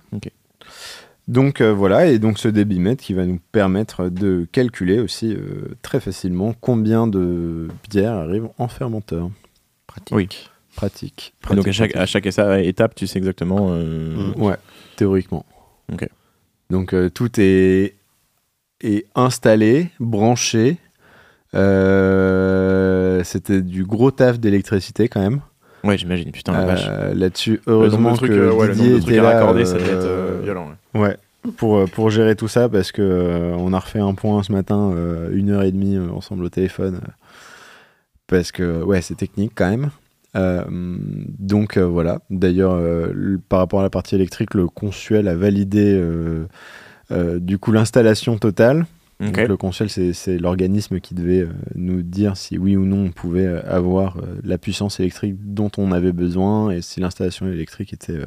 Donc 1.27 1.59
euh, 1.59 1.73
voilà, 1.73 2.07
et 2.07 2.19
donc 2.19 2.39
ce 2.39 2.47
débitmètre 2.47 3.03
qui 3.03 3.13
va 3.13 3.25
nous 3.25 3.39
permettre 3.51 4.07
de 4.09 4.47
calculer 4.51 4.99
aussi 4.99 5.33
euh, 5.33 5.75
très 5.81 5.99
facilement 5.99 6.53
combien 6.59 7.07
de 7.07 7.67
bières 7.89 8.13
arrivent 8.13 8.47
en 8.57 8.67
fermenteur. 8.69 9.29
Pratique. 10.05 10.15
Oui. 10.15 10.49
Pratique. 10.75 11.33
Donc 11.43 11.51
à 11.51 11.55
Pratique, 11.61 11.73
chaque, 11.73 11.95
à 11.95 12.05
chaque 12.05 12.25
étape, 12.65 12.95
tu 12.95 13.07
sais 13.07 13.17
exactement. 13.19 13.69
euh, 13.71 14.33
Mm. 14.35 14.41
Ouais, 14.41 14.55
théoriquement. 14.95 15.45
Ok. 15.91 16.07
Donc 16.69 16.93
euh, 16.93 17.09
tout 17.09 17.29
est, 17.39 17.95
est 18.81 19.05
installé, 19.15 19.89
branché. 19.99 20.77
Euh, 21.55 23.23
C'était 23.23 23.61
du 23.61 23.85
gros 23.85 24.11
taf 24.11 24.39
d'électricité 24.39 25.07
quand 25.07 25.21
même. 25.21 25.39
Ouais, 25.83 25.97
j'imagine. 25.97 26.31
Putain, 26.31 26.53
la 26.53 26.65
vache. 26.65 26.87
Là-dessus, 27.15 27.61
Le 27.65 27.73
heureusement 27.73 28.11
de 28.11 28.17
trucs, 28.17 28.31
que 28.31 28.49
ouais, 28.51 28.67
le 28.67 28.73
Didier 28.75 28.97
était 28.97 29.19
à 29.19 29.23
là. 29.23 29.29
raccorder, 29.39 29.65
ça 29.65 29.73
devait 29.75 29.91
être 29.93 30.43
violent. 30.43 30.69
ouais. 30.95 31.01
Ouais, 31.01 31.17
pour, 31.55 31.85
pour 31.91 32.09
gérer 32.09 32.35
tout 32.35 32.47
ça, 32.47 32.67
parce 32.67 32.91
que 32.91 33.01
euh, 33.01 33.55
on 33.57 33.71
a 33.73 33.79
refait 33.79 33.99
un 33.99 34.13
point 34.15 34.41
ce 34.43 34.51
matin, 34.51 34.91
euh, 34.93 35.29
une 35.33 35.51
heure 35.51 35.63
et 35.63 35.71
demie 35.71 35.95
euh, 35.95 36.09
ensemble 36.11 36.43
au 36.43 36.49
téléphone, 36.49 36.99
parce 38.27 38.51
que 38.51 38.83
ouais, 38.83 39.01
c'est 39.01 39.15
technique 39.15 39.53
quand 39.55 39.69
même. 39.69 39.89
Euh, 40.35 40.63
donc 40.69 41.77
euh, 41.77 41.85
voilà. 41.85 42.19
D'ailleurs, 42.29 42.73
euh, 42.73 43.37
par 43.49 43.59
rapport 43.59 43.79
à 43.79 43.83
la 43.83 43.89
partie 43.89 44.15
électrique, 44.15 44.53
le 44.53 44.67
consuel 44.67 45.27
a 45.27 45.35
validé 45.35 46.01
du 47.11 47.57
coup 47.57 47.71
l'installation 47.71 48.37
totale. 48.37 48.85
Donc, 49.19 49.35
le 49.35 49.57
consuel, 49.57 49.89
c'est 49.89 50.37
l'organisme 50.37 50.99
qui 50.99 51.15
devait 51.15 51.47
nous 51.73 52.03
dire 52.03 52.37
si 52.37 52.59
oui 52.59 52.77
ou 52.77 52.85
non 52.85 53.05
on 53.05 53.11
pouvait 53.11 53.47
avoir 53.47 54.17
la 54.43 54.59
puissance 54.59 54.99
électrique 54.99 55.35
dont 55.39 55.71
on 55.77 55.91
avait 55.91 56.11
besoin 56.11 56.69
et 56.69 56.83
si 56.83 56.99
l'installation 56.99 57.47
électrique 57.47 57.93
était, 57.93 58.19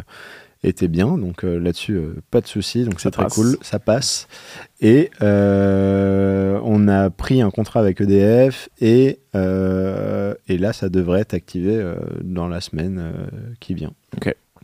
était 0.62 0.88
bien. 0.88 1.16
Donc 1.18 1.44
euh, 1.44 1.58
là-dessus, 1.58 1.94
euh, 1.94 2.14
pas 2.30 2.40
de 2.40 2.46
souci. 2.46 2.84
Donc 2.84 3.00
c'est 3.00 3.10
très 3.10 3.24
passe. 3.24 3.34
cool, 3.34 3.56
ça 3.62 3.78
passe. 3.78 4.28
Et 4.80 5.10
euh, 5.20 6.58
on 6.64 6.88
a 6.88 7.10
pris 7.10 7.42
un 7.42 7.50
contrat 7.50 7.80
avec 7.80 8.00
EDF 8.00 8.68
et, 8.80 9.18
et 9.34 10.58
là, 10.58 10.72
ça 10.72 10.88
devrait 10.88 11.20
être 11.20 11.34
activé 11.34 11.82
dans 12.22 12.48
la 12.48 12.60
semaine 12.60 13.02
qui 13.60 13.74
vient. 13.74 13.92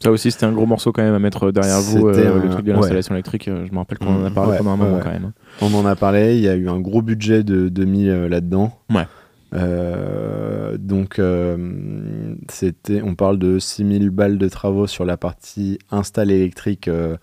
Ça 0.02 0.10
aussi, 0.10 0.30
c'était 0.30 0.44
un 0.44 0.52
gros 0.52 0.66
morceau 0.66 0.92
quand 0.92 1.02
même 1.02 1.14
à 1.14 1.18
mettre 1.18 1.50
derrière 1.52 1.80
vous, 1.80 2.08
euh, 2.08 2.42
le 2.42 2.50
truc 2.50 2.66
de 2.66 2.72
l'installation 2.72 3.14
électrique. 3.14 3.44
Je 3.46 3.72
me 3.72 3.78
rappelle 3.78 3.96
qu'on 3.98 4.14
en 4.22 4.24
a 4.26 4.30
Mm. 4.30 4.34
parlé 4.34 4.50
Ouais, 4.52 4.58
pendant 4.58 4.72
un 4.72 4.76
moment 4.76 4.96
ouais. 4.98 5.02
quand 5.02 5.10
même. 5.10 5.24
hein. 5.24 5.32
On 5.62 5.72
en 5.74 5.86
a 5.86 5.96
parlé, 5.96 6.36
il 6.36 6.42
y 6.42 6.48
a 6.48 6.54
eu 6.54 6.68
un 6.68 6.80
gros 6.80 7.00
budget 7.00 7.42
de, 7.42 7.70
de 7.70 7.84
mis 7.86 8.06
euh, 8.08 8.28
là-dedans. 8.28 8.78
Ouais. 8.94 9.06
Euh, 9.54 10.76
donc, 10.78 11.18
euh, 11.18 12.34
c'était, 12.50 13.02
on 13.02 13.14
parle 13.14 13.38
de 13.38 13.58
6000 13.58 14.10
balles 14.10 14.38
de 14.38 14.48
travaux 14.48 14.86
sur 14.86 15.04
la 15.04 15.16
partie 15.16 15.78
install 15.90 16.30
électrique 16.30 16.88
euh, 16.88 17.16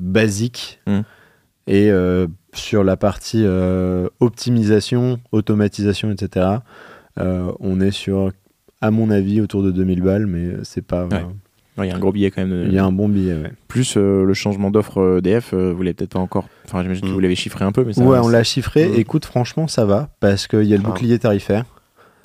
basique. 0.00 0.80
Mm. 0.86 1.00
Et 1.68 1.90
sur 2.52 2.84
la 2.84 2.96
partie 2.96 3.44
optimisation, 4.20 5.18
automatisation, 5.32 6.12
etc., 6.12 6.58
on 7.16 7.80
est 7.80 7.90
sur, 7.90 8.30
à 8.80 8.92
mon 8.92 9.10
avis, 9.10 9.40
autour 9.40 9.64
de 9.64 9.72
2000 9.72 10.00
balles, 10.00 10.26
mais 10.26 10.52
c'est 10.62 10.86
pas. 10.86 11.06
Ouais. 11.06 11.24
Il 11.78 11.84
y 11.84 11.90
a 11.90 11.96
un 11.96 11.98
gros 11.98 12.12
billet 12.12 12.30
quand 12.30 12.46
même. 12.46 12.64
Il 12.68 12.72
y 12.72 12.78
a 12.78 12.84
un 12.84 12.92
bon 12.92 13.08
billet, 13.08 13.34
ouais. 13.34 13.52
Plus 13.68 13.96
euh, 13.96 14.24
le 14.24 14.34
changement 14.34 14.70
d'offre 14.70 14.98
euh, 15.00 15.18
EDF, 15.18 15.52
euh, 15.52 15.72
vous 15.76 15.82
l'avez 15.82 15.94
peut-être 15.94 16.12
pas 16.14 16.18
encore. 16.20 16.48
Enfin, 16.64 16.82
j'imagine 16.82 17.02
que 17.04 17.08
Mm. 17.10 17.12
vous 17.12 17.20
l'avez 17.20 17.34
chiffré 17.34 17.64
un 17.64 17.72
peu, 17.72 17.84
mais 17.84 17.92
ça. 17.92 18.02
ouais, 18.02 18.18
on 18.22 18.28
l'a 18.28 18.42
chiffré. 18.44 18.88
Mm. 18.88 18.94
Écoute, 18.96 19.24
franchement, 19.26 19.68
ça 19.68 19.84
va, 19.84 20.08
parce 20.20 20.46
qu'il 20.46 20.62
y 20.64 20.72
a 20.74 20.76
le 20.76 20.82
Ah. 20.84 20.88
bouclier 20.88 21.18
tarifaire. 21.18 21.64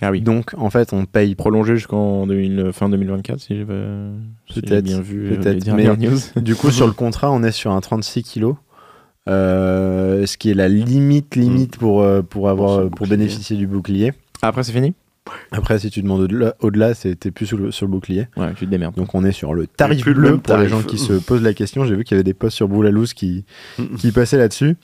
Ah 0.04 0.10
oui. 0.10 0.22
Donc, 0.22 0.54
en 0.58 0.70
fait, 0.72 0.94
on 0.94 1.06
paye 1.06 1.36
Prolongé 1.36 1.76
jusqu'en 1.76 2.26
2000 2.26 2.72
fin 2.74 2.90
2024, 2.90 3.40
si 3.40 3.56
j'ai 3.58 3.66
si 4.50 4.62
bien 4.82 5.00
vu 5.02 5.32
euh, 5.32 5.36
peut-être, 5.36 5.68
mais- 5.76 5.96
news. 5.96 6.18
Du 6.42 6.56
coup, 6.56 6.72
sur 6.72 6.88
le 6.88 6.94
contrat, 6.94 7.30
on 7.32 7.44
est 7.44 7.52
sur 7.52 7.72
un 7.72 7.82
36 7.82 8.24
kilos, 8.24 8.56
euh, 9.30 10.26
ce 10.26 10.38
qui 10.38 10.50
est 10.50 10.54
la 10.56 10.68
limite 10.68 11.36
limite 11.36 11.78
pour, 11.78 12.02
euh, 12.02 12.22
pour, 12.22 12.50
avoir, 12.50 12.90
pour 12.90 13.08
bénéficier 13.08 13.56
du 13.58 13.68
bouclier. 13.68 14.14
Ah, 14.42 14.48
après, 14.48 14.64
c'est 14.64 14.72
fini? 14.72 14.94
Après, 15.52 15.78
si 15.80 15.90
tu 15.92 16.02
demandes 16.02 16.22
au-delà, 16.22 16.56
au-delà, 16.62 16.94
c'est- 16.94 17.16
t'es 17.16 17.30
plus 17.32 17.46
sur 17.46 17.58
le, 17.58 17.72
sur 17.72 17.86
le 17.86 17.92
bouclier. 17.92 18.28
Ouais, 18.38 18.54
tu 18.56 18.66
te 18.66 18.72
démerdes. 18.72 18.96
Donc, 18.96 19.14
on 19.14 19.24
est 19.24 19.32
sur 19.32 19.54
le 19.54 19.68
tarif 19.68 20.04
le 20.06 20.14
bleu 20.14 20.38
pour 20.38 20.58
les 20.58 20.68
gens 20.70 20.82
qui 20.82 20.98
se 20.98 21.14
posent 21.14 21.44
la 21.44 21.54
question. 21.54 21.86
J'ai 21.86 21.96
vu 21.96 22.04
qu'il 22.04 22.16
y 22.16 22.18
avait 22.18 22.24
des 22.24 22.34
posts 22.34 22.56
sur 22.56 22.68
Boulalouse 22.68 23.14
qui, 23.14 23.46
qui 23.98 24.12
passaient 24.12 24.38
là-dessus. 24.38 24.76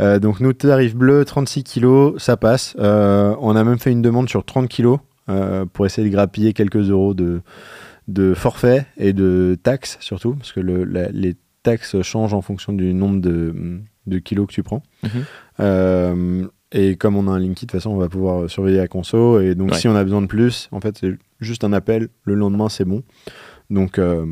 Euh, 0.00 0.18
donc, 0.18 0.40
nous, 0.40 0.52
tarif 0.54 0.94
bleu, 0.96 1.24
36 1.24 1.62
kilos, 1.64 2.14
ça 2.22 2.36
passe. 2.38 2.74
Euh, 2.78 3.34
on 3.40 3.54
a 3.54 3.64
même 3.64 3.78
fait 3.78 3.92
une 3.92 4.02
demande 4.02 4.28
sur 4.30 4.44
30 4.44 4.68
kilos 4.68 4.98
euh, 5.28 5.66
pour 5.66 5.84
essayer 5.86 6.08
de 6.08 6.12
grappiller 6.12 6.52
quelques 6.54 6.88
euros 6.90 7.12
de, 7.14 7.42
de 8.08 8.32
forfait 8.34 8.86
et 8.96 9.12
de 9.12 9.56
taxes 9.62 9.98
surtout, 10.00 10.34
parce 10.34 10.52
que 10.52 10.60
le, 10.60 10.84
la- 10.84 11.10
les 11.10 11.36
taxes 11.62 12.00
changent 12.02 12.34
en 12.34 12.40
fonction 12.42 12.72
du 12.72 12.92
nombre 12.94 13.20
de, 13.20 13.54
de 14.06 14.18
kilos 14.18 14.46
que 14.48 14.52
tu 14.52 14.62
prends. 14.62 14.82
Mhm. 15.04 16.48
Euh, 16.74 16.78
et 16.90 16.96
comme 16.96 17.16
on 17.16 17.28
a 17.28 17.30
un 17.32 17.38
link 17.38 17.56
kit, 17.56 17.66
de 17.66 17.70
toute 17.70 17.78
façon, 17.80 17.90
on 17.90 17.96
va 17.98 18.08
pouvoir 18.08 18.48
surveiller 18.50 18.78
la 18.78 18.88
conso. 18.88 19.40
Et 19.40 19.54
donc, 19.54 19.70
Ouais. 19.72 19.78
si 19.78 19.88
on 19.88 19.94
a 19.96 20.02
besoin 20.04 20.22
de 20.22 20.26
plus, 20.26 20.68
en 20.72 20.80
fait, 20.80 20.96
c'est 20.98 21.14
juste 21.40 21.64
un 21.64 21.72
appel. 21.72 22.08
Le 22.24 22.34
lendemain, 22.34 22.68
c'est 22.68 22.84
bon. 22.84 23.02
Donc, 23.70 23.98
euh, 23.98 24.26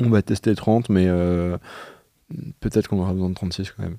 on 0.00 0.10
va 0.10 0.22
tester 0.22 0.54
30, 0.54 0.88
mais 0.88 1.06
euh, 1.08 1.56
peut-être 2.60 2.88
qu'on 2.88 2.98
aura 3.00 3.12
besoin 3.12 3.28
de 3.30 3.34
36 3.34 3.72
quand 3.72 3.82
même. 3.82 3.96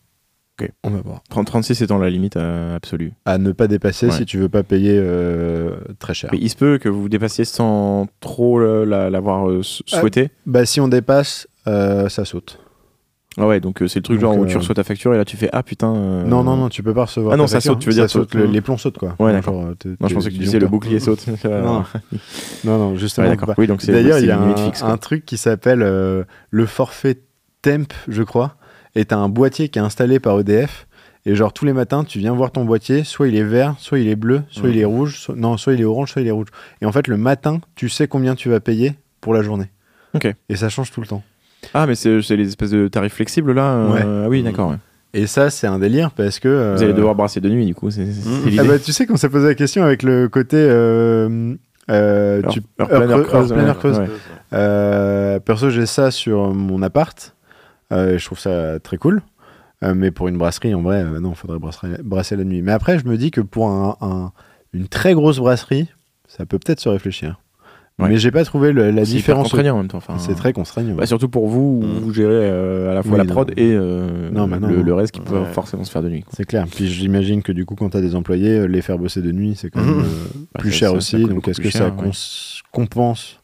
Ok. 0.62 0.72
On 0.86 0.89
va 0.89 1.02
voir. 1.02 1.22
30, 1.30 1.48
36 1.48 1.82
étant 1.82 1.98
la 1.98 2.10
limite 2.10 2.38
euh, 2.38 2.76
absolue. 2.78 3.12
À 3.26 3.38
ne 3.38 3.52
pas 3.52 3.68
dépasser 3.68 4.06
Ouais. 4.08 4.12
si 4.13 4.26
tu 4.26 4.38
veux 4.38 4.48
pas 4.48 4.63
payer 4.63 4.98
euh, 4.98 5.76
très 6.00 6.13
cher. 6.13 6.30
Mais 6.32 6.39
il 6.41 6.50
se 6.50 6.56
peut 6.56 6.78
que 6.78 6.88
vous 6.88 7.10
dépassiez 7.10 7.44
sans 7.44 8.08
trop 8.22 8.60
l'avoir 8.86 9.50
euh, 9.50 9.62
souhaité. 9.63 10.30
Bah, 10.46 10.65
si 10.65 10.80
on 10.80 10.88
dépasse, 10.88 11.48
euh, 11.68 12.08
ça 12.08 12.24
saute. 12.24 12.60
Ah 13.38 13.48
ouais, 13.48 13.60
donc 13.60 13.82
euh, 13.82 13.88
c'est 13.88 14.00
le 14.00 14.04
truc 14.04 14.19
Donc, 14.19 14.32
genre 14.32 14.38
où 14.39 14.43
euh, 14.45 14.48
tu 14.48 14.58
reçois 14.58 14.76
ta 14.76 14.84
facture 14.86 15.13
et 15.13 15.17
là 15.17 15.26
tu 15.26 15.36
fais 15.36 15.50
Ah 15.52 15.62
putain. 15.62 15.93
euh, 15.93 16.24
Non, 16.24 16.43
non, 16.43 16.56
non, 16.56 16.69
tu 16.69 16.82
peux 16.84 16.93
pas 16.93 17.04
recevoir. 17.06 17.34
Ah 17.34 17.38
non, 17.38 17.48
ça 17.48 17.58
facture, 17.58 17.74
saute, 17.74 17.80
tu 17.82 17.88
veux 17.89 17.91
ça 17.95 18.02
dire, 18.02 18.10
saute, 18.10 18.32
saute. 18.32 18.36
le- 18.41 18.45
les 18.45 18.62
plombs 18.62 18.78
sautent, 18.78 18.98
quoi. 18.98 19.15
Ouais, 19.19 19.34
d'accord. 19.34 19.62
euh, 19.62 19.74
Non, 20.00 20.08
je 20.08 20.13
pensais 20.13 20.30
que 20.30 20.36
tu 20.36 20.39
disais 20.41 20.60
le 20.60 20.67
bouclier 20.67 21.00
saute. 21.00 21.26
Non. 21.43 21.84
Non, 22.63 22.78
non, 22.78 22.95
justement. 22.95 23.28
Ouais, 23.28 23.36
d'accord. 23.36 23.54
Oui, 23.58 23.67
donc 23.67 23.82
c'est 23.82 23.91
D'ailleurs, 23.91 24.19
il 24.19 24.26
y 24.28 24.32
a 24.32 24.39
un, 24.39 24.56
fixe. 24.56 24.82
quoi. 24.82 24.89
un 24.89 24.98
truc 24.98 25.26
qui 25.26 25.38
s'appelle 25.38 25.82
euh, 25.82 26.24
le 26.50 26.65
forfait 26.65 27.19
temp, 27.62 27.93
je 28.08 28.24
crois. 28.24 28.56
Et 28.95 29.04
t'as 29.06 29.17
un 29.17 29.28
boîtier 29.30 29.67
qui 29.69 29.80
est 29.80 29.82
installé 29.82 30.19
par 30.19 30.39
EDF. 30.39 30.88
Et 31.26 31.36
genre, 31.36 31.52
tous 31.52 31.65
les 31.65 31.74
matins, 31.74 32.04
tu 32.04 32.19
viens 32.19 32.34
voir 32.34 32.52
ton 32.52 32.63
boîtier. 32.65 33.04
Soit 33.04 33.28
il 33.28 33.36
est 33.36 33.43
vert, 33.43 33.76
soit 33.80 34.00
il 34.00 34.08
est 34.08 34.15
bleu, 34.15 34.43
soit 34.50 34.69
il 34.69 34.78
est 34.78 34.86
rouge. 34.86 35.19
soit- 35.19 35.36
Non, 35.36 35.58
soit 35.58 35.74
il 35.74 35.82
est 35.82 35.86
orange, 35.86 36.12
soit 36.12 36.21
il 36.21 36.28
est 36.28 36.32
rouge. 36.32 36.48
Et 36.82 36.86
en 36.86 36.91
fait, 36.91 37.08
le 37.08 37.17
matin, 37.17 37.60
tu 37.76 37.89
sais 37.89 38.08
combien 38.08 38.36
tu 38.36 38.48
vas 38.50 38.60
payer 38.60 38.93
pour 39.21 39.34
la 39.34 39.41
journée. 39.41 39.65
Ok. 40.13 40.28
Et 40.50 40.56
ça 40.56 40.69
change 40.69 40.91
tout 40.91 41.02
le 41.02 41.08
temps. 41.08 41.24
Ah, 41.73 41.86
mais 41.88 41.95
c'est 41.95 42.19
les 42.36 42.47
espèces 42.47 42.71
de 42.71 42.88
tarifs 42.88 43.13
flexibles 43.13 43.54
là 43.54 43.73
euh, 43.73 43.93
Ouais. 43.93 44.01
Ah 44.25 44.30
oui, 44.30 44.43
d'accord. 44.43 44.69
ouais. 44.71 44.78
Et 45.13 45.28
ça, 45.28 45.49
c'est 45.49 45.67
un 45.67 45.80
délire 45.80 46.12
parce 46.12 46.39
que. 46.39 46.47
euh, 46.49 46.75
Vous 46.75 46.84
allez 46.84 46.93
devoir 46.93 47.15
brasser 47.15 47.39
de 47.41 47.49
nuit 47.49 47.65
du 47.65 47.73
coup, 47.75 47.89
c'est 47.89 48.04
Mm. 48.06 48.60
Ah 48.60 48.63
bah, 48.65 48.80
tu 48.80 48.91
sais 48.91 49.06
qu'on 49.06 49.15
s'est 49.17 49.30
posé 49.30 49.47
la 49.47 49.56
question 49.56 49.84
avec 49.84 50.04
le 50.04 50.28
côté. 50.28 50.58
euh, 50.58 51.54
euh, 51.89 52.41
Heure- 52.43 52.51
tu- 52.51 52.60
heure 52.82 52.91
heure 52.91 52.99
pleine, 52.99 53.12
heure 53.12 53.19
creu- 53.21 53.28
creuse, 53.28 53.51
heure. 53.54 53.99
Ouais. 54.01 54.10
Euh, 54.54 55.39
perso, 55.39 55.69
j'ai 55.69 55.86
ça 55.86 56.12
sur 56.12 56.54
mon 56.54 56.82
appart. 56.82 57.34
Euh, 57.91 58.17
je 58.17 58.25
trouve 58.25 58.39
ça 58.39 58.80
très 58.80 58.97
cool. 58.97 59.21
Euh, 59.84 59.93
mais 59.95 60.10
pour 60.12 60.28
une 60.28 60.38
brasserie, 60.38 60.73
en 60.73 60.82
vrai, 60.82 61.04
euh, 61.04 61.19
non, 61.19 61.32
il 61.32 61.36
faudrait 61.36 61.60
brasser, 61.60 61.88
brasser 62.04 62.36
la 62.36 62.43
nuit. 62.43 62.62
Mais 62.62 62.71
après, 62.71 62.97
je 62.97 63.06
me 63.06 63.17
dis 63.17 63.30
que 63.32 63.41
pour 63.41 63.67
un- 63.69 63.97
un- 64.01 64.32
une 64.73 64.88
très 64.88 65.13
grosse 65.13 65.38
brasserie, 65.39 65.88
ça 66.28 66.45
peut 66.45 66.58
peut-être 66.60 66.80
se 66.80 66.89
réfléchir. 66.89 67.39
Ouais. 67.98 68.10
Mais 68.10 68.18
j'ai 68.18 68.30
pas 68.32 68.44
trouvé 68.44 68.74
le- 68.74 68.92
la 68.92 69.06
C'est 69.06 69.12
différence. 69.14 69.44
contraignant 69.44 69.76
en 69.76 69.78
même 69.78 69.88
temps. 69.88 70.00
enfin, 70.00 70.18
C'est 70.18 70.36
très 70.36 70.52
contraignant. 70.52 70.96
Bah, 70.96 71.06
surtout 71.06 71.30
pour 71.30 71.48
vous, 71.48 71.80
où 71.82 71.86
Mm. 71.86 72.00
vous 72.02 72.14
gérez 72.14 72.34
euh, 72.34 72.92
à 72.92 72.94
la 72.94 73.02
fois 73.04 73.14
Oui, 73.14 73.18
la 73.20 73.24
non. 73.24 73.32
prod 73.32 73.52
et 73.56 73.72
euh, 73.74 74.30
Non, 74.32 74.48
mais 74.48 74.60
non, 74.60 74.68
le, 74.68 74.76
non. 74.78 74.84
le 74.84 74.94
reste 74.94 75.14
qui 75.14 75.22
peut 75.22 75.38
Ouais. 75.40 75.46
forcément 75.54 75.86
se 75.86 75.92
faire 75.92 76.04
de 76.04 76.10
nuit. 76.10 76.26
C'est 76.36 76.44
clair. 76.44 76.66
Puis 76.70 76.88
j'imagine 76.88 77.42
que 77.42 77.54
du 77.54 77.64
coup, 77.66 77.76
quand 77.76 77.90
tu 77.92 77.96
as 77.98 78.02
des 78.02 78.14
employés, 78.16 78.60
euh, 78.60 78.66
les 78.66 78.82
faire 78.82 78.98
bosser 78.98 79.22
de 79.22 79.32
nuit, 79.32 79.56
c'est 79.56 79.70
quand 79.70 79.82
même 79.82 80.04
Bah, 80.54 80.60
plus 80.60 80.72
cher 80.72 80.90
ça- 80.90 80.96
aussi. 80.98 81.24
Donc 81.24 81.48
est-ce 81.48 81.62
que 81.62 81.70
cher, 81.70 81.94
ça 81.96 81.96
compense 82.72 83.40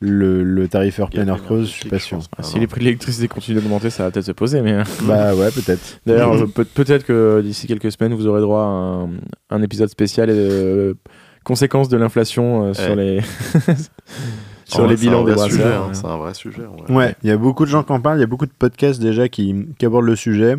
le, 0.00 0.42
le 0.42 0.68
tarif 0.68 0.98
heure 1.00 1.10
pleine 1.10 1.28
heure 1.28 1.42
creuse? 1.42 1.68
Je 1.68 1.72
suis 1.74 1.88
pas 1.88 1.98
sûr. 1.98 2.18
Ah, 2.36 2.42
si 2.42 2.58
les 2.58 2.66
prix 2.66 2.80
de 2.80 2.86
l'électricité 2.86 3.28
continuent 3.28 3.58
d'augmenter, 3.60 3.90
ça 3.90 4.02
va 4.04 4.10
peut-être 4.10 4.26
se 4.26 4.32
poser. 4.32 4.60
Mais 4.60 4.76
Bah 5.04 5.34
ouais, 5.34 5.50
peut-être. 5.50 6.00
d'ailleurs, 6.06 6.32
peut- 6.52 6.64
peut-être 6.64 7.04
que 7.04 7.40
d'ici 7.42 7.66
quelques 7.66 7.92
semaines, 7.92 8.14
vous 8.14 8.26
aurez 8.26 8.40
droit 8.40 8.62
à 8.62 8.64
un, 8.64 9.10
un 9.50 9.62
épisode 9.62 9.88
spécial 9.88 10.28
euh, 10.30 10.94
conséquences 11.44 11.88
de 11.88 11.96
l'inflation 11.96 12.64
euh, 12.66 12.74
sur 12.74 12.96
les 12.96 13.20
sur 14.64 14.84
En 14.84 14.86
les 14.86 14.96
bilans 14.96 15.24
des 15.24 15.36
sujet, 15.36 15.58
brasseurs. 15.62 15.84
hein. 15.84 15.90
C'est 15.92 16.06
un 16.06 16.16
vrai 16.16 16.34
sujet. 16.34 16.62
Ouais, 16.88 17.14
il 17.22 17.28
y 17.28 17.32
a 17.32 17.36
beaucoup 17.36 17.64
de 17.64 17.70
gens 17.70 17.82
qui 17.82 17.92
en 17.92 18.00
parlent, 18.00 18.16
il 18.18 18.22
y 18.22 18.24
a 18.24 18.26
beaucoup 18.28 18.46
de 18.46 18.52
podcasts 18.58 19.00
déjà 19.00 19.28
qui, 19.28 19.54
qui 19.78 19.86
abordent 19.86 20.06
le 20.06 20.16
sujet. 20.16 20.56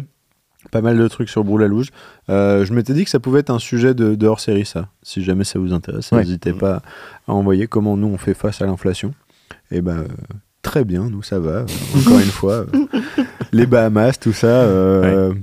Pas 0.72 0.82
mal 0.82 0.98
de 0.98 1.08
trucs 1.08 1.30
sur 1.30 1.44
Broulallouge. 1.44 1.90
Euh, 2.30 2.66
je 2.66 2.74
m'étais 2.74 2.94
dit 2.94 3.04
que 3.04 3.10
ça 3.12 3.20
pouvait 3.20 3.42
être 3.42 3.52
un 3.52 3.60
sujet 3.60 3.94
de, 3.94 4.16
de 4.16 4.28
hors 4.28 4.40
série, 4.40 4.66
ça. 4.66 4.90
Si 5.04 5.24
jamais 5.24 5.44
ça 5.44 5.60
vous 5.60 5.74
intéresse, 5.74 6.12
Ouais. 6.12 6.20
n'hésitez 6.20 6.54
pas 6.54 6.82
à 7.28 7.34
envoyer 7.34 7.68
comment 7.68 7.96
nous 7.96 8.08
on 8.08 8.18
fait 8.18 8.34
face 8.34 8.62
à 8.64 8.66
l'inflation. 8.66 9.14
Et 9.70 9.82
ben 9.82 9.98
euh, 10.00 10.08
très 10.64 10.84
bien, 10.84 11.08
nous 11.10 11.22
ça 11.22 11.38
va. 11.40 11.50
Euh, 11.52 11.66
Encore 12.00 12.20
une 12.20 12.26
fois, 12.26 12.66
les 13.52 13.68
Bahamas, 13.68 14.14
tout 14.20 14.34
ça. 14.34 14.48
euh, 14.48 15.34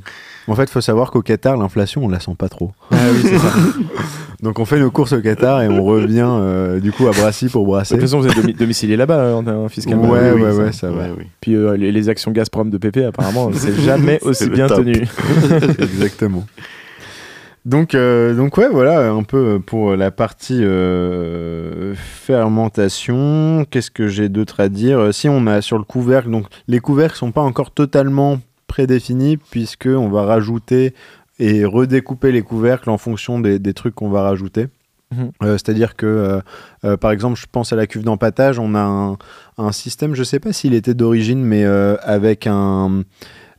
En 0.52 0.54
fait, 0.54 0.64
il 0.64 0.70
faut 0.70 0.82
savoir 0.82 1.10
qu'au 1.10 1.22
Qatar, 1.22 1.56
l'inflation, 1.56 2.04
on 2.04 2.08
la 2.08 2.20
sent 2.20 2.34
pas 2.36 2.50
trop. 2.50 2.72
Ah 2.90 2.96
oui, 3.10 3.20
c'est 3.22 3.38
ça. 3.38 3.52
Donc 4.42 4.58
on 4.58 4.64
fait 4.66 4.78
nos 4.78 4.90
courses 4.90 5.12
au 5.14 5.20
Qatar 5.22 5.62
et 5.62 5.68
on 5.68 5.82
revient 5.82 6.26
euh, 6.28 6.78
du 6.80 6.92
coup 6.92 7.06
à 7.06 7.12
Brassy 7.12 7.48
pour 7.48 7.62
De 7.62 7.68
brasser. 7.68 7.94
toute 7.94 8.02
façon, 8.02 8.20
vous 8.20 8.26
êtes 8.26 8.36
domi- 8.36 8.52
domicilié 8.52 8.96
là-bas 8.96 9.14
euh, 9.18 9.34
en, 9.36 9.46
en 9.46 9.68
fiscalement. 9.70 10.10
Ouais, 10.10 10.30
Oui, 10.34 10.42
ouais, 10.42 10.52
ça. 10.52 10.58
ouais, 10.58 10.72
ça 10.72 10.90
va. 10.90 11.02
Ouais, 11.04 11.12
oui. 11.16 11.24
Puis 11.40 11.54
euh, 11.56 11.76
les, 11.76 11.90
les 11.90 12.08
actions 12.08 12.32
Gazprom 12.32 12.68
de 12.68 12.76
PP, 12.76 12.98
apparemment, 12.98 13.50
c'est 13.54 13.74
jamais 13.80 14.18
aussi 14.22 14.50
bien 14.50 14.66
top. 14.66 14.78
tenu. 14.84 14.92
Exactement. 15.78 16.44
Donc, 17.64 17.94
euh, 17.94 18.34
donc 18.34 18.56
ouais, 18.58 18.68
voilà 18.68 19.10
un 19.12 19.22
peu 19.22 19.60
pour 19.64 19.94
la 19.94 20.10
partie 20.10 20.58
euh, 20.62 21.94
fermentation. 21.96 23.64
Qu'est-ce 23.70 23.90
que 23.90 24.08
j'ai 24.08 24.28
d'autre 24.28 24.60
à 24.60 24.68
dire? 24.68 25.14
Si 25.14 25.28
on 25.28 25.46
a 25.46 25.60
sur 25.62 25.78
le 25.78 25.84
couvercle, 25.84 26.30
donc 26.30 26.46
les 26.68 26.80
couvercles 26.80 27.16
sont 27.16 27.30
pas 27.32 27.40
encore 27.42 27.70
totalement 27.70 28.40
prédéfinis 28.76 29.36
puisque 29.36 29.86
on 29.86 30.08
va 30.08 30.22
rajouter 30.24 30.94
et 31.38 31.64
redécouper 31.66 32.32
les 32.32 32.42
couvercles 32.42 32.88
en 32.90 32.96
fonction 32.98 33.38
des, 33.38 33.58
des 33.58 33.74
trucs 33.74 33.94
qu'on 33.94 34.08
va 34.08 34.22
rajouter. 34.22 34.68
Mhm. 35.14 35.30
Euh, 35.42 35.52
C'est-à-dire 35.58 35.94
que, 35.94 36.06
euh, 36.06 36.40
euh, 36.84 36.96
par 36.96 37.10
exemple, 37.10 37.38
je 37.38 37.44
pense 37.52 37.70
à 37.72 37.76
la 37.76 37.86
cuve 37.86 38.02
d'empattage, 38.02 38.58
on 38.58 38.74
a 38.74 38.80
un, 38.82 39.16
un 39.58 39.72
système, 39.72 40.14
je 40.14 40.22
sais 40.24 40.40
pas 40.40 40.52
s'il 40.54 40.72
était 40.72 40.94
d'origine, 40.94 41.42
mais 41.44 41.64
euh, 41.64 41.96
avec 42.02 42.46
un, 42.46 43.02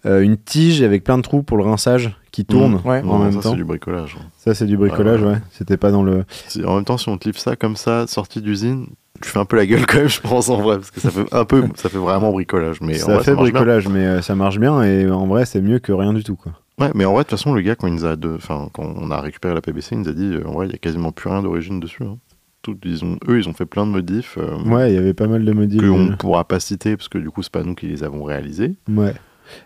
euh, 0.07 0.21
une 0.21 0.37
tige 0.37 0.81
avec 0.81 1.03
plein 1.03 1.17
de 1.17 1.23
trous 1.23 1.43
pour 1.43 1.57
le 1.57 1.63
rinçage 1.63 2.17
qui 2.31 2.43
tourne 2.45 2.81
Ouais. 2.83 3.01
en 3.01 3.05
Non, 3.05 3.19
même 3.19 3.33
ça, 3.33 3.41
temps. 3.41 3.49
c'est 3.51 3.55
du 3.57 3.65
bricolage. 3.65 4.17
Ça, 4.37 4.55
c'est 4.55 4.65
du 4.65 4.77
bricolage, 4.77 5.21
Ouais, 5.21 5.27
ouais. 5.27 5.33
ouais. 5.35 5.41
C'était 5.51 5.77
pas 5.77 5.91
dans 5.91 6.01
le. 6.03 6.25
En 6.65 6.75
même 6.77 6.85
temps, 6.85 6.97
si 6.97 7.07
on 7.09 7.17
te 7.19 7.25
livre 7.29 7.39
ça 7.39 7.55
comme 7.55 7.75
ça, 7.75 8.07
sorti 8.07 8.41
d'usine, 8.41 8.87
tu 9.21 9.29
fais 9.29 9.39
un 9.39 9.45
peu 9.45 9.55
la 9.57 9.65
gueule 9.65 9.85
quand 9.85 9.97
même, 9.99 10.09
je 10.09 10.19
pense, 10.21 10.49
en 10.49 10.61
vrai, 10.61 10.77
parce 10.77 10.91
que 10.91 10.99
ça 10.99 11.09
fait 11.11 11.25
un 11.33 11.45
peu, 11.45 11.63
ça 11.75 11.89
fait 11.89 11.97
vraiment 11.97 12.31
bricolage. 12.31 12.81
Mais 12.81 13.01
en 13.03 13.05
ça 13.07 13.13
vrai, 13.15 13.23
fait 13.23 13.31
bien. 13.33 13.41
bricolage, 13.41 13.87
mais 13.87 14.05
euh, 14.05 14.21
ça 14.21 14.35
marche 14.35 14.59
bien 14.59 14.81
et 14.83 15.09
en 15.09 15.27
vrai, 15.27 15.45
c'est 15.45 15.61
mieux 15.61 15.79
que 15.79 15.91
rien 15.91 16.13
du 16.13 16.23
tout, 16.23 16.35
quoi. 16.35 16.53
Ouais, 16.79 16.89
mais 16.95 17.05
en 17.05 17.13
vrai, 17.13 17.23
de 17.23 17.29
toute 17.29 17.37
façon, 17.37 17.53
le 17.53 17.61
gars, 17.61 17.75
quand, 17.75 17.87
il 17.87 17.93
nous 17.93 18.05
a 18.05 18.15
de... 18.15 18.33
enfin, 18.35 18.69
quand 18.73 18.83
on 18.97 19.11
a 19.11 19.21
récupéré 19.21 19.53
la 19.53 19.61
PBC, 19.61 19.89
il 19.95 19.99
nous 20.01 20.09
a 20.09 20.13
dit, 20.13 20.33
euh, 20.33 20.47
en 20.47 20.53
vrai, 20.53 20.67
il 20.67 20.71
y 20.71 20.75
a 20.75 20.79
quasiment 20.79 21.11
plus 21.11 21.29
rien 21.29 21.43
d'origine 21.43 21.79
dessus. 21.79 22.03
hein. 22.03 22.17
Tout, 22.63 22.77
ils 22.85 23.03
ont, 23.05 23.17
eux, 23.27 23.37
ils 23.39 23.47
ont 23.47 23.53
fait 23.53 23.65
plein 23.65 23.85
de 23.85 23.91
modifs 23.91 24.37
euh, 24.39 24.57
Ouais, 24.63 24.91
il 24.91 24.95
y 24.95 24.97
avait 24.97 25.13
pas 25.13 25.27
mal 25.27 25.43
de 25.45 25.51
modifs. 25.51 25.81
qu'on 25.81 26.11
euh, 26.11 26.15
pourra 26.15 26.45
pas 26.47 26.59
citer, 26.59 26.95
parce 26.97 27.09
que 27.09 27.17
du 27.19 27.29
coup, 27.29 27.43
c'est 27.43 27.51
pas 27.51 27.63
nous 27.63 27.75
qui 27.75 27.87
les 27.87 28.03
avons 28.03 28.23
réalisés. 28.23 28.73
Ouais. 28.89 29.13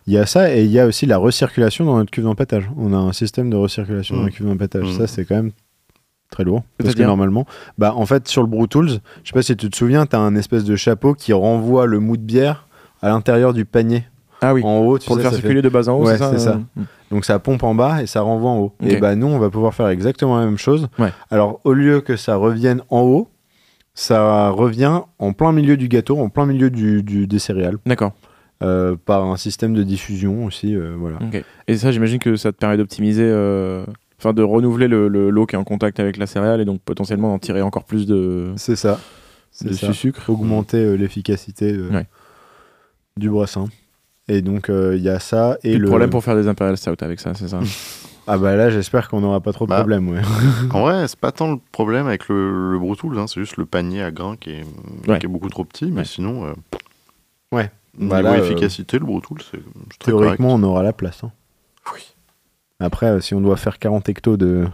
Il 0.07 0.13
y 0.13 0.17
a 0.17 0.25
ça 0.25 0.53
et 0.53 0.63
il 0.65 0.71
y 0.71 0.79
a 0.79 0.87
aussi 0.87 1.05
la 1.05 1.17
recirculation 1.17 1.85
dans 1.85 1.95
notre 1.97 2.09
cuve 2.11 2.23
d'empattage. 2.23 2.69
On 2.75 2.91
a 2.93 2.97
un 2.97 3.13
système 3.13 3.49
de 3.51 3.55
recirculation 3.55 4.15
dans 4.17 4.23
la 4.23 4.29
Mm. 4.29 4.31
cuve 4.31 4.47
d'empattage. 4.47 4.91
Ça, 4.93 5.05
c'est 5.07 5.23
quand 5.23 5.35
même 5.35 5.51
très 6.29 6.43
lourd. 6.43 6.63
Parce 6.77 6.93
que 6.95 7.03
normalement, 7.03 7.45
bah, 7.77 7.93
en 7.95 8.05
fait, 8.05 8.27
sur 8.27 8.41
le 8.41 8.47
Brew 8.47 8.67
Tools, 8.67 8.89
je 9.23 9.29
sais 9.29 9.33
pas 9.33 9.41
si 9.41 9.55
tu 9.55 9.69
te 9.69 9.75
souviens, 9.75 10.05
tu 10.05 10.15
as 10.15 10.19
un 10.19 10.35
espèce 10.35 10.63
de 10.63 10.75
chapeau 10.75 11.13
qui 11.13 11.33
renvoie 11.33 11.85
le 11.85 11.99
mou 11.99 12.17
de 12.17 12.21
bière 12.21 12.67
à 13.01 13.09
l'intérieur 13.09 13.53
du 13.53 13.65
panier. 13.65 14.03
Ah 14.41 14.53
oui. 14.53 14.61
En 14.63 14.77
haut, 14.79 14.99
tu 14.99 15.07
Pour 15.07 15.15
le 15.15 15.21
faire 15.23 15.31
fait- 15.31 15.37
circuler 15.37 15.61
de 15.61 15.69
bas 15.69 15.87
en 15.89 15.93
haut, 15.93 16.05
Ouais, 16.05 16.13
c'est 16.13 16.17
ça 16.19 16.37
ça. 16.37 16.59
euh, 16.77 16.81
Donc 17.09 17.25
ça 17.25 17.39
pompe 17.39 17.63
en 17.63 17.73
bas 17.73 18.03
et 18.03 18.05
ça 18.07 18.21
renvoie 18.21 18.51
en 18.51 18.57
haut. 18.59 18.73
Et 18.81 18.97
bah 18.97 19.15
nous, 19.15 19.25
on 19.27 19.39
va 19.39 19.49
pouvoir 19.49 19.73
faire 19.73 19.87
exactement 19.87 20.37
la 20.37 20.45
même 20.45 20.57
chose. 20.59 20.89
Ouais. 20.99 21.11
Alors 21.31 21.59
au 21.63 21.73
lieu 21.73 22.01
que 22.01 22.15
ça 22.17 22.35
revienne 22.35 22.81
en 22.89 23.01
haut, 23.01 23.29
ça 23.95 24.49
revient 24.49 25.01
en 25.17 25.33
plein 25.33 25.51
milieu 25.53 25.75
du 25.77 25.87
gâteau, 25.87 26.19
en 26.19 26.29
plein 26.29 26.45
milieu 26.45 26.69
du, 26.69 27.01
du- 27.01 27.25
des 27.27 27.39
céréales. 27.39 27.77
D'accord. 27.85 28.11
euh, 28.63 28.95
par 29.05 29.23
un 29.23 29.37
système 29.37 29.73
de 29.75 29.83
diffusion 29.83 30.45
aussi. 30.45 30.75
euh, 30.75 30.95
voilà. 30.97 31.17
Et 31.67 31.77
ça, 31.77 31.91
j'imagine 31.91 32.17
que 32.19 32.35
ça 32.35 32.51
te 32.51 32.57
permet 32.57 32.75
d'optimiser, 32.77 33.21
euh, 33.25 33.85
enfin 34.19 34.33
de 34.33 34.41
renouveler 34.43 34.87
le, 34.87 35.07
le 35.07 35.29
lot 35.29 35.45
qui 35.45 35.55
est 35.55 35.59
en 35.59 35.63
contact 35.63 35.99
avec 35.99 36.17
la 36.17 36.27
céréale 36.27 36.59
et 36.61 36.65
donc 36.65 36.81
potentiellement 36.81 37.29
d'en 37.29 37.39
tirer 37.39 37.61
encore 37.61 37.83
plus 37.85 38.05
de, 38.07 38.53
C'est 38.57 38.75
ça. 38.75 38.99
C'est 39.51 39.69
de 39.69 39.73
ça. 39.73 39.93
sucre. 39.93 40.29
Augmenter 40.29 40.77
euh, 40.83 40.95
l'efficacité 40.95 41.73
euh, 41.73 41.89
Ouais. 41.91 42.05
du 43.17 43.29
brassin. 43.29 43.65
Et 44.27 44.41
donc 44.41 44.69
euh, 44.69 44.95
il 44.97 45.03
y 45.03 45.09
a 45.09 45.19
ça 45.19 45.57
et 45.63 45.71
Et 45.71 45.73
le 45.77 45.83
le 45.83 45.87
problème 45.87 46.09
pour 46.09 46.23
faire 46.23 46.35
des 46.35 46.47
Imperial 46.47 46.77
Stout 46.77 46.95
avec 47.01 47.19
ça, 47.19 47.33
c'est 47.33 47.47
ça 47.47 47.59
Ah 48.29 48.37
bah 48.37 48.57
là 48.57 48.69
j'espère 48.69 49.07
qu'on 49.07 49.21
n'aura 49.21 49.39
pas 49.39 49.53
trop 49.53 49.65
de 49.65 49.69
Bah, 49.69 49.77
problème. 49.77 50.09
Ouais. 50.09 50.21
En 50.73 50.81
vrai, 50.81 51.07
c'est 51.07 51.17
pas 51.17 51.31
tant 51.31 51.49
le 51.51 51.57
problème 51.71 52.07
avec 52.07 52.27
le, 52.27 52.73
le 52.73 52.77
Brew 52.79 52.95
Tools, 52.97 53.17
hein, 53.17 53.25
c'est 53.27 53.39
juste 53.39 53.55
le 53.55 53.65
panier 53.65 54.01
à 54.03 54.11
grains 54.11 54.35
qui 54.35 54.49
est, 54.51 54.65
Ouais. 55.07 55.17
qui 55.19 55.27
est 55.27 55.29
beaucoup 55.29 55.47
trop 55.49 55.63
petit, 55.63 55.85
mais 55.85 55.99
Ouais. 55.99 56.05
sinon, 56.05 56.43
euh, 56.45 56.53
Ouais. 57.53 57.71
niveau 57.97 58.09
Bah 58.11 58.21
là, 58.21 58.33
euh, 58.33 58.43
efficacité, 58.43 58.99
le 58.99 59.05
Brew 59.05 59.21
Tools, 59.21 59.39
c'est 59.49 59.59
c'est 59.91 59.99
très 59.99 60.11
Théoriquement 60.11 60.49
correct. 60.49 60.63
on 60.65 60.67
aura 60.67 60.83
la 60.83 60.91
place. 60.91 61.23
hein. 61.23 61.31
Après 62.79 63.07
euh, 63.07 63.19
si 63.21 63.33
on 63.33 63.41
doit 63.41 63.57
faire 63.57 63.79
40 63.79 64.07
hectos 64.09 64.37
de 64.37 64.65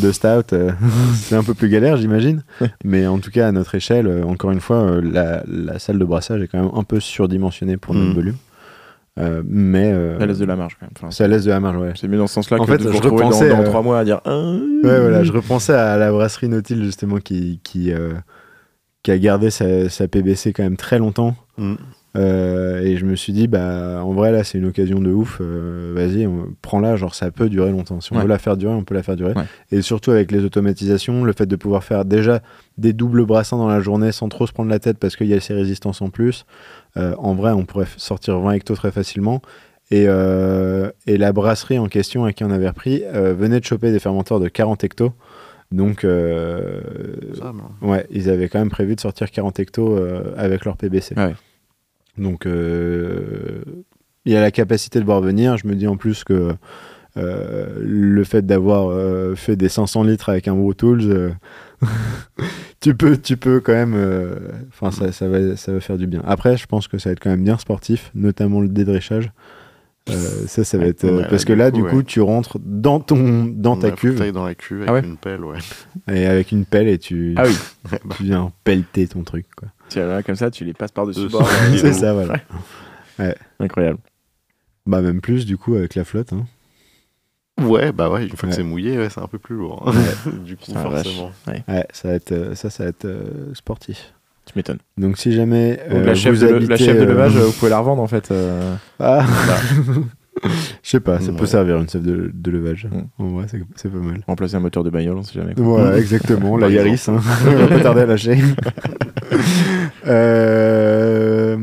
de 0.00 0.12
stout, 0.12 0.52
euh, 0.52 0.72
c'est 1.14 1.36
un 1.36 1.42
peu 1.44 1.54
plus 1.54 1.68
galère 1.68 1.96
j'imagine. 1.96 2.42
Mais 2.84 3.06
en 3.06 3.18
tout 3.18 3.30
cas 3.30 3.48
à 3.48 3.52
notre 3.52 3.74
échelle, 3.74 4.06
euh, 4.06 4.24
encore 4.24 4.50
une 4.50 4.60
fois, 4.60 4.76
euh, 4.78 5.00
la, 5.02 5.42
la 5.46 5.78
salle 5.78 5.98
de 5.98 6.04
brassage 6.04 6.42
est 6.42 6.48
quand 6.48 6.60
même 6.62 6.70
un 6.74 6.82
peu 6.84 6.98
surdimensionnée 7.00 7.76
pour 7.76 7.94
notre 7.94 8.10
Mm. 8.10 8.14
volume. 8.14 8.36
Euh, 9.18 9.42
mais 9.46 9.92
euh, 9.92 10.18
Ça 10.18 10.26
laisse 10.26 10.38
de 10.38 10.44
la 10.44 10.56
marge 10.56 10.76
quand 10.78 10.84
même. 10.86 10.92
Enfin, 10.96 11.10
ça 11.10 11.26
laisse 11.26 11.44
de 11.44 11.50
la 11.50 11.58
marge, 11.60 11.76
ouais. 11.78 11.92
c'est 11.96 12.06
mieux 12.06 12.18
dans 12.18 12.26
ce 12.26 12.34
sens-là 12.34 12.58
En 12.58 12.66
que 12.66 12.72
fait, 12.72 12.84
de 12.84 12.92
je 12.92 12.98
repensais, 12.98 13.48
dans, 13.48 13.58
dans 13.58 13.64
trois 13.64 13.80
mois 13.82 13.98
à 13.98 14.04
dire. 14.04 14.20
Ah, 14.26 14.38
Ouais, 14.84 15.00
voilà, 15.00 15.24
je 15.24 15.32
repensais 15.32 15.72
à 15.72 15.96
la 15.96 16.12
brasserie 16.12 16.48
Nautil 16.48 16.84
justement 16.84 17.16
qui, 17.18 17.60
qui, 17.62 17.92
euh, 17.92 18.12
qui 19.02 19.10
a 19.12 19.18
gardé 19.18 19.48
sa, 19.50 19.88
sa 19.88 20.06
PBC 20.06 20.52
quand 20.52 20.64
même 20.64 20.76
très 20.76 20.98
longtemps. 20.98 21.34
Mm. 21.56 21.76
Euh, 22.16 22.80
et 22.80 22.96
je 22.96 23.04
me 23.04 23.14
suis 23.14 23.32
dit, 23.32 23.46
bah, 23.46 24.02
en 24.02 24.12
vrai, 24.14 24.32
là, 24.32 24.42
c'est 24.42 24.56
une 24.58 24.64
occasion 24.66 25.00
de 25.00 25.10
ouf. 25.12 25.38
euh, 25.40 25.92
Vas-y, 25.94 26.26
prends-la, 26.62 26.96
genre, 26.96 27.14
ça 27.14 27.30
peut 27.30 27.48
durer 27.48 27.70
longtemps. 27.70 28.00
Si 28.00 28.12
on 28.12 28.16
Ouais. 28.16 28.22
veut 28.22 28.28
la 28.28 28.38
faire 28.38 28.56
durer, 28.56 28.72
on 28.74 28.84
peut 28.84 28.94
la 28.94 29.02
faire 29.02 29.16
durer. 29.16 29.34
Ouais. 29.34 29.44
Et 29.70 29.82
surtout 29.82 30.10
avec 30.12 30.32
les 30.32 30.42
automatisations, 30.44 31.24
le 31.24 31.32
fait 31.32 31.46
de 31.46 31.56
pouvoir 31.56 31.84
faire 31.84 32.04
déjà 32.04 32.40
des 32.78 32.92
doubles 32.92 33.24
brassins 33.26 33.58
dans 33.58 33.68
la 33.68 33.80
journée 33.80 34.12
sans 34.12 34.28
trop 34.28 34.46
se 34.46 34.52
prendre 34.52 34.70
la 34.70 34.78
tête 34.78 34.98
parce 34.98 35.14
qu'il 35.16 35.26
y 35.26 35.34
a 35.34 35.40
ces 35.40 35.54
résistances 35.54 36.00
en 36.00 36.08
plus. 36.08 36.46
Euh, 36.96 37.14
en 37.18 37.34
vrai, 37.34 37.52
on 37.52 37.64
pourrait 37.64 37.86
sortir 37.98 38.38
20 38.38 38.52
hectos 38.52 38.76
très 38.76 38.90
facilement. 38.92 39.42
Et, 39.90 40.06
euh, 40.08 40.90
et 41.06 41.16
la 41.18 41.32
brasserie 41.32 41.78
en 41.78 41.86
question 41.88 42.24
à 42.24 42.32
qui 42.32 42.42
on 42.44 42.50
avait 42.50 42.68
repris 42.68 43.02
euh, 43.04 43.34
venait 43.34 43.60
de 43.60 43.64
choper 43.64 43.92
des 43.92 43.98
fermenteurs 44.00 44.40
de 44.40 44.48
40 44.48 44.82
hectos. 44.84 45.12
Donc, 45.72 46.04
euh, 46.04 46.80
ouais, 47.82 48.06
ils 48.10 48.30
avaient 48.30 48.48
quand 48.48 48.58
même 48.58 48.70
prévu 48.70 48.94
de 48.94 49.00
sortir 49.00 49.30
40 49.30 49.58
hectos 49.60 49.96
euh, 49.96 50.32
avec 50.36 50.64
leur 50.64 50.76
PBC. 50.76 51.14
Ouais. 51.16 51.34
Donc, 52.18 52.46
euh, 52.46 53.62
il 54.24 54.32
y 54.32 54.36
a 54.36 54.40
la 54.40 54.50
capacité 54.50 54.98
de 55.00 55.04
voir 55.04 55.20
venir. 55.20 55.56
Je 55.56 55.66
me 55.66 55.74
dis 55.74 55.86
en 55.86 55.96
plus 55.96 56.24
que 56.24 56.52
euh, 57.16 57.66
le 57.80 58.24
fait 58.24 58.44
d'avoir 58.44 58.88
euh, 58.90 59.34
fait 59.34 59.56
des 59.56 59.68
500 59.68 60.02
litres 60.02 60.28
avec 60.28 60.48
un 60.48 60.54
Brew 60.54 60.74
Tools, 60.74 61.00
euh, 61.04 61.30
tu, 62.80 62.94
peux, 62.94 63.16
tu 63.16 63.36
peux 63.36 63.60
quand 63.60 63.72
même. 63.72 63.94
euh, 63.94 64.36
Enfin, 64.68 64.90
ça, 64.90 65.12
ça, 65.12 65.28
va, 65.28 65.56
ça 65.56 65.72
va 65.72 65.80
faire 65.80 65.96
du 65.98 66.06
bien. 66.06 66.22
Après, 66.26 66.56
je 66.56 66.66
pense 66.66 66.88
que 66.88 66.98
ça 66.98 67.08
va 67.08 67.12
être 67.12 67.20
quand 67.20 67.30
même 67.30 67.44
bien 67.44 67.58
sportif, 67.58 68.10
notamment 68.14 68.60
le 68.60 68.68
dédréchage. 68.68 69.30
Euh, 70.08 70.14
ça, 70.46 70.62
ça 70.62 70.78
va 70.78 70.86
être. 70.86 71.04
ouais, 71.04 71.26
parce 71.28 71.44
que 71.44 71.52
du 71.52 71.58
là, 71.58 71.70
coup, 71.70 71.76
du 71.78 71.82
ouais. 71.82 71.90
coup, 71.90 72.02
tu 72.04 72.20
rentres 72.20 72.58
dans, 72.64 73.00
ton, 73.00 73.44
dans 73.46 73.72
on 73.72 73.76
ta 73.76 73.90
cuve 73.90 74.30
dans 74.32 74.44
la 74.46 74.54
cuve 74.54 74.82
avec 74.82 74.88
Ah 74.88 74.92
ouais 74.92 75.00
une 75.04 75.16
pelle, 75.16 75.44
ouais. 75.44 75.58
et 76.12 76.26
avec 76.26 76.52
une 76.52 76.64
pelle 76.64 76.86
et 76.86 76.98
tu, 76.98 77.34
Ah 77.36 77.42
oui. 77.46 77.98
tu 78.16 78.22
viens 78.24 78.52
pelleter 78.62 79.08
ton 79.08 79.22
truc. 79.24 79.46
Quoi. 79.56 79.68
Tiens, 79.88 80.06
là, 80.06 80.22
comme 80.22 80.36
ça, 80.36 80.50
tu 80.50 80.64
les 80.64 80.72
passes 80.72 80.92
par-dessus 80.92 81.28
bord. 81.28 81.48
Il 81.68 81.74
est 81.74 81.78
C'est 81.78 81.92
ça, 82.00 82.12
voilà. 82.12 82.34
Incroyable. 83.60 83.98
Bah, 84.86 85.00
même 85.00 85.20
plus, 85.20 85.46
du 85.46 85.56
coup, 85.56 85.74
avec 85.74 85.94
la 85.94 86.04
flotte. 86.04 86.32
hein. 86.32 86.44
Ouais, 87.62 87.90
bah 87.90 88.10
ouais, 88.10 88.24
une 88.26 88.36
fois 88.36 88.48
Ouais. 88.48 88.50
que 88.50 88.56
c'est 88.56 88.62
mouillé, 88.62 88.98
ouais, 88.98 89.08
c'est 89.08 89.20
un 89.20 89.26
peu 89.28 89.38
plus 89.38 89.56
lourd. 89.56 89.88
hein. 89.88 90.30
du 90.44 90.56
coup, 90.56 90.72
forcément. 90.72 91.32
Ouais, 91.46 91.64
Ouais, 91.66 91.86
ça 91.92 92.08
va 92.08 92.14
être, 92.14 92.32
euh, 92.32 92.54
ça, 92.54 92.68
ça 92.68 92.82
va 92.84 92.90
être 92.90 93.06
euh, 93.06 93.54
sportif. 93.54 94.12
tu 94.44 94.52
m'étonnes. 94.56 94.78
Donc, 94.98 95.16
si 95.16 95.32
jamais. 95.32 95.76
Donc, 95.88 95.98
euh, 96.00 96.04
la, 96.04 96.14
chef 96.14 96.34
vous 96.34 96.46
de, 96.46 96.52
habitez, 96.52 96.68
la 96.68 96.76
chef 96.76 96.96
de 96.98 97.02
euh, 97.02 97.06
levage, 97.06 97.34
vous 97.36 97.52
pouvez 97.52 97.70
la 97.70 97.78
revendre 97.78 98.02
en 98.02 98.06
fait. 98.06 98.30
euh, 98.30 98.74
Ah 99.00 99.24
Je 100.44 100.90
sais 100.90 101.00
pas, 101.00 101.18
ça 101.20 101.32
peut 101.32 101.40
Ouais. 101.40 101.46
servir 101.46 101.76
une 101.78 101.88
chef 101.88 102.02
de, 102.02 102.30
de 102.32 102.50
levage. 102.50 102.86
Mm. 102.90 103.22
En 103.22 103.28
vrai, 103.28 103.46
c'est 103.50 103.60
c'est 103.74 103.88
pas 103.90 103.98
mal. 103.98 104.20
remplacer 104.26 104.56
un 104.56 104.60
moteur 104.60 104.84
de 104.84 104.90
bagnole, 104.90 105.16
on 105.16 105.22
sait 105.22 105.34
jamais. 105.34 105.54
Voilà, 105.56 105.98
exactement, 105.98 106.56
la 106.58 106.68
Yaris. 106.68 107.02
Hein. 107.08 107.20
On 107.46 107.56
va 107.56 107.66
pas 107.68 107.80
tarder 107.80 108.02
à 108.02 108.06
lâcher. 108.06 108.38
Euh, 110.08 111.56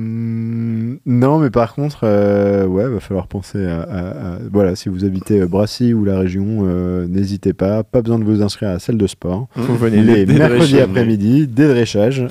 Non, 1.05 1.39
mais 1.39 1.49
par 1.49 1.73
contre, 1.75 2.01
euh, 2.03 2.65
ouais, 2.65 2.87
va 2.89 2.99
falloir 2.99 3.27
penser 3.27 3.65
à, 3.65 3.81
à- 3.81 4.33
à- 4.35 4.37
Voilà, 4.51 4.75
si 4.75 4.89
vous 4.89 5.05
habitez 5.05 5.41
euh, 5.41 5.47
Brassy 5.47 5.93
ou 5.93 6.03
la 6.05 6.19
région, 6.19 6.63
euh, 6.63 7.07
n'hésitez 7.07 7.53
pas. 7.53 7.83
Pas 7.83 8.01
besoin 8.01 8.19
de 8.19 8.23
vous 8.23 8.41
inscrire 8.41 8.69
à 8.69 8.73
la 8.73 8.79
salle 8.79 8.97
de 8.97 9.07
sport. 9.07 9.47
Vous 9.55 9.77
venez 9.77 10.01
Les 10.01 10.25
mercredis 10.25 10.79
après-midi, 10.79 11.47
dédréchage. 11.47 12.25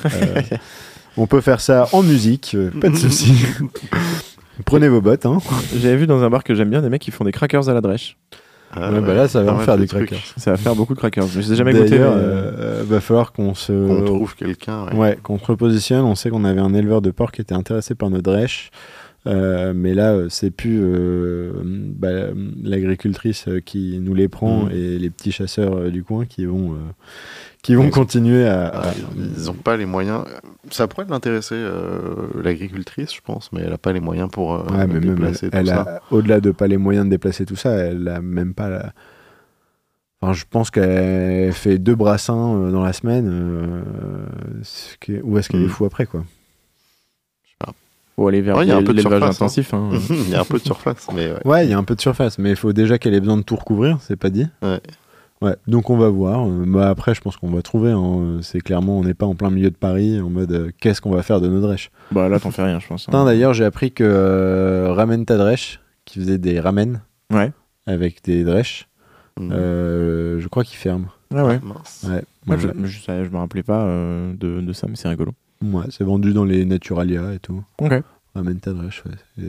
On 1.16 1.26
peut 1.26 1.40
faire 1.42 1.60
ça 1.60 1.88
en 1.92 2.02
musique, 2.02 2.56
pas 2.80 2.88
de 2.88 2.96
souci. 2.96 3.44
Prenez 4.64 4.88
vos 4.88 5.00
bottes. 5.00 5.26
Hein. 5.26 5.38
J'avais 5.76 5.96
vu 5.96 6.06
dans 6.06 6.22
un 6.22 6.30
bar 6.30 6.44
que 6.44 6.54
j'aime 6.54 6.70
bien 6.70 6.82
des 6.82 6.88
mecs 6.88 7.02
qui 7.02 7.10
font 7.10 7.24
des 7.24 7.32
crackers 7.32 7.68
à 7.68 7.74
la 7.74 7.80
drèche. 7.80 8.16
Ah, 8.74 8.90
Ouais, 8.90 9.00
bah 9.02 9.12
là, 9.14 9.28
ça 9.28 9.42
va 9.42 9.52
en 9.54 9.58
faire 9.58 9.76
de 9.76 9.82
des 9.82 9.86
trucs. 9.88 10.06
crackers. 10.06 10.32
Ça 10.38 10.50
va 10.52 10.56
faire 10.56 10.74
beaucoup 10.74 10.94
de 10.94 10.98
crackers. 10.98 11.26
Je 11.26 11.40
les 11.40 11.52
ai 11.52 11.56
jamais 11.56 11.72
goûté. 11.72 11.98
Mais- 11.98 12.04
euh, 12.06 12.82
va 12.86 13.00
falloir 13.00 13.32
qu'on 13.32 13.54
se 13.54 13.72
On 13.72 14.02
trouve 14.04 14.34
quelqu'un. 14.34 14.86
ouais. 14.86 14.94
Ouais, 14.96 15.18
qu'on 15.22 15.38
se 15.38 15.44
repositionne. 15.44 16.04
On 16.04 16.14
sait 16.14 16.30
qu'on 16.30 16.44
avait 16.44 16.60
un 16.60 16.72
éleveur 16.72 17.02
de 17.02 17.10
porc 17.10 17.32
qui 17.32 17.42
était 17.42 17.54
intéressé 17.54 17.94
par 17.94 18.08
notre 18.08 18.22
drèche. 18.24 18.70
Euh, 19.26 19.72
mais 19.76 19.94
là, 19.94 20.14
euh, 20.14 20.26
c'est 20.30 20.50
plus 20.50 20.80
euh, 20.82 21.52
bah, 21.64 22.08
euh, 22.08 22.32
l'agricultrice 22.64 23.44
euh, 23.46 23.60
qui 23.60 23.98
nous 24.00 24.14
les 24.14 24.26
prend 24.28 24.64
Mm. 24.64 24.70
et 24.72 24.98
les 24.98 25.10
petits 25.10 25.30
chasseurs 25.32 25.76
euh, 25.76 25.90
du 25.90 26.02
coin 26.02 26.24
qui 26.24 26.44
vont, 26.46 26.72
euh, 26.72 26.76
qui 27.62 27.74
vont 27.76 27.84
Ils 27.84 27.90
continuer 27.90 28.46
à. 28.46 28.66
Ah, 28.74 28.88
à- 28.88 28.92
ils 29.16 29.44
n'ont 29.46 29.54
pas 29.54 29.76
les 29.76 29.86
moyens. 29.86 30.24
Ça 30.70 30.88
pourrait 30.88 31.06
l'intéresser, 31.08 31.54
euh, 31.56 32.00
l'agricultrice, 32.42 33.14
je 33.14 33.20
pense, 33.20 33.50
mais 33.52 33.60
elle 33.62 33.70
n'a 33.70 33.78
pas 33.78 33.92
les 33.92 34.00
moyens 34.00 34.28
pour 34.30 34.54
euh, 34.54 34.62
Ouais, 34.64 34.86
mais 34.86 34.94
même 34.94 35.02
elle, 35.04 35.08
déplacer 35.14 35.50
tout 35.50 35.56
elle 35.56 35.66
ça. 35.68 36.00
au-delà 36.10 36.40
de 36.40 36.50
pas 36.50 36.66
les 36.66 36.76
moyens 36.76 37.04
de 37.06 37.10
déplacer 37.10 37.46
tout 37.46 37.56
ça, 37.56 37.70
elle 37.70 38.08
a 38.08 38.20
même 38.20 38.52
pas 38.54 38.68
la. 38.68 38.92
Enfin, 40.20 40.32
je 40.34 40.44
pense 40.48 40.70
qu'elle 40.70 41.52
fait 41.52 41.78
deux 41.78 41.94
brassins 41.96 42.54
euh, 42.54 42.70
dans 42.70 42.82
la 42.82 42.92
semaine. 42.92 43.28
euh, 43.30 43.82
ce 44.62 44.96
qui 44.98 45.14
est- 45.14 45.22
Où 45.22 45.36
est-ce 45.38 45.48
qu'elle 45.48 45.62
est 45.62 45.68
fou 45.68 45.84
après, 45.84 46.06
quoi? 46.06 46.24
Faut 48.16 48.28
aller 48.28 48.42
vers 48.42 48.56
Ouais, 48.58 48.66
il 48.66 48.68
y 48.68 48.72
a 48.72 48.76
un 48.76 48.82
peu 48.82 48.92
de 48.92 48.98
l'élevage 48.98 49.20
surface, 49.34 49.40
hein. 49.40 49.44
intensif. 49.46 49.74
hein. 49.74 49.90
Il 50.10 50.28
y 50.30 50.34
a 50.34 50.40
un 50.42 50.44
peu 50.44 50.58
de 50.58 50.62
surface, 50.64 51.06
mais 51.14 51.32
ouais. 51.32 51.46
Ouais, 51.46 51.64
il 51.66 51.70
y 51.70 51.72
a 51.72 51.78
un 51.78 51.82
peu 51.82 51.94
de 51.96 52.00
surface, 52.00 52.38
mais 52.38 52.50
il 52.50 52.56
faut 52.56 52.74
déjà 52.74 52.98
qu'elle 52.98 53.14
ait 53.14 53.20
besoin 53.20 53.38
de 53.38 53.42
tout 53.42 53.56
recouvrir, 53.56 53.96
c'est 54.02 54.16
pas 54.16 54.28
dit. 54.28 54.46
Ouais. 54.62 54.80
Ouais, 55.42 55.56
donc 55.66 55.90
on 55.90 55.96
va 55.98 56.08
voir. 56.08 56.46
Bah 56.48 56.88
après, 56.88 57.14
je 57.14 57.20
pense 57.20 57.36
qu'on 57.36 57.50
va 57.50 57.62
trouver. 57.62 57.90
hein. 57.90 58.38
C'est 58.42 58.60
clairement, 58.60 58.98
on 58.98 59.04
n'est 59.04 59.12
pas 59.14 59.26
en 59.26 59.34
plein 59.34 59.50
milieu 59.50 59.70
de 59.70 59.76
Paris 59.76 60.20
en 60.20 60.30
mode 60.30 60.52
euh, 60.52 60.70
qu'est-ce 60.80 61.00
qu'on 61.00 61.10
va 61.10 61.22
faire 61.22 61.40
de 61.40 61.48
nos 61.48 61.60
drèches. 61.60 61.90
Bah 62.12 62.28
là, 62.28 62.38
t'en 62.40 62.50
fais 62.52 62.62
rien, 62.62 62.78
je 62.78 62.86
pense. 62.86 63.08
hein. 63.12 63.24
D'ailleurs, 63.24 63.52
j'ai 63.52 63.64
appris 63.64 63.90
que 63.92 64.04
euh, 64.06 64.92
Ramen 64.92 65.24
ta 65.24 65.36
drèche, 65.36 65.80
qui 66.04 66.20
faisait 66.20 66.38
des 66.38 66.60
ramen 66.60 67.02
Ouais. 67.32 67.50
avec 67.86 68.22
des 68.24 68.44
drèches, 68.44 68.88
Mm. 69.40 69.50
euh, 69.52 70.40
je 70.40 70.46
crois 70.48 70.62
qu'il 70.62 70.76
ferme. 70.76 71.06
Ah 71.34 71.46
ouais. 71.46 71.58
Mince. 71.62 72.06
Ouais, 72.06 72.22
Moi, 72.46 72.58
je, 72.58 72.68
je, 72.68 73.30
me 73.30 73.36
rappelais 73.38 73.62
pas 73.62 73.84
euh, 73.86 74.34
de, 74.38 74.60
de 74.60 74.72
ça, 74.74 74.86
mais 74.88 74.96
c'est 74.96 75.08
rigolo. 75.08 75.32
Ouais, 75.64 75.86
c'est 75.88 76.04
vendu 76.04 76.34
dans 76.34 76.44
les 76.44 76.66
Naturalia 76.66 77.32
et 77.32 77.38
tout. 77.38 77.64
Ok. 77.80 77.94
Ramen 78.34 78.58
ta 78.60 78.72
drèche, 78.74 79.02
ouais. 79.06 79.44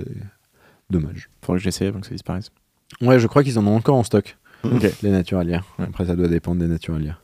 Dommage. 0.89 1.29
Faudrait 1.41 1.60
que 1.60 1.63
j'essaie 1.63 1.88
avant 1.88 1.99
que 1.99 2.08
ça 2.08 2.13
disparaisse. 2.13 2.49
Ouais, 3.01 3.19
je 3.19 3.27
crois 3.27 3.43
qu'ils 3.43 3.58
en 3.60 3.67
ont 3.67 3.75
encore 3.75 3.95
en 3.95 4.03
stock. 4.03 4.38
Ok. 4.63 4.88
Les 5.04 5.10
Naturalia. 5.12 5.62
Ouais. 5.80 5.86
Après, 5.89 6.06
ça 6.06 6.15
doit 6.15 6.28
dépendre 6.28 6.60
des 6.62 6.67
Naturalia. 6.67 7.17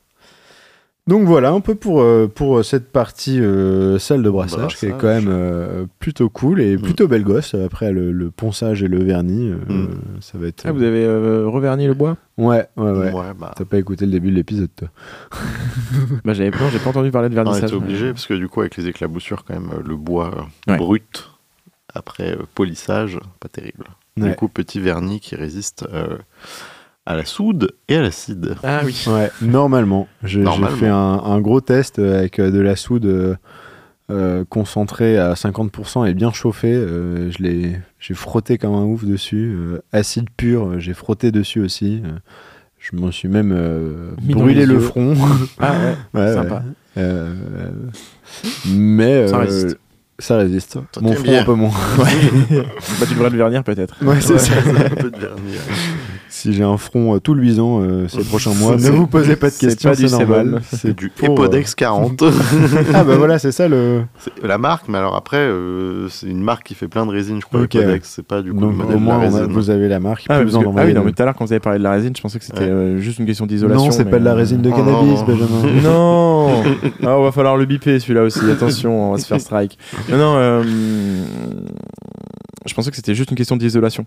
Donc 1.07 1.25
voilà 1.25 1.49
un 1.49 1.59
peu 1.59 1.73
pour, 1.73 2.01
euh, 2.01 2.27
pour 2.27 2.63
cette 2.63 2.91
partie 2.91 3.39
euh, 3.39 3.97
salle 3.97 4.21
de 4.21 4.29
brassage, 4.29 4.77
qui 4.77 4.85
est 4.85 4.91
quand 4.91 5.07
même 5.07 5.25
euh, 5.27 5.85
plutôt 5.97 6.29
cool 6.29 6.61
et 6.61 6.77
plutôt 6.77 7.07
belle 7.07 7.23
gosse. 7.23 7.55
Après 7.55 7.91
le, 7.91 8.11
le 8.11 8.29
ponçage 8.29 8.83
et 8.83 8.87
le 8.87 9.03
vernis, 9.03 9.49
euh, 9.49 9.55
Mm. 9.67 9.87
ça 10.21 10.37
va 10.37 10.45
être. 10.47 10.65
Ah, 10.67 10.71
vous 10.71 10.83
avez 10.83 11.03
euh, 11.03 11.47
reverni 11.47 11.87
le 11.87 11.95
bois? 11.95 12.15
Ouais, 12.37 12.67
ouais, 12.77 12.91
ouais. 12.91 13.11
Ouais, 13.11 13.33
bah, 13.35 13.53
T'as 13.55 13.65
pas 13.65 13.79
écouté 13.79 14.05
le 14.05 14.11
début 14.11 14.29
de 14.29 14.35
l'épisode, 14.35 14.69
toi 14.75 14.89
Bah, 16.25 16.33
j'avais 16.33 16.51
peur, 16.51 16.69
j'ai 16.71 16.77
pas 16.79 16.91
entendu 16.91 17.09
parler 17.09 17.29
de 17.29 17.33
on 17.33 17.43
vernissage. 17.43 17.69
était 17.71 17.75
obligé, 17.75 18.11
parce 18.11 18.27
que 18.27 18.35
du 18.35 18.47
coup, 18.47 18.59
avec 18.61 18.77
les 18.77 18.87
éclaboussures, 18.87 19.45
quand 19.45 19.55
même, 19.55 19.71
euh, 19.73 19.81
le 19.83 19.95
bois 19.95 20.31
euh, 20.67 20.71
Ouais. 20.73 20.77
brut, 20.77 21.31
après 21.91 22.33
euh, 22.37 22.43
polissage, 22.53 23.19
pas 23.39 23.49
terrible. 23.49 23.85
Ouais. 24.17 24.29
Du 24.29 24.35
coup, 24.35 24.47
petit 24.47 24.79
vernis 24.79 25.19
qui 25.21 25.35
résiste 25.35 25.87
euh, 25.91 26.17
à 27.09 27.15
la 27.15 27.25
soude 27.25 27.71
et 27.87 27.95
à 27.95 28.01
l'acide. 28.03 28.55
Ah 28.63 28.81
oui. 28.85 29.03
Ouais, 29.07 29.31
normalement. 29.41 30.07
J'ai 30.23 30.43
fait 30.79 30.87
un, 30.87 30.95
un 31.25 31.41
gros 31.41 31.59
test 31.59 31.97
avec 31.99 32.37
euh, 32.39 32.51
de 32.51 32.59
la 32.59 32.75
soude 32.75 33.05
euh, 33.07 33.35
euh, 34.11 34.45
concentrée 34.47 35.17
à 35.17 35.33
50% 35.33 36.07
et 36.07 36.13
bien 36.13 36.31
chauffée. 36.31 36.71
Euh, 36.73 37.31
je 37.31 37.41
l'ai- 37.43 37.79
j'ai 37.99 38.13
frotté 38.13 38.59
comme 38.59 38.75
un 38.75 38.83
ouf 38.83 39.05
dessus. 39.05 39.55
Euh, 39.57 39.79
acide 39.91 40.29
pur, 40.37 40.67
euh, 40.67 40.79
j'ai 40.79 40.93
frotté 40.93 41.31
dessus 41.31 41.59
aussi. 41.61 42.01
Euh, 42.05 42.09
je 42.77 42.95
m'en 42.95 43.11
suis 43.11 43.27
même 43.27 43.53
euh, 43.57 44.11
brûlé 44.21 44.65
le 44.67 44.75
yeux. 44.75 44.79
front. 44.79 45.13
Ah 45.59 45.71
ouais. 45.73 45.95
Ouais, 46.21 46.33
Sympa. 46.33 46.55
ouais. 46.55 46.61
Euh, 46.97 47.33
euh, 47.59 47.71
mais 48.67 49.27
Ça 49.27 49.35
euh, 49.35 49.39
résiste. 49.39 49.79
Ça 50.21 50.37
résiste. 50.37 50.77
Mon 51.01 51.13
front 51.13 51.23
bien. 51.23 51.41
un 51.41 51.45
peu 51.45 51.53
moins. 51.53 51.71
Bah, 51.97 52.05
tu 53.07 53.13
devrais 53.15 53.29
le 53.29 53.37
vernir 53.37 53.63
peut-être. 53.63 53.95
Ouais, 54.03 54.19
c'est 54.21 54.37
ça. 54.37 54.53
un 54.57 54.89
peu 54.95 55.09
de 55.11 55.17
vernis. 55.17 55.57
Si 56.39 56.53
j'ai 56.53 56.63
un 56.63 56.77
front 56.77 57.15
euh, 57.15 57.19
tout 57.19 57.33
luisant 57.33 57.81
euh, 57.81 58.07
ces 58.07 58.23
prochains 58.23 58.53
mois, 58.53 58.75
ne 58.77 58.89
vous 58.91 59.07
posez 59.07 59.35
pas 59.35 59.47
de 59.47 59.51
c'est 59.53 59.67
questions, 59.67 59.89
pas 59.89 59.95
du 59.97 60.07
c'est 60.07 60.17
normal. 60.25 60.61
C'est 60.71 60.95
Du 60.95 61.11
euh, 61.23 61.25
Epodex 61.25 61.75
40. 61.75 62.23
Ah 62.93 63.03
bah 63.03 63.17
voilà, 63.17 63.39
c'est 63.39 63.51
ça 63.51 63.67
le. 63.67 64.03
La 64.41 64.57
marque, 64.57 64.87
mais 64.87 64.97
alors 64.97 65.15
après, 65.17 65.35
euh, 65.37 66.07
c'est 66.07 66.27
une 66.27 66.41
marque 66.41 66.63
qui 66.65 66.75
fait 66.75 66.87
plein 66.87 67.05
de 67.05 67.11
résines, 67.11 67.41
je 67.41 67.45
crois. 67.45 67.59
Ok, 67.61 67.75
Epodex, 67.75 68.09
c'est 68.15 68.25
pas 68.25 68.41
du 68.41 68.53
coup 68.53 68.59
Donc 68.61 68.71
le 68.71 68.77
modèle 68.77 68.95
au 68.95 68.99
moins 68.99 69.17
de 69.17 69.23
la 69.23 69.29
on 69.29 69.35
a- 69.35 69.39
résine. 69.39 69.53
vous 69.53 69.69
avez 69.69 69.89
la 69.89 69.99
marque. 69.99 70.25
Ah, 70.29 70.37
plus 70.37 70.45
besoin 70.45 70.63
que- 70.63 70.69
ah 70.79 70.83
oui, 70.85 70.93
non, 70.93 71.03
mais 71.03 71.11
tout 71.11 71.21
à 71.21 71.25
l'heure 71.25 71.35
quand 71.35 71.43
vous 71.45 71.51
avez 71.51 71.59
parlé 71.59 71.77
de 71.79 71.83
la 71.83 71.91
résine, 71.91 72.13
je 72.15 72.21
pensais 72.21 72.39
que 72.39 72.45
c'était 72.45 72.59
Ouais. 72.61 72.69
euh, 72.69 72.97
juste 72.99 73.19
une 73.19 73.25
question 73.25 73.45
d'isolation. 73.45 73.85
Non, 73.85 73.91
c'est 73.91 74.05
pas 74.05 74.19
de 74.19 74.23
la 74.25 74.31
euh, 74.31 74.35
résine 74.35 74.61
de 74.61 74.69
Oh, 74.69 74.75
cannabis, 74.77 75.19
non. 75.19 75.25
Benjamin. 75.25 75.81
Non 75.83 76.63
Ah, 77.03 77.17
On 77.17 77.23
va 77.23 77.31
falloir 77.33 77.57
le 77.57 77.65
biper 77.65 77.99
celui-là 77.99 78.23
aussi, 78.23 78.49
attention, 78.49 79.09
on 79.09 79.11
va 79.11 79.17
se 79.17 79.25
faire 79.27 79.41
strike. 79.41 79.77
Non, 80.09 80.17
non, 80.17 80.33
euh, 80.37 80.63
je 82.65 82.73
pensais 82.73 82.89
que 82.91 82.95
c'était 82.95 83.15
juste 83.15 83.29
une 83.31 83.37
question 83.37 83.57
d'isolation. 83.57 84.05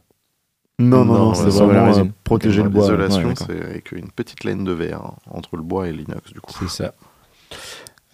Non, 0.78 1.04
non, 1.04 1.14
Non, 1.14 1.34
c'est 1.34 1.48
vraiment 1.50 1.96
euh, 1.98 2.04
protéger 2.24 2.62
le 2.62 2.68
bois. 2.68 2.82
L'isolation, 2.82 3.28
ouais, 3.28 3.34
c'est 3.36 3.62
avec 3.64 3.92
une 3.92 4.10
petite 4.10 4.44
laine 4.44 4.64
de 4.64 4.72
verre 4.72 5.12
entre 5.30 5.56
le 5.56 5.62
bois 5.62 5.88
et 5.88 5.92
l'inox, 5.92 6.32
du 6.32 6.40
coup. 6.40 6.52
C'est 6.58 6.68
ça. 6.84 6.94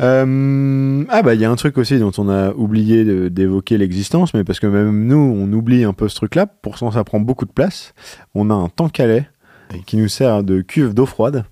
Euh, 0.00 1.04
ah 1.08 1.22
bah 1.22 1.34
il 1.34 1.40
y 1.40 1.44
a 1.44 1.50
un 1.50 1.56
truc 1.56 1.76
aussi 1.76 1.98
dont 1.98 2.12
on 2.18 2.28
a 2.28 2.52
oublié 2.52 3.30
d'évoquer 3.30 3.78
l'existence, 3.78 4.32
mais 4.32 4.44
parce 4.44 4.60
que 4.60 4.68
même 4.68 5.06
nous 5.06 5.16
on 5.16 5.52
oublie 5.52 5.82
un 5.82 5.92
peu 5.92 6.08
ce 6.08 6.14
truc-là, 6.14 6.46
pourtant 6.46 6.92
ça 6.92 7.02
prend 7.02 7.18
beaucoup 7.18 7.46
de 7.46 7.50
place. 7.50 7.94
On 8.34 8.48
a 8.50 8.54
un 8.54 8.68
tank 8.68 9.00
à 9.00 9.08
lait 9.08 9.28
Oui. 9.72 9.82
qui 9.86 9.96
nous 9.96 10.06
sert 10.06 10.44
de 10.44 10.60
cuve 10.60 10.94
d'eau 10.94 11.06
froide. 11.06 11.44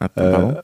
Un, 0.00 0.08
Euh, 0.18 0.54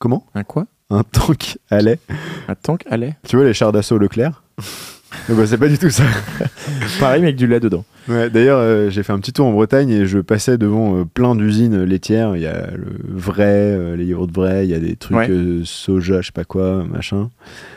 comment 0.00 0.26
un 0.34 0.42
quoi 0.42 0.66
Un 0.90 1.04
tank 1.04 1.58
à 1.70 1.80
lait. 1.82 2.00
Un 2.48 2.56
tank 2.56 2.82
à 2.90 2.96
lait 2.96 3.16
Tu 3.28 3.36
vois 3.36 3.44
les 3.44 3.54
chars 3.54 3.70
d'assaut 3.70 3.98
Leclerc? 3.98 4.42
Eh 5.30 5.34
ben, 5.34 5.46
C'est 5.46 5.58
pas 5.58 5.68
du 5.68 5.78
tout 5.78 5.90
ça. 5.90 6.04
Pareil, 7.00 7.20
mais 7.20 7.28
avec 7.28 7.36
du 7.36 7.46
lait 7.46 7.60
dedans. 7.60 7.84
Ouais, 8.08 8.30
D'ailleurs, 8.30 8.58
euh, 8.60 8.90
j'ai 8.90 9.02
fait 9.02 9.12
un 9.12 9.18
petit 9.18 9.32
tour 9.32 9.46
en 9.46 9.52
Bretagne 9.52 9.90
et 9.90 10.06
je 10.06 10.18
passais 10.18 10.58
devant 10.58 10.96
euh, 11.00 11.04
plein 11.04 11.34
d'usines 11.34 11.84
laitières. 11.84 12.36
Il 12.36 12.42
y 12.42 12.46
a 12.46 12.66
le 12.74 12.86
vrai, 13.14 13.44
euh, 13.46 13.96
les 13.96 14.04
yaourts 14.06 14.28
vrais, 14.32 14.64
il 14.66 14.70
y 14.70 14.74
a 14.74 14.80
des 14.80 14.96
trucs 14.96 15.16
Ouais. 15.16 15.30
euh, 15.30 15.62
soja, 15.64 16.20
je 16.20 16.26
sais 16.26 16.32
pas 16.32 16.44
quoi, 16.44 16.84
machin. 16.84 17.30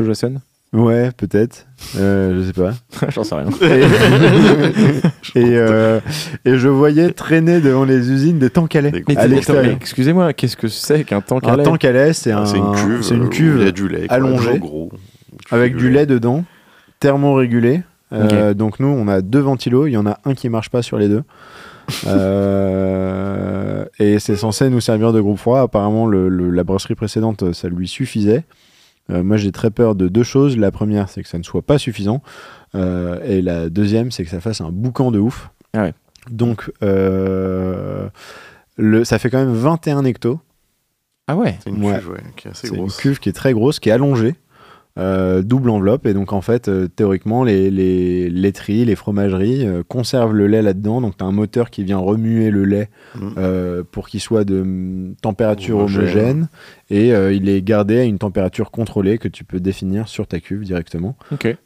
Jason 0.04 0.36
Ouais, 0.74 1.10
peut-être. 1.16 1.68
Euh, 1.98 2.42
je 2.42 2.48
sais 2.48 2.54
pas. 2.54 2.74
J'en 3.16 3.24
sais 3.24 3.36
rien. 3.36 3.48
Et, 3.62 5.40
et, 5.40 5.56
euh, 5.58 6.00
et 6.44 6.58
je 6.58 6.68
voyais 6.68 7.12
traîner 7.12 7.62
devant 7.62 7.86
les 7.86 8.12
usines 8.12 8.40
des 8.40 8.50
tanks 8.50 8.76
à 8.76 8.82
lait. 8.82 8.92
Des 8.92 9.04
Mais, 9.08 9.16
à 9.16 9.22
attends, 9.22 9.32
l'extérieur. 9.36 9.74
excusez-moi, 9.80 10.34
qu'est-ce 10.34 10.58
que 10.58 10.68
c'est 10.68 11.04
qu'un 11.06 11.22
tank 11.22 11.46
à 11.48 11.52
Un 11.54 11.58
lait 11.58 11.64
tank 11.64 11.86
à 11.86 11.92
lait, 11.94 12.12
c'est 12.14 12.32
un, 12.34 12.44
Ah, 12.44 12.46
C'est 12.46 12.58
une 12.58 12.72
cuve. 12.74 13.02
c'est 13.04 13.16
une 13.16 13.22
euh, 13.22 13.26
où 13.26 13.30
cuve 13.30 13.56
Il 13.60 13.66
y 13.66 13.68
a 13.68 13.72
du 13.72 13.88
lait. 13.88 14.08
quoi, 14.08 14.16
allongée, 14.18 14.60
gros. 14.60 14.92
Tu 15.48 15.54
avec 15.54 15.76
du 15.78 15.90
lait 15.90 16.06
dedans, 16.06 16.44
thermorégulé. 17.00 17.84
Euh. 18.14 18.54
Donc 18.54 18.80
nous, 18.80 18.88
on 18.88 19.08
a 19.08 19.22
deux 19.22 19.40
ventilos. 19.40 19.88
Il 19.88 19.92
y 19.92 19.98
en 19.98 20.06
a 20.06 20.20
un 20.26 20.34
qui 20.34 20.50
marche 20.50 20.70
pas 20.70 20.82
sur 20.82 20.98
les 20.98 21.10
deux. 21.10 21.24
Euh, 22.08 23.86
et 24.00 24.20
c'est 24.20 24.36
censé 24.36 24.70
nous 24.70 24.82
servir 24.82 25.14
de 25.14 25.22
groupe 25.22 25.38
froid. 25.38 25.60
Apparemment, 25.62 26.06
le- 26.08 26.30
le- 26.30 26.50
la 26.52 26.64
brasserie 26.64 26.96
précédente, 26.96 27.54
ça 27.54 27.68
lui 27.70 27.88
suffisait. 27.88 28.44
Euh, 29.12 29.24
moi, 29.24 29.38
j'ai 29.38 29.52
très 29.52 29.70
peur 29.72 29.96
de 29.96 30.08
deux 30.08 30.24
choses. 30.24 30.58
La 30.58 30.72
première, 30.72 31.10
c'est 31.10 31.22
que 31.24 31.30
ça 31.30 31.38
ne 31.38 31.44
soit 31.44 31.62
pas 31.62 31.78
suffisant. 31.78 32.22
Euh, 32.74 33.20
et 33.24 33.42
la 33.42 33.70
deuxième, 33.70 34.12
c'est 34.12 34.24
que 34.24 34.30
ça 34.30 34.40
fasse 34.42 34.62
un 34.62 34.72
boucan 34.72 35.12
de 35.12 35.20
ouf. 35.20 35.50
Ah 35.74 35.84
ouais. 35.84 35.94
Donc, 36.32 36.72
euh, 36.84 38.08
le, 38.78 39.04
ça 39.04 39.20
fait 39.20 39.30
quand 39.30 39.38
même 39.38 39.54
21 39.54 40.04
hectos. 40.06 40.40
Ah 41.28 41.36
ouais 41.36 41.58
C'est 41.64 41.70
une 41.72 41.84
Ouais. 41.84 41.96
cuve 41.98 42.10
ouais, 42.10 42.24
qui 42.36 42.48
est 42.48 42.52
assez 42.52 42.68
C'est 42.68 42.74
une 42.74 42.82
grosse. 42.82 42.98
cuve 42.98 43.20
qui 43.20 43.30
est 43.30 43.34
très 43.34 43.54
grosse, 43.54 43.80
qui 43.80 43.90
est 43.90 43.92
allongée, 43.92 44.36
euh, 44.98 45.42
double 45.42 45.70
enveloppe. 45.72 46.06
Et 46.06 46.14
donc, 46.14 46.32
en 46.32 46.40
fait, 46.40 46.70
euh, 46.70 46.88
théoriquement, 46.88 47.44
les, 47.44 47.70
les 47.70 48.30
laiteries, 48.30 48.86
les 48.86 48.96
fromageries 48.96 49.68
euh, 49.68 49.84
conservent 49.86 50.34
le 50.34 50.48
lait 50.48 50.62
là-dedans. 50.62 51.02
Donc, 51.02 51.18
tu 51.18 51.24
as 51.24 51.28
un 51.28 51.34
moteur 51.34 51.70
qui 51.70 51.84
vient 51.84 51.98
remuer 51.98 52.50
le 52.50 52.64
lait 52.64 52.90
Mm. 53.16 53.84
pour 53.92 54.08
qu'il 54.08 54.20
soit 54.20 54.44
de 54.44 54.62
mm, 54.62 55.16
température 55.22 55.80
homogène. 55.80 56.48
Et 56.90 57.10
il 57.10 57.50
est 57.50 57.62
gardé 57.62 58.00
à 58.00 58.04
une 58.04 58.20
température 58.20 58.72
contrôlée 58.72 59.18
que 59.18 59.28
tu 59.28 59.44
peux 59.44 59.60
définir 59.60 60.08
sur 60.08 60.28
ta 60.28 60.40
cuve 60.40 60.64
directement, 60.64 61.18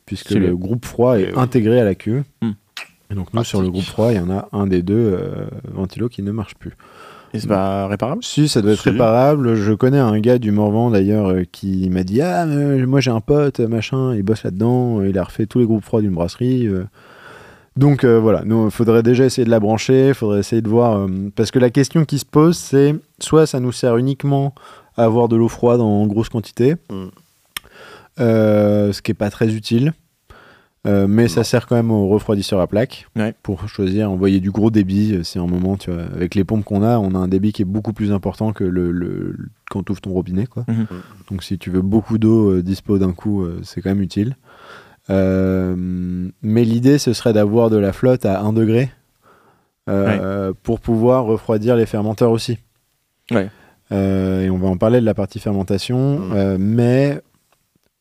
puisque 0.06 0.32
le 0.32 0.56
groupe 0.56 0.86
froid 0.86 1.20
est 1.20 1.36
intégré 1.38 1.80
à 1.80 1.84
la 1.84 1.96
cuve. 1.96 2.24
Mm. 2.42 2.52
Et 3.12 3.15
donc, 3.15 3.34
nous, 3.34 3.44
sur 3.44 3.62
le 3.62 3.70
groupe 3.70 3.84
froid, 3.84 4.12
il 4.12 4.18
y 4.18 4.20
en 4.20 4.30
a 4.30 4.48
un 4.52 4.68
des 4.68 4.82
deux 4.82 5.20
ventilos 5.63 6.10
qui 6.10 6.22
ne 6.22 6.32
marche 6.32 6.56
plus. 6.56 6.76
Et 7.34 7.39
c'est 7.39 7.48
pas 7.48 7.88
réparable? 7.88 8.24
Si, 8.24 8.48
ça 8.50 8.62
doit 8.62 8.72
être 8.72 8.82
Si. 8.82 8.89
réparable. 8.89 9.54
Je 9.56 9.74
connais 9.74 10.00
un 10.00 10.20
gars 10.20 10.39
du 10.39 10.52
Morvan 10.52 10.89
d'ailleurs 10.89 11.28
euh, 11.30 11.44
qui 11.52 11.89
m'a 11.89 12.04
dit 12.04 12.22
Ah, 12.22 12.46
moi 12.46 13.00
j'ai 13.02 13.12
un 13.12 13.22
pote, 13.22 13.60
machin, 13.60 14.15
il 14.15 14.24
bosse 14.24 14.44
là-dedans, 14.44 15.02
il 15.04 15.18
a 15.18 15.24
refait 15.24 15.46
tous 15.46 15.60
les 15.60 15.65
groupes 15.65 15.84
froids 15.84 16.02
d'une 16.02 16.13
brasserie. 16.13 16.68
euh. 16.68 16.86
Donc 17.78 18.04
euh, 18.04 18.20
voilà, 18.20 18.44
il 18.46 18.72
faudrait 18.72 19.04
déjà 19.04 19.26
essayer 19.26 19.46
de 19.46 19.50
la 19.52 19.60
brancher, 19.60 20.10
il 20.10 20.13
faudrait 20.13 20.39
essayer 20.39 20.62
de 20.62 20.68
voir. 20.70 20.98
euh, 20.98 21.08
parce 21.36 21.52
que 21.52 21.60
la 21.60 21.70
question 21.70 22.04
qui 22.04 22.18
se 22.20 22.26
pose, 22.26 22.58
c'est 22.58 22.96
soit 23.20 23.46
ça 23.46 23.60
nous 23.60 23.72
sert 23.72 23.96
uniquement 23.98 24.54
à 24.98 25.04
avoir 25.06 25.28
de 25.30 25.36
l'eau 25.36 25.48
froide 25.48 25.80
en 25.82 26.06
grosse 26.08 26.30
quantité, 26.30 26.76
Mm. 26.92 27.06
euh, 28.20 28.92
ce 28.92 29.02
qui 29.02 29.12
est 29.12 29.15
pas 29.15 29.30
très 29.30 29.54
utile. 29.54 29.94
Euh, 30.88 31.08
mais 31.08 31.28
ça 31.28 31.44
sert 31.44 31.68
quand 31.68 31.76
même 31.76 31.92
au 31.92 32.08
refroidisseur 32.08 32.62
à 32.62 32.68
plaque 32.68 33.08
Ouais. 33.18 33.34
pour 33.44 33.68
choisir, 33.68 34.10
envoyer 34.10 34.39
du 34.39 34.50
gros 34.50 34.72
débit. 34.72 35.13
euh, 35.13 35.24
C'est 35.24 35.38
un 35.39 35.46
moment, 35.46 35.76
tu 35.76 35.92
vois, 35.92 36.04
avec 36.04 36.36
les 36.36 36.46
pompes 36.46 36.63
qu'on 36.63 36.84
a, 36.84 36.98
on 37.00 37.15
a 37.15 37.18
un 37.18 37.28
débit 37.28 37.52
qui 37.52 37.63
est 37.63 37.65
beaucoup 37.65 37.92
plus 37.92 38.13
important 38.13 38.54
que 38.54 38.63
le, 38.63 39.36
quand 39.70 39.84
tu 39.84 39.92
ouvres 39.92 40.00
ton 40.02 40.12
robinet. 40.13 40.46
Quoi. 40.46 40.63
Mhm. 40.70 40.88
Donc 41.30 41.44
si 41.44 41.58
tu 41.58 41.70
veux 41.70 41.82
beaucoup 41.82 42.18
d'eau 42.18 42.52
euh, 42.52 42.63
dispo 42.63 42.98
d'un 42.98 43.12
coup, 43.12 43.44
euh, 43.44 43.60
c'est 43.63 43.82
quand 43.82 43.89
même 43.89 44.02
utile. 44.02 44.38
Euh, 45.10 45.76
mais 46.42 46.63
l'idée, 46.63 46.98
ce 46.98 47.13
serait 47.13 47.34
d'avoir 47.34 47.70
de 47.70 47.78
la 47.78 47.92
flotte 47.94 48.26
à 48.26 48.42
1 48.42 48.54
degré 48.54 48.89
euh, 49.89 50.54
pour 50.63 50.80
pouvoir 50.80 51.26
refroidir 51.26 51.76
les 51.76 51.88
fermenteurs 51.88 52.32
aussi. 52.32 52.58
Ouais. 53.32 53.50
Euh, 53.92 54.44
et 54.46 54.50
on 54.50 54.58
va 54.58 54.68
en 54.68 54.78
parler 54.78 55.02
de 55.02 55.06
la 55.06 55.15
partie 55.15 55.39
fermentation, 55.39 56.22
euh, 56.34 56.58
mais 56.60 57.20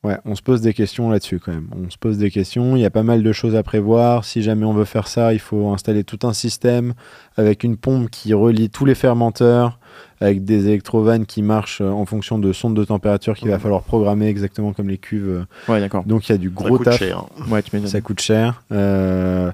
ouais, 0.04 0.16
on 0.24 0.34
se 0.34 0.42
pose 0.42 0.60
des 0.60 0.72
questions 0.74 1.10
là-dessus 1.10 1.38
quand 1.38 1.52
même. 1.52 1.68
On 1.76 1.90
se 1.90 1.98
pose 1.98 2.18
des 2.18 2.30
questions. 2.30 2.76
Il 2.76 2.80
y 2.82 2.84
a 2.84 2.90
pas 2.90 3.02
mal 3.02 3.22
de 3.22 3.32
choses 3.32 3.54
à 3.56 3.62
prévoir. 3.62 4.24
Si 4.24 4.42
jamais 4.42 4.64
on 4.64 4.72
veut 4.72 4.84
faire 4.84 5.08
ça, 5.08 5.32
il 5.32 5.38
faut 5.38 5.70
installer 5.70 6.04
tout 6.04 6.18
un 6.26 6.32
système 6.32 6.94
avec 7.36 7.64
une 7.64 7.76
pompe 7.76 8.10
qui 8.10 8.34
relie 8.34 8.70
tous 8.70 8.84
les 8.84 8.94
fermenteurs, 8.94 9.78
avec 10.20 10.44
des 10.44 10.68
électrovannes 10.68 11.26
qui 11.26 11.42
marchent 11.42 11.80
euh, 11.80 11.90
en 11.90 12.04
fonction 12.06 12.38
de 12.38 12.52
sondes 12.52 12.74
de 12.76 12.84
température 12.84 13.34
qu'il 13.36 13.48
va 13.48 13.58
falloir 13.58 13.82
programmer 13.82 14.26
exactement 14.28 14.72
comme 14.72 14.88
les 14.88 14.98
cuves. 14.98 15.46
Ouais, 15.68 15.80
d'accord. 15.80 16.04
Donc 16.04 16.28
il 16.28 16.32
y 16.32 16.34
a 16.34 16.38
du 16.38 16.48
Ça 16.48 16.54
gros 16.54 16.76
coûte 16.76 16.84
taf. 16.84 16.98
cher. 16.98 17.24
Ouais, 17.50 17.62
tu. 17.62 17.86
Ça 17.86 18.00
coûte 18.00 18.20
cher. 18.20 18.62
Euh, 18.72 19.50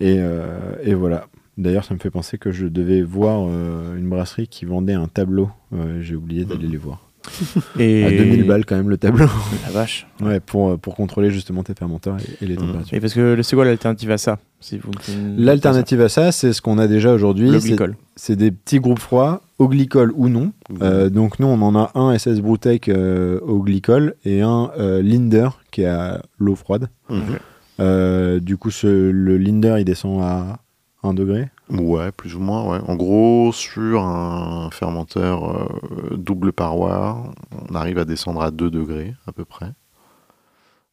et, 0.00 0.16
euh, 0.18 0.74
et 0.82 0.94
voilà. 0.94 1.26
D'ailleurs, 1.58 1.84
ça 1.84 1.92
me 1.92 1.98
fait 1.98 2.10
penser 2.10 2.38
que 2.38 2.52
je 2.52 2.66
devais 2.66 3.02
voir 3.02 3.42
euh, 3.46 3.94
une 3.98 4.08
brasserie 4.08 4.48
qui 4.48 4.64
vendait 4.64 4.94
un 4.94 5.08
tableau. 5.08 5.50
Euh, 5.74 6.00
J'ai 6.00 6.14
oublié 6.16 6.46
d'aller 6.46 6.66
les 6.68 6.78
voir. 6.78 7.00
Et... 7.78 8.04
À 8.04 8.10
2000 8.10 8.44
balles 8.46 8.64
quand 8.66 8.76
même 8.76 8.90
le 8.90 8.96
tableau. 8.98 9.26
La 9.64 9.70
vache. 9.72 10.06
ouais, 10.20 10.40
pour, 10.40 10.70
euh, 10.70 10.76
pour 10.76 10.94
contrôler 10.94 11.30
justement 11.30 11.62
tes 11.62 11.74
fermenteurs 11.74 12.16
et, 12.18 12.44
et 12.44 12.46
les 12.48 12.54
Mhm. 12.56 12.60
températures. 12.66 12.96
Et 12.96 13.00
parce 13.00 13.14
que 13.14 13.40
c'est 13.42 13.56
quoi 13.56 13.64
l'alternative 13.64 14.10
à 14.10 14.18
ça 14.18 14.38
si 14.60 14.78
vous 14.78 14.90
L'alternative 15.38 16.00
à 16.02 16.08
ça, 16.08 16.32
c'est 16.32 16.52
ce 16.52 16.60
qu'on 16.60 16.78
a 16.78 16.86
déjà 16.86 17.12
aujourd'hui. 17.14 17.50
Le 17.50 17.58
glycol. 17.58 17.96
C'est 18.16 18.36
des 18.36 18.50
petits 18.50 18.78
groupes 18.80 18.98
froids, 18.98 19.40
au 19.58 19.68
glycol 19.68 20.12
ou 20.14 20.28
non. 20.28 20.52
Euh, 20.82 21.08
donc 21.08 21.38
nous, 21.38 21.46
on 21.46 21.60
en 21.62 21.74
a 21.74 21.90
un 21.94 22.16
SS 22.18 22.40
Brewtech 22.40 22.88
euh, 22.88 23.40
au 23.40 23.60
glycol 23.62 24.14
et 24.24 24.42
un 24.42 24.70
euh, 24.78 25.02
Linder 25.02 25.48
qui 25.70 25.82
est 25.82 25.86
à 25.86 26.20
l'eau 26.38 26.54
froide. 26.56 26.88
Du 27.78 28.56
coup, 28.58 28.70
ce- 28.70 29.10
le 29.10 29.38
Linder, 29.38 29.76
il 29.78 29.84
descend 29.84 30.20
à 30.22 30.58
1 31.02 31.14
degré. 31.14 31.48
Ouais, 31.70 32.10
plus 32.12 32.34
ou 32.34 32.40
moins, 32.40 32.64
ouais. 32.66 32.80
En 32.88 32.96
gros, 32.96 33.52
sur 33.52 34.02
un 34.04 34.70
fermenteur 34.72 35.50
euh, 35.50 36.16
double 36.16 36.52
paroi, 36.52 37.32
on 37.70 37.74
arrive 37.74 37.98
à 37.98 38.04
descendre 38.04 38.42
à 38.42 38.50
2 38.50 38.70
degrés, 38.70 39.14
à 39.26 39.32
peu 39.32 39.44
près. 39.44 39.70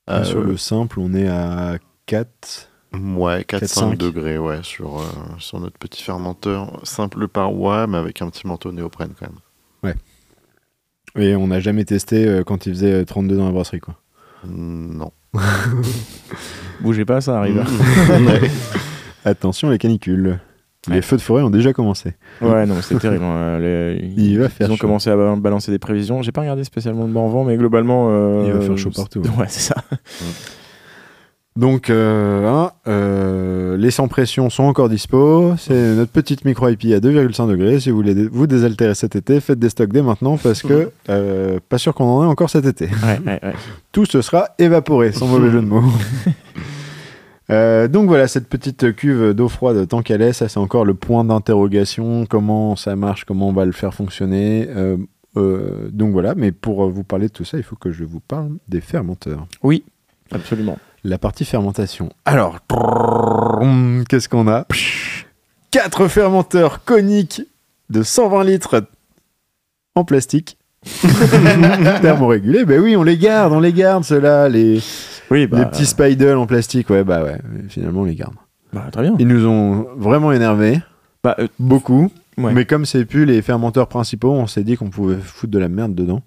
Euh, 0.10 0.24
Sur 0.24 0.42
le 0.42 0.56
simple, 0.56 1.00
on 1.00 1.14
est 1.14 1.28
à 1.28 1.78
4. 2.06 2.70
Ouais, 2.94 3.42
4-5 3.42 3.94
4-5. 3.94 3.98
degrés, 3.98 4.38
ouais, 4.38 4.60
sur, 4.64 5.00
euh, 5.00 5.04
sur 5.40 5.60
notre 5.60 5.78
petit 5.78 6.02
fermenteur 6.04 6.80
simple 6.84 7.28
paroi, 7.28 7.86
mais 7.88 7.98
avec 7.98 8.22
un 8.22 8.30
petit 8.30 8.48
manteau 8.48 8.72
néoprène 8.72 9.14
quand 9.20 9.28
même. 9.28 9.40
Et 11.20 11.36
on 11.36 11.48
n'a 11.48 11.60
jamais 11.60 11.84
testé 11.84 12.28
euh, 12.28 12.44
quand 12.44 12.68
il 12.68 12.74
faisait 12.74 13.04
32 13.04 13.38
dans 13.38 13.46
la 13.48 13.52
brasserie. 13.52 13.80
Quoi. 13.80 13.96
Mm, 14.44 14.98
Non. 14.98 15.12
Bougez 16.82 17.06
pas, 17.06 17.22
ça 17.22 17.40
arrive. 17.40 17.66
Ouais. 18.10 18.52
Attention, 19.26 19.70
les 19.72 19.80
canicules. 19.80 20.40
Les 20.88 20.96
Ouais. 20.96 21.02
feux 21.02 21.18
de 21.18 21.22
forêt 21.22 21.42
ont 21.44 21.50
déjà 21.50 21.74
commencé. 21.74 22.14
Ouais, 22.42 22.66
non, 22.66 22.76
c'est 22.82 22.98
terrible. 23.00 23.24
hein. 23.24 23.60
Les- 23.62 24.12
Il 24.18 24.40
va 24.40 24.46
Ils 24.46 24.50
faire 24.52 24.70
ont 24.72 24.76
chaud. 24.76 24.82
commencé 24.82 25.10
à 25.10 25.16
ba- 25.16 25.36
balancer 25.36 25.72
des 25.72 25.80
prévisions. 25.80 26.22
J'ai 26.22 26.32
pas 26.32 26.42
regardé 26.42 26.64
spécialement 26.64 27.04
le 27.06 27.12
Morvan, 27.12 27.44
mais 27.44 27.58
globalement. 27.58 28.08
euh, 28.10 28.44
Il 28.48 28.54
va 28.54 28.62
faire 28.62 28.78
chaud 28.78 28.92
partout, 28.96 29.20
ouais. 29.22 29.30
Ouais, 29.40 29.46
c'est 29.50 29.74
ça. 29.74 29.76
Donc, 31.56 31.90
euh, 31.90 32.46
hein, 32.48 32.72
euh, 32.88 33.78
les 33.78 33.90
sans 33.90 34.08
pression 34.08 34.52
sont 34.52 34.64
encore 34.66 34.90
dispo. 34.90 35.56
C'est 35.58 35.96
notre 35.96 36.12
petite 36.12 36.46
micro 36.46 36.70
IP 36.70 36.94
à 36.94 37.00
2,5 37.00 37.48
degrés. 37.50 37.80
Si 37.80 37.90
vous 37.90 37.96
voulez 37.98 38.14
vous 38.32 38.46
désaltérer 38.46 38.94
cet 38.94 39.16
été, 39.16 39.40
faites 39.40 39.58
des 39.58 39.70
stocks 39.70 39.92
dès 39.92 40.04
maintenant 40.04 40.38
parce 40.38 40.62
que 40.62 40.92
euh, 41.10 41.60
pas 41.68 41.80
sûr 41.80 41.96
qu'on 41.96 42.06
en 42.06 42.24
ait 42.24 42.28
encore 42.28 42.52
cet 42.52 42.66
été. 42.66 42.86
Ouais, 42.86 43.20
ouais, 43.26 43.40
ouais. 43.42 43.54
Tout 43.92 44.06
se 44.06 44.22
sera 44.22 44.50
évaporé, 44.60 45.12
sans 45.14 45.26
mauvais 45.26 45.50
jeu 45.50 45.62
de 45.62 45.66
mots. 45.66 45.82
Euh, 47.50 47.88
donc 47.88 48.08
voilà, 48.08 48.28
cette 48.28 48.50
petite 48.50 48.94
cuve 48.96 49.34
d'eau 49.34 49.48
froide 49.48 49.88
tant 49.88 50.02
qu'elle 50.02 50.22
est, 50.22 50.34
ça 50.34 50.50
c'est 50.50 50.60
encore 50.60 50.86
le 50.86 50.94
point 50.94 51.24
d'interrogation. 51.24 52.26
Comment 52.26 52.76
ça 52.76 52.96
marche, 52.96 53.24
comment 53.26 53.50
on 53.50 53.54
va 53.54 53.66
le 53.66 53.72
faire 53.72 53.94
fonctionner. 53.94 54.68
Euh, 54.70 54.98
euh, 55.38 55.90
donc 55.92 56.12
voilà, 56.12 56.36
mais 56.36 56.52
pour 56.52 56.90
vous 56.90 57.04
parler 57.04 57.28
de 57.28 57.34
tout 57.34 57.46
ça, 57.46 57.58
il 57.58 57.64
faut 57.64 57.76
que 57.76 57.92
je 57.92 58.04
vous 58.04 58.20
parle 58.20 58.52
des 58.68 58.82
fermenteurs. 58.82 59.48
Oui, 59.64 59.84
absolument. 60.32 60.78
La 61.04 61.18
partie 61.18 61.46
fermentation. 61.46 62.10
Alors, 62.26 62.60
qu'est-ce 64.10 64.28
qu'on 64.28 64.48
a 64.48 64.66
Quatre 65.72 66.08
fermenteurs 66.08 66.84
coniques 66.84 67.44
de 67.90 68.04
120 68.04 68.44
litres 68.44 68.84
en 69.96 70.04
plastique. 70.04 70.58
Thermorégulés, 72.02 72.66
ben 72.66 72.82
oui, 72.82 72.96
on 72.96 73.04
les 73.04 73.18
garde, 73.18 73.54
on 73.54 73.60
les 73.60 73.74
garde, 73.74 74.04
ceux-là, 74.04 74.48
les, 74.48 74.80
Oui, 75.32 75.48
bah, 75.48 75.60
les 75.60 75.66
petits 75.66 75.86
Spidle 75.86 76.36
en 76.38 76.46
plastique, 76.48 76.90
ouais, 76.90 77.04
bah 77.04 77.24
ouais, 77.24 77.38
finalement 77.70 78.02
on 78.02 78.06
les 78.06 78.16
garde. 78.16 78.34
bah, 78.74 78.86
très 78.92 79.02
bien. 79.04 79.16
Ils 79.20 79.28
nous 79.28 79.46
ont 79.46 79.88
vraiment 79.98 80.32
énervés, 80.32 80.80
Bah, 81.24 81.36
euh, 81.40 81.48
beaucoup, 81.60 82.12
ouais. 82.38 82.54
mais 82.54 82.66
comme 82.66 82.86
c'est 82.86 83.06
plus 83.06 83.26
les 83.26 83.42
fermenteurs 83.42 83.88
principaux, 83.88 84.32
on 84.32 84.48
s'est 84.48 84.64
dit 84.64 84.78
qu'on 84.78 84.90
pouvait 84.90 85.18
foutre 85.18 85.52
de 85.52 85.60
la 85.60 85.68
merde 85.70 85.94
dedans 85.96 86.22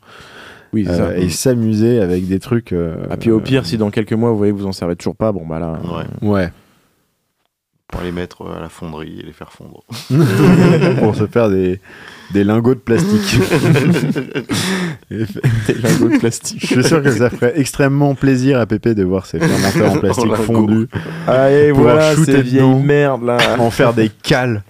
oui, 0.72 0.86
euh, 0.88 0.96
ça. 0.96 1.16
et 1.16 1.28
s'amuser 1.30 2.00
avec 2.00 2.28
des 2.28 2.38
trucs. 2.38 2.72
euh, 2.72 2.96
Ah, 3.10 3.16
puis 3.16 3.30
au 3.30 3.40
pire, 3.40 3.66
si 3.66 3.76
dans 3.78 3.90
quelques 3.90 4.12
mois, 4.12 4.30
vous 4.30 4.36
voyez, 4.38 4.52
vous 4.52 4.66
en 4.66 4.72
servez 4.72 4.94
toujours 4.96 5.16
pas, 5.16 5.32
bon, 5.32 5.46
bah 5.46 5.58
là. 5.58 5.80
Ouais. 6.22 6.28
Ouais. 6.28 6.52
Pour 7.88 8.02
les 8.02 8.12
mettre 8.12 8.46
à 8.48 8.60
la 8.60 8.68
fonderie 8.68 9.18
et 9.20 9.26
les 9.26 9.32
faire 9.32 9.50
fondre. 9.52 9.82
pour 11.00 11.16
se 11.16 11.26
faire 11.26 11.48
des, 11.50 11.80
des 12.32 12.44
lingots 12.44 12.74
de 12.74 12.80
plastique. 12.80 13.40
Des 15.10 15.74
lingots 15.74 16.08
de 16.08 16.18
plastique. 16.18 16.60
Je 16.60 16.66
suis 16.66 16.84
sûr 16.84 17.02
que 17.02 17.10
ça 17.10 17.30
ferait 17.30 17.54
extrêmement 17.56 18.14
plaisir 18.14 18.60
à 18.60 18.66
Pépé 18.66 18.94
de 18.94 19.02
voir 19.02 19.26
ces 19.26 19.40
fermenteurs 19.40 19.92
en 19.92 19.98
plastique 20.00 20.30
Ah, 21.26 21.50
et 21.50 21.72
Pouvoir 21.72 21.96
voilà, 21.96 22.14
shooter 22.14 22.32
ces 22.32 22.42
vieilles 22.42 22.82
merdes 22.82 23.24
là. 23.24 23.38
en 23.58 23.70
faire 23.70 23.92
des 23.92 24.08
cales. 24.08 24.62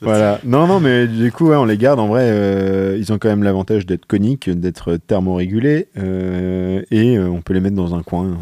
voilà. 0.00 0.40
Non, 0.44 0.66
non, 0.66 0.80
mais 0.80 1.06
du 1.06 1.30
coup, 1.32 1.48
ouais, 1.48 1.56
on 1.56 1.64
les 1.64 1.76
garde. 1.76 2.00
En 2.00 2.08
vrai, 2.08 2.24
euh, 2.24 2.96
ils 2.98 3.12
ont 3.12 3.18
quand 3.18 3.28
même 3.28 3.42
l'avantage 3.42 3.86
d'être 3.86 4.06
coniques, 4.06 4.48
d'être 4.48 4.96
thermorégulés, 4.96 5.88
euh, 5.98 6.82
et 6.90 7.16
euh, 7.16 7.28
on 7.28 7.40
peut 7.42 7.52
les 7.52 7.60
mettre 7.60 7.76
dans 7.76 7.94
un 7.94 8.02
coin. 8.02 8.38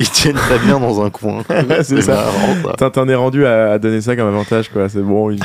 Ils 0.00 0.10
tiennent 0.10 0.34
très 0.36 0.58
bien 0.58 0.80
dans 0.80 1.02
un 1.04 1.10
coin. 1.10 1.42
c'est 1.82 2.02
ça. 2.02 2.24
T'en 2.92 3.08
es 3.08 3.14
rendu 3.14 3.46
à, 3.46 3.72
à 3.72 3.78
donner 3.78 4.00
ça 4.00 4.16
comme 4.16 4.26
avantage, 4.28 4.68
quoi. 4.68 4.88
C'est 4.88 5.02
bon, 5.02 5.30
ils 5.30 5.38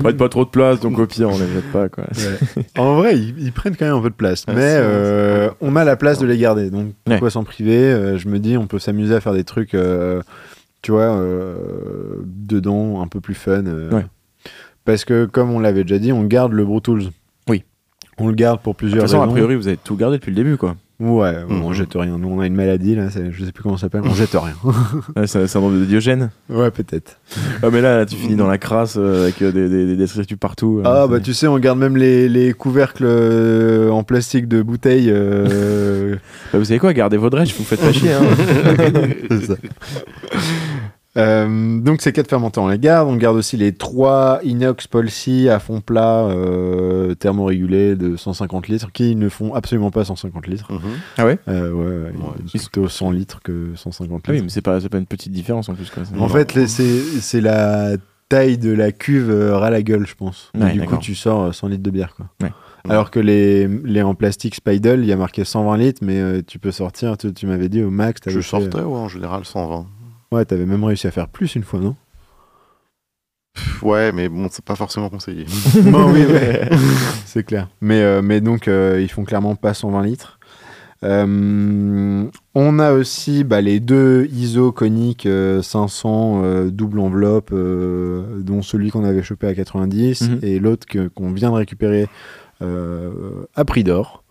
prennent 0.00 0.16
pas 0.16 0.28
trop 0.28 0.44
de 0.44 0.50
place, 0.50 0.80
donc 0.80 0.98
au 0.98 1.06
pire, 1.06 1.28
on 1.28 1.38
les 1.38 1.46
jette 1.52 1.70
pas, 1.72 1.88
quoi. 1.88 2.04
En 2.76 2.96
vrai, 2.96 3.16
ils, 3.16 3.34
ils 3.38 3.52
prennent 3.52 3.76
quand 3.76 3.84
même 3.86 3.94
un 3.94 4.00
peu 4.02 4.10
de 4.10 4.14
place, 4.14 4.44
Ouais, 4.48 4.54
mais 4.54 4.74
euh, 4.76 5.50
on 5.60 5.76
a 5.76 5.84
la 5.84 5.96
place 5.96 6.18
de 6.18 6.26
les 6.26 6.36
garder. 6.38 6.70
Donc, 6.70 6.92
pourquoi 7.04 7.30
s'en 7.30 7.44
priver 7.44 7.76
Euh, 7.92 8.18
Je 8.18 8.28
me 8.28 8.38
dis, 8.38 8.56
on 8.56 8.66
peut 8.66 8.78
s'amuser 8.80 9.14
à 9.14 9.20
faire 9.20 9.34
des 9.34 9.44
trucs, 9.44 9.74
euh, 9.74 10.20
tu 10.82 10.90
vois, 10.90 11.02
euh, 11.16 11.54
dedans, 12.24 13.02
un 13.02 13.06
peu 13.06 13.20
plus 13.20 13.34
fun. 13.34 13.64
euh, 13.66 13.90
Ouais. 13.90 14.06
Parce 14.84 15.04
que, 15.04 15.26
comme 15.26 15.52
on 15.52 15.60
l'avait 15.60 15.84
déjà 15.84 15.98
dit, 16.00 16.12
on 16.12 16.24
garde 16.24 16.52
le 16.52 16.64
Brew 16.64 16.80
Tools. 16.80 17.04
Oui. 17.48 17.62
On 18.18 18.26
le 18.26 18.34
garde 18.34 18.60
pour 18.60 18.72
De 18.72 18.78
toute 18.78 18.88
plusieurs 18.88 19.02
façon, 19.06 19.22
a 19.22 19.28
priori, 19.28 19.54
vous 19.54 19.68
avez 19.68 19.76
tout 19.76 19.94
gardé 19.94 20.16
depuis 20.18 20.30
le 20.30 20.36
début, 20.36 20.56
quoi. 20.56 20.74
Ouais, 21.00 21.34
on 21.48 21.68
Mhm. 21.70 21.74
jette 21.74 21.94
rien. 21.94 22.16
Nous, 22.16 22.28
on 22.28 22.38
a 22.40 22.46
une 22.46 22.54
maladie, 22.54 22.94
là, 22.94 23.08
je 23.08 23.44
sais 23.44 23.50
plus 23.50 23.62
comment 23.64 23.76
ça 23.76 23.82
s'appelle. 23.86 24.02
On 24.04 24.14
jette 24.14 24.34
rien. 24.34 24.54
Ouais, 25.16 25.26
c'est 25.26 25.42
un 25.42 25.46
de 25.80 25.84
Diogène. 25.84 26.30
ouais, 26.48 26.70
peut-être. 26.70 27.18
Ah, 27.62 27.70
mais 27.72 27.80
là, 27.80 28.06
tu 28.06 28.14
finis 28.14 28.36
dans 28.36 28.46
la 28.46 28.58
crasse 28.58 28.94
euh, 28.98 29.24
avec 29.24 29.42
euh, 29.42 29.50
des, 29.50 29.68
des, 29.68 29.96
partout. 30.36 30.78
euh, 30.78 30.82
Ah, 30.86 31.06
bah, 31.08 31.18
tu 31.18 31.34
sais, 31.34 31.48
on 31.48 31.58
garde 31.58 31.78
même 31.78 31.96
les, 31.96 32.28
les 32.28 32.52
couvercles 32.52 33.04
euh, 33.06 33.90
en 33.90 34.04
plastique 34.04 34.46
de 34.48 34.62
bouteilles. 34.62 35.12
Bah, 36.52 36.58
vous 36.58 36.64
savez 36.66 36.78
quoi, 36.78 36.92
gardez 36.92 37.16
vos 37.16 37.30
dredges, 37.30 37.54
vous 37.56 37.64
faites 37.64 37.80
pas 37.80 37.92
chier. 37.94 38.12
Hein. 38.12 38.22
C'est 39.30 39.46
ça. 39.46 39.54
Euh, 41.18 41.78
donc 41.78 42.00
ces 42.00 42.10
quatre 42.10 42.30
fermenteurs 42.30 42.64
on 42.64 42.68
les 42.68 42.78
garde, 42.78 43.06
on 43.06 43.16
garde 43.16 43.36
aussi 43.36 43.58
les 43.58 43.72
trois 43.72 44.40
inox 44.44 44.86
Polsi 44.86 45.50
à 45.50 45.58
fond 45.58 45.82
plat 45.82 46.24
euh, 46.24 47.14
thermorégulés 47.14 47.96
de 47.96 48.16
150 48.16 48.68
litres 48.68 48.90
qui 48.92 49.14
ne 49.14 49.28
font 49.28 49.52
absolument 49.54 49.90
pas 49.90 50.06
150 50.06 50.46
litres. 50.46 50.72
Mhm. 50.72 50.80
Ah 51.18 51.26
ouais 51.26 51.38
Euh, 51.48 51.70
ouais, 51.70 51.84
ouais, 51.84 52.26
Ouais, 52.54 52.58
plutôt 52.58 52.88
100 52.88 53.10
litres 53.10 53.40
que 53.42 53.72
150 53.74 54.22
Ah 54.24 54.30
oui, 54.30 54.36
litres. 54.36 54.44
mais 54.44 54.50
c'est 54.50 54.62
pas, 54.62 54.78
une 54.80 55.06
petite 55.06 55.32
différence 55.32 55.68
en 55.68 55.74
plus. 55.74 55.90
Quoi. 55.90 56.02
En 56.18 56.28
fait, 56.28 56.58
c'est 56.66 57.40
la 57.42 57.96
taille 58.30 58.56
de 58.56 58.72
la 58.72 58.92
cuve 58.92 59.30
euh, 59.30 59.58
ras 59.58 59.68
la 59.68 59.82
gueule, 59.82 60.06
je 60.06 60.14
pense. 60.14 60.50
Ouais, 60.58 60.72
du 60.72 60.80
coup, 60.86 60.96
tu 60.96 61.14
sors 61.14 61.42
euh, 61.42 61.52
100 61.52 61.68
litres 61.68 61.82
de 61.82 61.90
bière. 61.90 62.14
Quoi. 62.16 62.26
Ouais. 62.42 62.52
Alors 62.88 63.10
que 63.10 63.20
les, 63.20 63.68
les 63.68 64.00
en 64.02 64.14
plastique 64.14 64.54
Spidle, 64.54 65.00
il 65.00 65.06
y 65.06 65.12
a 65.12 65.16
marqué 65.16 65.44
120 65.44 65.76
litres, 65.76 66.00
mais 66.02 66.18
euh, 66.18 66.40
tu 66.44 66.58
peux 66.58 66.70
sortir, 66.72 67.18
tu, 67.18 67.32
tu 67.34 67.46
m'avais 67.46 67.68
dit 67.68 67.82
au 67.82 67.90
max, 67.90 68.20
Je 68.26 68.40
fait, 68.40 68.42
sortais, 68.42 68.78
ouais, 68.78 68.84
en 68.84 69.08
général 69.08 69.44
120. 69.44 69.86
Ouais, 70.32 70.44
t'avais 70.44 70.66
même 70.66 70.82
réussi 70.82 71.06
à 71.06 71.10
faire 71.12 71.28
plus 71.28 71.54
une 71.54 71.62
fois, 71.62 71.78
non? 71.78 71.94
Ouais, 73.82 74.12
mais 74.12 74.28
bon, 74.28 74.48
c'est 74.50 74.64
pas 74.64 74.76
forcément 74.76 75.10
conseillé. 75.10 75.44
Non, 75.84 76.10
oui, 76.10 76.24
ouais. 76.24 76.68
c'est 77.26 77.44
clair. 77.44 77.68
Mais, 77.80 78.00
euh, 78.00 78.22
mais 78.22 78.40
donc, 78.40 78.66
euh, 78.66 78.98
ils 79.00 79.10
font 79.10 79.24
clairement 79.24 79.54
pas 79.56 79.74
120 79.74 80.02
litres. 80.02 80.38
Euh, 81.04 82.24
on 82.54 82.78
a 82.78 82.92
aussi 82.92 83.42
bah, 83.44 83.60
les 83.60 83.80
deux 83.80 84.26
ISO 84.32 84.70
coniques 84.72 85.26
euh, 85.26 85.60
500 85.60 86.42
euh, 86.44 86.70
double 86.70 87.00
enveloppe, 87.00 87.52
dont 87.52 88.62
celui 88.62 88.90
qu'on 88.90 89.04
avait 89.04 89.22
chopé 89.22 89.48
à 89.48 89.54
90 89.54 90.28
Mhm. 90.30 90.38
et 90.42 90.58
l'autre 90.60 90.86
que- 90.86 91.08
qu'on 91.08 91.32
vient 91.32 91.50
de 91.50 91.56
récupérer 91.56 92.08
à 92.60 93.64
prix 93.64 93.82
d'or. 93.82 94.21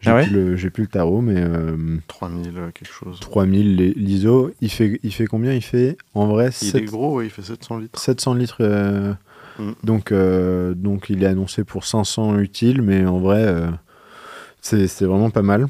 J'ai 0.00 0.10
Ah 0.10 0.14
ouais 0.16 0.24
plus, 0.26 0.32
le- 0.34 0.56
j'ai 0.56 0.70
plus 0.70 0.82
le 0.84 0.88
tarot, 0.88 1.20
mais 1.20 1.34
euh, 1.36 1.76
3000, 2.08 2.52
euh, 2.56 2.70
quelque 2.72 2.92
chose. 2.92 3.20
3000 3.20 3.76
les- 3.76 3.92
l'ISO. 3.92 4.50
Il 4.62 4.70
fait, 4.70 4.98
il 5.02 5.12
fait 5.12 5.26
combien? 5.26 5.52
Il 5.52 5.62
fait 5.62 5.98
en 6.14 6.26
vrai 6.26 6.46
Il 6.62 6.68
7 6.70 6.74
est 6.82 6.84
gros, 6.86 7.16
ouais, 7.18 7.26
il 7.26 7.30
fait 7.30 7.42
700 7.42 7.78
litres. 7.78 7.98
700 7.98 8.34
litres. 8.34 8.56
euh, 8.60 9.12
Mm. 9.58 9.72
donc, 9.84 10.10
euh, 10.12 10.72
donc 10.74 11.06
il 11.10 11.22
est 11.22 11.26
annoncé 11.26 11.64
pour 11.64 11.84
500 11.84 12.38
utiles, 12.38 12.80
mais 12.80 13.04
en 13.04 13.18
vrai, 13.18 13.42
euh, 13.44 13.66
c'est 14.62 14.86
c'est 14.86 15.04
vraiment 15.04 15.28
pas 15.30 15.42
mal. 15.42 15.68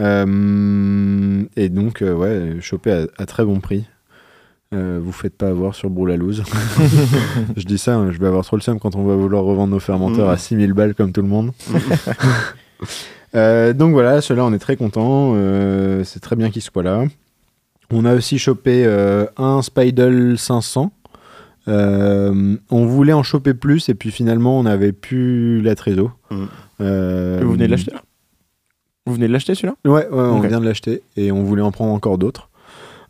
Euh, 0.00 1.44
et 1.56 1.68
donc, 1.68 2.02
euh, 2.02 2.12
ouais, 2.14 2.60
chopé 2.60 2.90
à, 2.92 3.06
à 3.18 3.26
très 3.26 3.44
bon 3.44 3.60
prix. 3.60 3.84
Euh, 4.72 5.00
vous 5.02 5.10
faites 5.12 5.36
pas 5.36 5.48
avoir 5.48 5.74
sur 5.74 5.90
Broulalouse. 5.90 6.44
je 7.56 7.64
dis 7.64 7.78
ça, 7.78 7.96
hein, 7.96 8.12
je 8.12 8.18
vais 8.18 8.26
avoir 8.28 8.44
trop 8.44 8.56
le 8.56 8.62
seum 8.62 8.78
quand 8.78 8.94
on 8.94 9.04
va 9.04 9.14
vouloir 9.16 9.42
revendre 9.42 9.72
nos 9.72 9.80
fermenteurs 9.80 10.28
Mm. 10.28 10.32
à 10.32 10.36
6000 10.36 10.72
balles 10.74 10.94
comme 10.94 11.12
tout 11.12 11.22
le 11.22 11.28
monde. 11.28 11.52
Euh, 13.34 13.72
donc 13.72 13.92
voilà, 13.92 14.20
ceux-là, 14.20 14.44
on 14.44 14.52
est 14.52 14.58
très 14.58 14.76
content. 14.76 15.34
c'est 16.04 16.20
très 16.20 16.36
bien 16.36 16.50
qu'ils 16.50 16.62
soient 16.62 16.82
là. 16.82 17.04
On 17.92 18.04
a 18.04 18.14
aussi 18.14 18.38
chopé 18.38 18.84
euh, 18.86 19.26
un 19.36 19.62
Spidle 19.62 20.38
500. 20.38 20.92
Euh, 21.68 22.56
on 22.70 22.86
voulait 22.86 23.12
en 23.12 23.22
choper 23.22 23.52
plus 23.52 23.88
et 23.88 23.94
puis 23.94 24.10
finalement 24.10 24.58
on 24.58 24.62
n'avait 24.62 24.92
plus 24.92 25.60
la 25.60 25.74
trésor. 25.74 26.16
Mm. 26.30 26.44
Euh, 26.80 27.40
Vous 27.42 27.52
venez 27.52 27.66
de 27.66 27.70
l'acheter 27.72 27.90
là? 27.90 28.02
Vous 29.06 29.14
venez 29.14 29.28
de 29.28 29.32
l'acheter 29.32 29.54
celui-là? 29.54 29.74
Ouais, 29.84 30.08
ouais, 30.08 30.10
on 30.10 30.40
vient 30.40 30.60
de 30.60 30.64
l'acheter 30.64 31.02
et 31.16 31.32
on 31.32 31.42
voulait 31.42 31.62
en 31.62 31.72
prendre 31.72 31.92
encore 31.92 32.16
d'autres. 32.16 32.48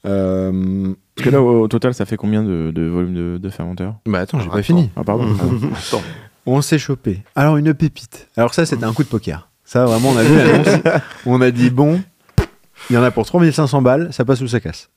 Euh, 0.06 0.92
Parce 1.14 1.26
que 1.28 1.30
là, 1.30 1.42
au, 1.42 1.62
au 1.64 1.68
total, 1.68 1.92
ça 1.92 2.06
fait 2.06 2.16
combien 2.16 2.42
de, 2.42 2.72
de 2.74 2.82
volume 2.82 3.14
de, 3.14 3.38
de 3.38 3.50
fermenteur 3.50 3.96
Bah 4.06 4.20
attends, 4.20 4.38
j'ai 4.40 4.46
Ah, 4.46 4.52
pas 4.52 4.58
attends. 4.58 4.62
fini. 4.64 4.90
Ah, 4.96 5.04
pardon. 5.04 5.26
On 6.46 6.62
s'est 6.62 6.78
chopé. 6.78 7.22
Alors 7.36 7.58
une 7.58 7.74
pépite. 7.74 8.28
Alors 8.36 8.54
ça 8.54 8.64
c'était 8.64 8.84
un 8.84 8.94
coup 8.94 9.02
de 9.04 9.08
poker. 9.08 9.49
Ça 9.70 9.84
vraiment 9.84 10.08
on 10.08 10.16
a 10.16 10.24
vu 10.24 10.36
l'annonce. 10.36 10.82
on 11.26 11.40
a 11.40 11.52
dit 11.52 11.70
bon, 11.70 12.00
il 12.90 12.94
y 12.94 12.96
en 12.96 13.04
a 13.04 13.12
pour 13.12 13.24
3500 13.24 13.82
balles, 13.82 14.08
ça 14.10 14.24
passe 14.24 14.40
ou 14.40 14.48
ça 14.48 14.58
casse. 14.58 14.90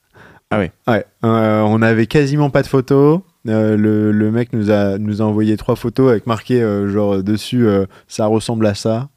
Ah. 0.49 0.57
Ouais. 0.57 1.05
Euh, 1.23 1.61
on 1.61 1.83
avait 1.83 2.07
quasiment 2.07 2.49
pas 2.49 2.63
de 2.63 2.67
photos. 2.67 3.19
Euh, 3.47 3.77
le, 3.77 4.11
le 4.11 4.31
mec 4.31 4.51
nous 4.51 4.71
a, 4.71 4.97
nous 4.97 5.21
a 5.21 5.25
envoyé 5.25 5.57
trois 5.57 5.75
photos 5.75 6.09
avec 6.09 6.25
marqué 6.25 6.59
euh, 6.59 6.89
genre 6.89 7.21
dessus 7.21 7.67
ça 8.07 8.25
ressemble 8.25 8.65
à 8.65 8.73
ça. 8.73 9.09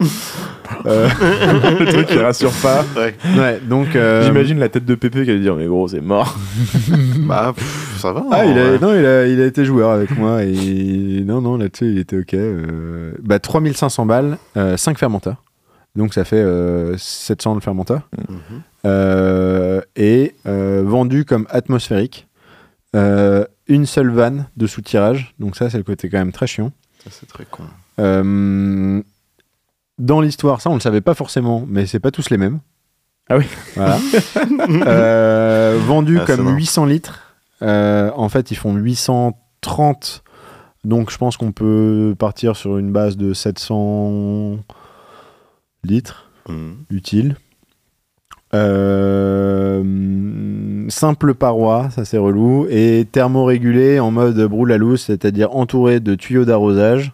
Euh, 0.87 1.09
le 1.80 1.87
truc 1.87 2.07
qui 2.07 2.18
rassure 2.18 2.53
pas. 2.62 2.84
Ouais. 2.97 3.14
ouais, 3.39 3.61
donc 3.61 3.97
euh, 3.97 4.22
J'imagine 4.24 4.59
la 4.59 4.68
tête 4.68 4.84
de 4.84 4.95
Pépé 4.95 5.24
qui 5.24 5.30
allait 5.30 5.41
dire 5.41 5.57
Mais 5.57 5.66
gros, 5.66 5.89
c'est 5.89 6.01
mort. 6.01 6.37
Bah, 7.26 7.53
pff, 7.57 7.99
ça 8.01 8.12
va. 8.12 8.24
Ah, 8.30 8.41
hein, 8.41 8.45
il 8.45 8.59
a, 8.59 8.70
ouais. 8.72 8.78
non, 8.78 8.95
il 8.95 9.05
a, 9.05 9.26
il 9.26 9.41
a 9.41 9.47
été 9.47 9.64
joueur 9.64 9.91
avec 9.91 10.16
moi 10.16 10.45
et 10.45 11.22
non, 11.24 11.41
non, 11.41 11.57
là-dessus, 11.57 11.87
il 11.91 11.99
était 11.99 12.18
ok. 12.18 12.34
euh, 12.34 13.12
bah, 13.22 13.39
3500 13.41 14.07
balles, 14.07 14.39
5 14.55 14.99
fermenteurs. 14.99 15.43
Donc, 15.97 16.14
ça 16.14 16.24
fait 16.24 16.37
euh, 16.37 16.97
700 16.99 17.55
le 17.55 17.61
fermenteur. 17.61 18.09
Et 18.84 20.34
euh, 20.47 20.82
vendu 20.84 21.24
comme 21.24 21.47
atmosphérique. 21.51 22.28
Euh, 22.95 23.45
une 23.68 23.87
seule 23.87 24.11
vanne 24.11 24.47
de 24.57 24.66
soutirage. 24.66 25.34
Donc, 25.39 25.57
ça, 25.57 25.68
c'est 25.70 25.78
le 25.78 25.82
côté 25.84 26.09
quand 26.09 26.18
même 26.18 26.32
très 26.32 26.47
chiant. 26.47 26.70
Ça, 27.05 27.11
c'est 27.11 27.26
très 27.26 27.45
con. 27.51 27.64
Euh, 27.99 29.03
dans 29.99 30.20
l'histoire, 30.20 30.61
ça, 30.61 30.70
on 30.70 30.74
le 30.74 30.80
savait 30.80 31.01
pas 31.01 31.14
forcément, 31.14 31.64
mais 31.68 31.86
c'est 31.86 32.01
pas 32.01 32.11
tous 32.11 32.30
les 32.30 32.36
mêmes. 32.38 32.61
Ah 33.28 33.38
oui. 33.38 33.44
Voilà. 33.74 33.99
Euh, 34.86 35.78
vendu 35.86 36.18
Ah, 36.20 36.24
comme 36.26 36.42
marrant. 36.42 36.57
800 36.57 36.84
litres. 36.86 37.22
Euh, 37.62 38.11
en 38.16 38.28
fait, 38.28 38.51
ils 38.51 38.57
font 38.57 38.74
830. 38.74 40.22
Donc, 40.84 41.11
je 41.11 41.16
pense 41.18 41.36
qu'on 41.36 41.53
peut 41.53 42.14
partir 42.18 42.55
sur 42.57 42.78
une 42.78 42.92
base 42.92 43.16
de 43.16 43.32
700 43.32 44.59
litres 45.84 46.30
Mhm. 46.49 46.76
utile. 46.90 47.36
Euh, 48.55 49.82
simple 50.88 51.34
paroi, 51.34 51.88
ça 51.90 52.05
c'est 52.05 52.18
relou, 52.18 52.66
et 52.70 53.07
thermorégulé 53.11 53.99
en 54.01 54.11
mode 54.11 54.40
brûle 54.47 54.72
à 54.72 54.78
loose, 54.78 55.01
c'est-à-dire 55.03 55.55
entouré 55.55 56.01
de 56.01 56.14
tuyaux 56.14 56.44
d'arrosage, 56.44 57.12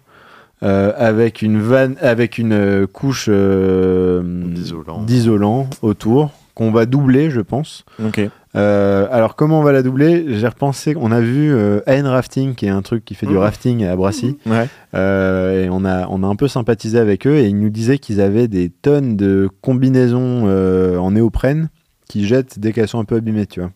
euh, 0.63 0.93
avec 0.97 1.43
une 1.43 1.61
vanne, 1.61 1.97
avec 2.01 2.39
une 2.39 2.53
euh, 2.53 2.87
couche 2.87 3.27
euh, 3.29 4.23
D'isolant. 4.25 5.03
d'isolant 5.03 5.69
autour, 5.83 6.31
qu'on 6.55 6.71
va 6.71 6.87
doubler, 6.87 7.31
je 7.31 7.41
pense. 7.41 7.85
Ok. 8.05 8.21
Euh, 8.55 9.07
alors 9.11 9.35
comment 9.35 9.61
on 9.61 9.63
va 9.63 9.73
la 9.73 9.83
doubler? 9.83 10.27
J'ai 10.29 10.47
repensé, 10.47 10.95
on 11.01 11.11
a 11.11 11.21
vu 11.21 11.51
euh, 11.55 11.81
AN 11.87 12.05
Rafting, 12.07 12.55
qui 12.55 12.67
est 12.67 12.71
un 12.71 12.83
truc 12.83 13.03
qui 13.05 13.15
fait 13.15 13.25
du 13.27 13.33
Mhm. 13.33 13.39
rafting 13.39 13.85
à 13.85 13.97
Brassy. 13.97 14.37
Ouais. 14.45 14.69
Euh, 14.95 15.65
et 15.65 15.71
on 15.71 15.87
a, 15.87 16.07
on 16.09 16.23
a 16.23 16.27
un 16.27 16.37
peu 16.37 16.49
sympathisé 16.49 16.99
avec 16.99 17.27
eux 17.27 17.37
et 17.37 17.47
ils 17.49 17.59
nous 17.59 17.71
disaient 17.71 17.97
qu'ils 17.99 18.21
avaient 18.21 18.49
des 18.49 18.69
tonnes 18.69 19.17
de 19.17 19.49
combinaisons 19.63 20.45
euh, 20.47 20.99
en 20.99 21.13
néoprène 21.13 21.71
qui 22.09 22.27
jettent 22.27 22.59
dès 22.59 22.73
qu'elles 22.75 22.89
sont 22.89 23.01
un 23.01 23.05
peu 23.07 23.17
abîmées, 23.17 23.47
tu 23.47 23.61
vois. 23.61 23.71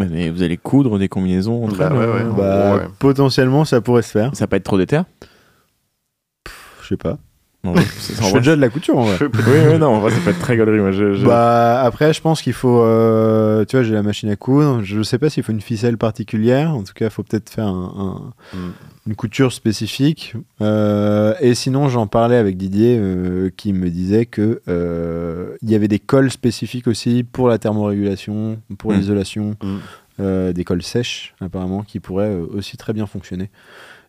Mais- 0.00 0.08
Mais 0.10 0.30
vous 0.30 0.42
allez 0.42 0.56
coudre 0.56 0.98
des 0.98 1.08
combinaisons 1.08 1.64
entre 1.64 1.76
Bah 1.76 1.90
ouais, 1.92 1.98
ouais. 2.06 2.24
Bah, 2.36 2.74
ouais. 2.76 2.82
Potentiellement, 2.98 3.64
ça 3.64 3.80
pourrait 3.80 4.02
se 4.02 4.10
faire. 4.10 4.34
Ça 4.34 4.48
pas 4.48 4.56
être 4.56 4.64
trop 4.64 4.78
d'éther 4.78 5.04
Je 5.22 5.26
sais 6.90 6.96
pas. 6.96 7.18
Non, 7.62 7.74
Je 7.76 7.82
fais 7.82 8.38
déjà 8.38 8.56
de 8.56 8.60
la 8.62 8.70
couture 8.70 8.96
en 8.96 9.02
vrai. 9.04 9.18
Oui, 9.20 9.54
oui, 9.72 9.78
non, 9.78 9.88
en 9.88 10.00
vrai, 10.00 10.10
ça 10.12 10.16
peut 10.24 10.30
être 10.30 10.38
très 10.38 10.56
gaulerie. 10.56 10.78
Moi, 10.80 10.92
je, 10.92 11.12
je- 11.12 11.26
Bah 11.26 11.82
après, 11.82 12.14
je 12.14 12.22
pense 12.22 12.40
qu'il 12.40 12.54
faut, 12.54 12.80
euh, 12.80 13.66
tu 13.66 13.76
vois, 13.76 13.82
j'ai 13.82 13.92
la 13.92 14.02
machine 14.02 14.30
à 14.30 14.36
coudre. 14.36 14.80
Je 14.82 15.02
sais 15.02 15.18
pas 15.18 15.28
s'il 15.28 15.42
faut 15.42 15.52
une 15.52 15.60
ficelle 15.60 15.98
particulière. 15.98 16.74
En 16.74 16.82
tout 16.84 16.94
cas, 16.94 17.04
il 17.04 17.10
faut 17.10 17.22
peut-être 17.22 17.50
faire 17.50 17.66
un- 17.66 18.32
un- 18.54 18.56
Mm. 18.56 18.70
une 19.08 19.14
couture 19.14 19.52
spécifique. 19.52 20.34
Euh, 20.62 21.34
et 21.40 21.54
sinon, 21.54 21.90
j'en 21.90 22.06
parlais 22.06 22.36
avec 22.36 22.56
Didier, 22.56 22.96
euh, 22.98 23.50
qui 23.54 23.74
me 23.74 23.90
disait 23.90 24.24
que 24.24 24.62
il 25.62 25.70
y 25.70 25.74
avait 25.74 25.88
des 25.88 25.98
cols 25.98 26.30
spécifiques 26.30 26.86
aussi 26.86 27.24
pour 27.24 27.46
la 27.48 27.58
thermorégulation, 27.58 28.58
pour 28.78 28.92
Mm. 28.92 28.94
l'isolation, 28.96 29.56
Mm. 29.62 30.52
des 30.52 30.64
cols 30.64 30.82
sèches 30.82 31.34
apparemment, 31.42 31.82
qui 31.82 32.00
pourraient 32.00 32.34
aussi 32.54 32.76
très 32.78 32.94
bien 32.94 33.06
fonctionner. 33.06 33.50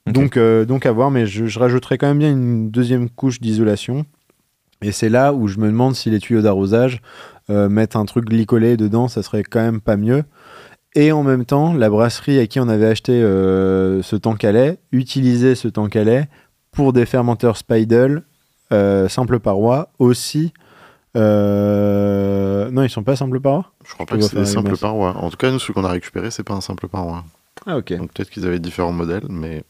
Donc, 0.08 0.36
euh, 0.38 0.66
donc 0.66 0.86
à 0.86 0.92
voir, 0.92 1.12
mais 1.12 1.26
je, 1.26 1.46
je 1.46 1.60
rajouterais 1.60 1.98
quand 1.98 2.08
même 2.08 2.20
bien 2.20 2.32
une 2.32 2.70
deuxième 2.72 3.10
couche 3.10 3.40
d'isolation. 3.40 4.06
Et 4.82 4.92
c'est 4.92 5.10
là 5.10 5.32
où 5.34 5.48
je 5.48 5.60
me 5.60 5.68
demande 5.68 5.96
si 5.96 6.10
les 6.10 6.20
tuyaux 6.20 6.42
d'arrosage, 6.42 7.02
euh, 7.52 7.70
mettre 7.70 7.98
un 7.98 8.06
truc 8.06 8.26
glycolé 8.26 8.78
dedans, 8.78 9.08
ça 9.08 9.22
serait 9.22 9.44
quand 9.44 9.62
même 9.62 9.80
pas 9.80 9.96
mieux. 9.98 10.24
Et 10.96 11.12
en 11.12 11.24
même 11.24 11.46
temps, 11.46 11.74
la 11.74 11.90
brasserie 11.90 12.40
à 12.40 12.48
qui 12.48 12.60
on 12.60 12.68
avait 12.68 12.88
acheté 12.88 13.12
euh, 13.14 14.02
ce 14.02 14.16
tank 14.16 14.44
à 14.44 14.52
lait, 14.52 14.80
utilisait 14.92 15.56
ce 15.56 15.68
tank 15.68 15.96
à 15.96 16.04
lait 16.04 16.28
pour 16.72 16.94
des 16.94 17.06
fermenteurs 17.06 17.58
Spidel, 17.58 18.24
euh, 18.74 19.08
simple 19.08 19.40
paroi, 19.40 19.90
aussi. 20.00 20.52
euh, 21.16 22.70
Non, 22.72 22.84
ils 22.84 22.90
sont 22.90 23.04
pas 23.04 23.16
simple 23.16 23.40
paroi 23.40 23.72
Je 23.86 23.94
crois 23.94 24.06
pas 24.06 24.16
que 24.18 24.24
c'est 24.24 24.36
des 24.36 24.46
simples 24.46 24.78
parois. 24.78 25.16
En 25.18 25.30
tout 25.30 25.38
cas, 25.38 25.52
nous, 25.52 25.60
ce 25.60 25.72
qu'on 25.72 25.84
a 25.86 25.90
récupéré, 25.90 26.32
c'est 26.32 26.44
pas 26.44 26.54
un 26.54 26.62
simple 26.62 26.88
paroi. 26.88 27.24
Ah, 27.66 27.78
ok. 27.78 27.94
Donc 27.98 28.14
peut-être 28.14 28.30
qu'ils 28.30 28.46
avaient 28.46 28.60
différents 28.60 28.92
modèles, 28.94 29.26
mais 29.30 29.64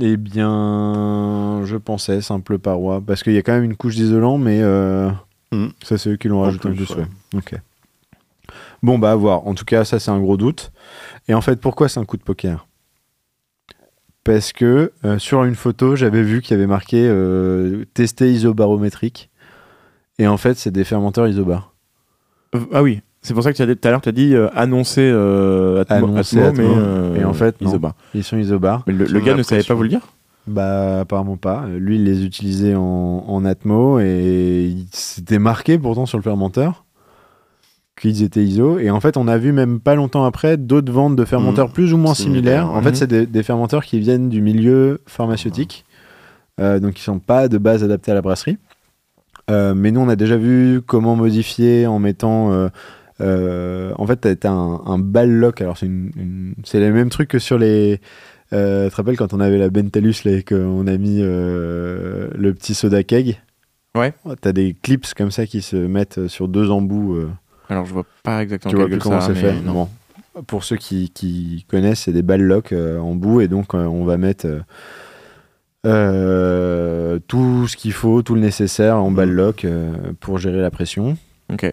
Eh 0.00 0.16
bien, 0.16 1.62
je 1.64 1.76
pensais 1.76 2.20
simple 2.22 2.58
paroi, 2.58 3.00
parce 3.06 3.22
qu'il 3.22 3.34
y 3.34 3.38
a 3.38 3.42
quand 3.42 3.52
même 3.52 3.64
une 3.64 3.76
couche 3.76 3.94
d'isolant, 3.94 4.38
mais 4.38 4.60
euh, 4.62 5.10
Mhm. 5.52 5.70
ça 5.82 5.98
c'est 5.98 6.10
eux 6.10 6.16
qui 6.16 6.28
l'ont 6.28 6.40
rajouté 6.40 6.68
en 6.68 6.72
plus, 6.74 6.88
ouais. 6.90 7.04
Ok. 7.36 7.54
Bon 8.82 8.98
bah 8.98 9.12
à 9.12 9.16
voir. 9.16 9.46
En 9.46 9.54
tout 9.54 9.64
cas, 9.66 9.84
ça 9.84 10.00
c'est 10.00 10.10
un 10.10 10.18
gros 10.18 10.36
doute. 10.36 10.72
Et 11.28 11.34
en 11.34 11.40
fait, 11.42 11.60
pourquoi 11.60 11.88
c'est 11.88 12.00
un 12.00 12.04
coup 12.04 12.16
de 12.16 12.22
poker? 12.22 12.66
Parce 14.24 14.52
que 14.52 14.92
euh, 15.04 15.18
sur 15.18 15.44
une 15.44 15.54
photo, 15.56 15.94
j'avais 15.94 16.22
vu 16.22 16.40
qu'il 16.40 16.52
y 16.52 16.58
avait 16.58 16.66
marqué 16.66 17.06
euh, 17.06 17.84
tester 17.92 18.32
isobarométrique, 18.32 19.30
et 20.18 20.26
en 20.26 20.36
fait, 20.36 20.54
c'est 20.54 20.70
des 20.70 20.84
fermenteurs 20.84 21.28
isobar. 21.28 21.74
Ah 22.72 22.82
oui, 22.82 23.02
c'est 23.22 23.34
pour 23.34 23.42
ça 23.42 23.52
que 23.52 23.56
tu 23.56 23.62
as 23.62 23.66
dit- 23.66 23.76
tout 23.76 23.86
à 23.88 23.90
l'heure, 23.90 24.00
tu 24.00 24.08
as 24.08 24.12
dit 24.12 24.34
euh, 24.34 24.48
annoncer 24.54 25.00
euh, 25.02 25.82
Atmo, 25.88 26.08
Annoncer 26.08 26.40
Atmo, 26.42 26.62
mais 26.62 26.68
Atmo. 26.68 26.80
euh, 26.82 27.14
Et 27.20 27.24
en 27.24 27.32
fait, 27.32 27.60
non. 27.60 27.68
Isobar. 27.70 27.94
Ils 28.14 28.24
sont 28.24 28.36
isobar. 28.36 28.82
Mais 28.86 28.92
le, 28.92 29.20
gars 29.20 29.34
ne 29.34 29.42
savait 29.42 29.62
pas 29.62 29.74
vous 29.74 29.84
le 29.84 29.88
dire 29.88 30.00
Bah 30.46 31.00
apparemment 31.00 31.36
pas. 31.36 31.66
Lui 31.78 31.96
il 31.96 32.04
les 32.04 32.24
utilisait 32.24 32.74
en, 32.74 33.24
en 33.26 33.44
Atmo 33.44 34.00
et 34.00 34.64
il- 34.70 34.86
c'était 34.92 35.38
marqué 35.38 35.78
pourtant 35.78 36.04
sur 36.06 36.18
le 36.18 36.22
fermenteur 36.22 36.84
qu'ils 38.00 38.22
étaient 38.24 38.42
ISO. 38.42 38.78
Et 38.80 38.90
en 38.90 38.98
fait 39.00 39.16
on 39.16 39.28
a 39.28 39.38
vu 39.38 39.52
même 39.52 39.78
pas 39.78 39.94
longtemps 39.94 40.24
après 40.24 40.56
d'autres 40.56 40.90
ventes 40.92 41.14
de 41.14 41.24
fermenteurs 41.24 41.68
Mhm. 41.68 41.72
plus 41.74 41.92
ou 41.94 41.98
moins 41.98 42.14
Similaires. 42.14 42.70
En 42.70 42.82
fait 42.82 42.96
c'est 42.96 43.06
des, 43.06 43.26
des 43.26 43.42
fermenteurs 43.44 43.84
qui 43.84 44.00
viennent 44.00 44.28
du 44.28 44.40
milieu 44.40 45.00
pharmaceutique. 45.06 45.84
Euh, 46.60 46.80
donc 46.80 46.98
ils 46.98 47.02
sont 47.02 47.18
pas 47.20 47.46
de 47.48 47.58
base 47.58 47.84
adaptés 47.84 48.10
à 48.10 48.14
la 48.14 48.22
brasserie. 48.22 48.58
Mais 49.48 49.90
nous 49.92 50.00
on 50.00 50.08
a 50.08 50.16
déjà 50.16 50.36
vu 50.38 50.80
comment 50.84 51.14
modifier 51.14 51.86
en 51.86 51.98
mettant... 51.98 52.68
euh, 53.20 53.92
en 53.98 54.06
fait, 54.06 54.36
t'as 54.40 54.50
un, 54.50 54.80
un 54.86 54.98
ball 54.98 55.30
lock. 55.30 55.60
Alors, 55.60 55.76
c'est 55.78 55.86
une, 55.86 56.10
une- 56.16 56.54
c'est 56.64 56.80
le 56.80 56.92
même 56.92 57.10
truc 57.10 57.28
que 57.28 57.38
sur 57.38 57.58
les. 57.58 58.00
Euh, 58.52 58.86
tu 58.86 58.90
te 58.92 58.96
rappelles 58.96 59.16
quand 59.16 59.32
on 59.32 59.40
avait 59.40 59.58
la 59.58 59.70
Bentalus 59.70 60.14
là, 60.24 60.32
et 60.32 60.42
qu'on 60.42 60.86
a 60.86 60.96
mis 60.96 61.18
euh, 61.20 62.28
le 62.34 62.52
petit 62.54 62.74
soda 62.74 63.02
keg? 63.02 63.40
Ouais. 63.96 64.12
T'as 64.40 64.52
des 64.52 64.74
clips 64.80 65.12
comme 65.14 65.30
ça 65.30 65.46
qui 65.46 65.62
se 65.62 65.76
mettent 65.76 66.26
sur 66.28 66.48
deux 66.48 66.70
embouts. 66.70 67.18
Alors, 67.68 67.86
je 67.86 67.92
vois 67.92 68.06
pas 68.22 68.42
exactement 68.42 68.70
tu 68.70 68.76
vois 68.76 68.84
quel 68.86 68.92
plus 68.92 68.98
que 68.98 69.02
comment 69.04 69.20
c'est 69.20 69.34
fait 69.34 69.52
non. 69.60 69.72
Bon. 70.34 70.42
Pour 70.46 70.64
ceux 70.64 70.76
qui, 70.76 71.10
qui 71.10 71.66
connaissent, 71.68 72.00
c'est 72.00 72.12
des 72.12 72.22
ball 72.22 72.40
lock 72.42 72.72
en 72.72 73.14
bout 73.14 73.42
et 73.42 73.48
donc 73.48 73.74
on 73.74 74.04
va 74.04 74.16
mettre 74.16 74.46
tout 75.84 77.66
ce 77.68 77.76
qu'il 77.76 77.92
faut, 77.92 78.22
tout 78.22 78.34
le 78.34 78.40
nécessaire 78.40 78.96
en 78.96 79.10
ball 79.10 79.30
lock 79.30 79.64
euh, 79.64 79.92
pour 80.20 80.38
gérer 80.38 80.60
la 80.60 80.70
pression. 80.70 81.16
Ok. 81.52 81.72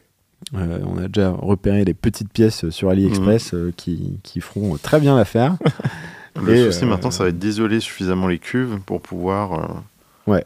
Euh, 0.56 0.80
on 0.86 0.98
a 0.98 1.08
déjà 1.08 1.30
repéré 1.32 1.86
les 1.86 1.94
petites 1.94 2.32
pièces 2.32 2.70
sur 2.70 2.90
AliExpress 2.90 3.54
euh, 3.54 3.72
qui, 3.76 4.20
qui 4.24 4.42
feront 4.42 4.78
très 4.78 5.00
bien 5.00 5.16
l'affaire. 5.16 5.58
le 6.42 6.56
Et, 6.56 6.66
souci 6.72 6.86
euh, 6.86 6.88
maintenant, 6.88 7.12
ça 7.12 7.24
va 7.24 7.30
être 7.30 7.38
d'isoler 7.40 7.80
suffisamment 7.80 8.28
les 8.28 8.40
cuves 8.40 8.80
pour 8.86 9.02
pouvoir 9.02 9.84
Ouais. 10.28 10.44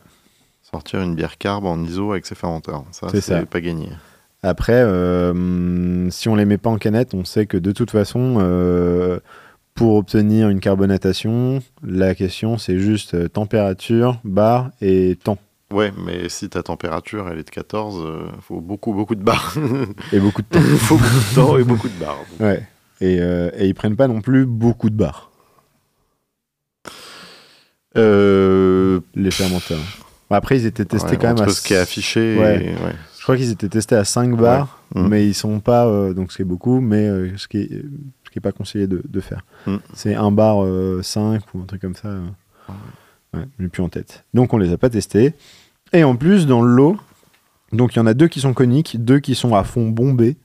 sortir 0.64 1.02
une 1.02 1.16
bière 1.16 1.38
carbe 1.38 1.66
en 1.66 1.82
ISO 1.84 2.12
avec 2.12 2.26
ses 2.26 2.36
fermenteurs. 2.36 2.84
Ça, 2.92 3.08
C'est 3.20 3.46
pas 3.46 3.62
gagné. 3.62 3.90
Après, 4.42 4.82
si 6.10 6.30
on 6.30 6.36
les 6.36 6.46
met 6.46 6.58
pas 6.58 6.70
en 6.70 6.78
canette, 6.78 7.14
on 7.14 7.24
sait 7.24 7.46
que 7.46 7.58
de 7.58 7.72
toute 7.72 7.92
façon, 7.92 9.20
pour 9.76 9.96
obtenir 9.96 10.50
une 10.50 10.60
carbonatation, 10.60 11.62
la 11.82 12.14
question 12.16 12.58
c'est 12.58 12.78
juste 12.80 13.32
température, 13.32 14.20
barre 14.24 14.70
et 14.82 15.18
temps. 15.24 15.38
Ouais, 15.74 15.92
mais 16.06 16.30
si 16.30 16.48
ta 16.50 16.62
température 16.64 17.28
elle 17.30 17.40
est 17.40 17.44
de 17.44 17.50
14, 17.50 18.00
euh, 18.06 18.28
faut 18.42 18.62
beaucoup 18.62 18.94
beaucoup 18.94 19.16
de 19.16 19.24
barres. 19.24 19.56
Et 20.14 20.20
beaucoup 20.20 20.42
de 20.42 20.48
temps. 20.48 20.60
faut 20.78 20.98
beaucoup 20.98 21.10
de 21.30 21.36
temps 21.36 21.58
et 21.58 21.64
beaucoup 21.64 21.90
de 21.90 22.00
barres. 22.00 22.24
ouais. 22.40 22.66
Et, 23.02 23.18
euh, 23.20 23.50
et 23.58 23.68
ils 23.68 23.74
prennent 23.74 23.96
pas 23.98 24.08
non 24.08 24.22
plus 24.22 24.46
beaucoup 24.46 24.90
de 24.90 24.96
barres, 24.96 25.30
Euh, 27.98 29.00
les 29.16 29.32
fermenteurs. 29.32 29.80
Après, 30.30 30.58
ils 30.58 30.66
étaient 30.66 30.86
testés 30.86 31.12
ouais, 31.12 31.18
quand 31.18 31.34
même 31.36 31.48
à. 31.48 31.52
ce 31.52 31.62
qui 31.62 31.74
est 31.74 31.78
affiché. 31.78 32.38
Ouais. 32.40 32.66
et- 32.66 32.70
ouais. 32.84 32.96
Je 33.20 33.24
crois 33.24 33.38
qu'ils 33.38 33.52
étaient 33.52 33.70
testés 33.70 33.96
à 33.96 34.04
5 34.04 34.36
bars, 34.36 34.80
Mm. 34.96 35.08
mais 35.08 35.28
ils 35.28 35.34
sont 35.36 35.60
pas, 35.60 35.86
euh, 35.88 36.14
donc 36.14 36.32
ce 36.32 36.38
qui 36.38 36.42
est 36.42 36.46
beaucoup, 36.46 36.82
mais 36.82 37.08
ce 37.38 37.48
qui 37.48 37.58
est, 37.60 37.70
ce 37.70 38.30
qui 38.32 38.40
est 38.40 38.42
pas 38.42 38.52
conseillé 38.52 38.88
de, 38.88 39.02
de 39.08 39.20
faire. 39.22 39.46
Mm. 39.68 39.76
C'est 39.94 40.16
un 40.16 40.32
bar 40.32 40.66
5 41.04 41.42
ou 41.54 41.62
un 41.62 41.66
truc 41.66 41.82
comme 41.82 41.96
ça. 41.96 42.08
euh. 42.10 42.26
Ouais, 43.36 43.44
je 43.58 43.64
l'ai 43.64 43.70
plus 43.70 43.82
en 43.84 43.90
tête. 43.90 44.24
Donc 44.34 44.54
on 44.54 44.58
les 44.58 44.72
a 44.74 44.78
pas 44.78 44.90
testés. 44.90 45.34
Et 45.94 46.04
en 46.04 46.16
plus, 46.16 46.48
dans 46.48 46.62
le 46.62 46.74
lot, 46.74 46.98
donc 47.72 47.96
il 47.96 47.98
y 47.98 48.00
en 48.02 48.08
a 48.08 48.14
deux 48.14 48.28
qui 48.28 48.40
sont 48.40 48.54
coniques, 48.54 49.04
deux 49.04 49.20
qui 49.20 49.36
sont 49.36 49.56
à 49.56 49.64
fond 49.64 49.90
bombés. 49.90 50.38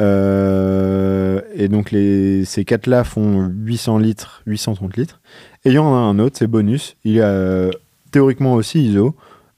Euh, 0.00 1.40
et 1.54 1.68
donc 1.68 1.90
les, 1.90 2.44
ces 2.44 2.64
quatre-là 2.64 3.04
font 3.04 3.48
800 3.48 3.98
litres, 3.98 4.42
830 4.46 4.96
litres. 4.96 5.20
Et 5.64 5.70
il 5.70 5.74
y 5.74 5.78
en 5.78 5.94
a 5.94 5.98
un 5.98 6.18
autre, 6.18 6.36
c'est 6.38 6.46
bonus. 6.46 6.96
Il 7.04 7.16
est 7.18 7.22
euh, 7.22 7.70
théoriquement 8.10 8.54
aussi 8.54 8.84
ISO, 8.84 9.14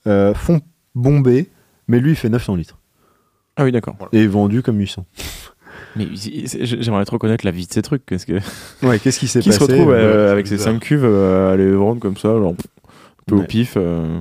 euh, 0.06 0.34
fond 0.34 0.60
bombé, 0.94 1.48
mais 1.88 2.00
lui 2.00 2.10
il 2.10 2.16
fait 2.16 2.28
900 2.28 2.56
litres 2.56 2.78
Ah 3.56 3.64
oui, 3.64 3.72
d'accord. 3.72 3.96
et 4.12 4.26
vendu 4.26 4.62
comme 4.62 4.78
800. 4.78 5.04
Mais 5.96 6.06
j'aimerais 6.14 7.04
trop 7.06 7.18
connaître 7.18 7.44
la 7.44 7.50
vie 7.50 7.66
de 7.66 7.72
ces 7.72 7.82
trucs. 7.82 8.04
Qu'est-ce 8.04 8.26
que... 8.26 8.38
Ouais, 8.86 8.98
qu'est-ce 8.98 9.18
qui 9.18 9.28
s'est 9.28 9.40
Qui 9.40 9.48
passé 9.48 9.58
se 9.58 9.64
retrouve 9.64 9.92
euh, 9.92 10.30
avec 10.32 10.46
ces 10.46 10.56
bizarre. 10.56 10.74
5 10.74 10.80
cuves 10.80 11.04
euh, 11.04 11.52
à 11.52 11.56
les 11.56 11.70
vendre 11.72 12.00
comme 12.00 12.16
ça, 12.16 12.28
genre, 12.28 12.52
un 12.52 13.22
peu 13.26 13.36
au 13.36 13.42
pif 13.42 13.74
euh, 13.76 14.20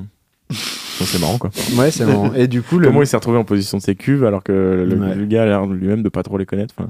C'est 1.02 1.20
marrant 1.20 1.38
quoi. 1.38 1.50
Ouais, 1.78 1.92
c'est 1.92 2.06
marrant. 2.06 2.34
Et 2.34 2.48
du 2.48 2.62
coup, 2.62 2.80
le... 2.80 2.88
Comment 2.88 3.02
il 3.02 3.08
s'est 3.08 3.18
retrouvé 3.18 3.38
en 3.38 3.44
position 3.44 3.78
de 3.78 3.84
ces 3.84 3.96
cuves 3.96 4.24
alors 4.24 4.44
que 4.44 4.52
le, 4.90 4.96
Ouais. 4.96 5.16
le 5.16 5.26
gars 5.26 5.44
a 5.44 5.46
l'air 5.46 5.66
lui-même 5.66 6.04
de 6.04 6.10
pas 6.10 6.24
trop 6.24 6.38
les 6.38 6.46
connaître 6.46 6.74
enfin, 6.78 6.90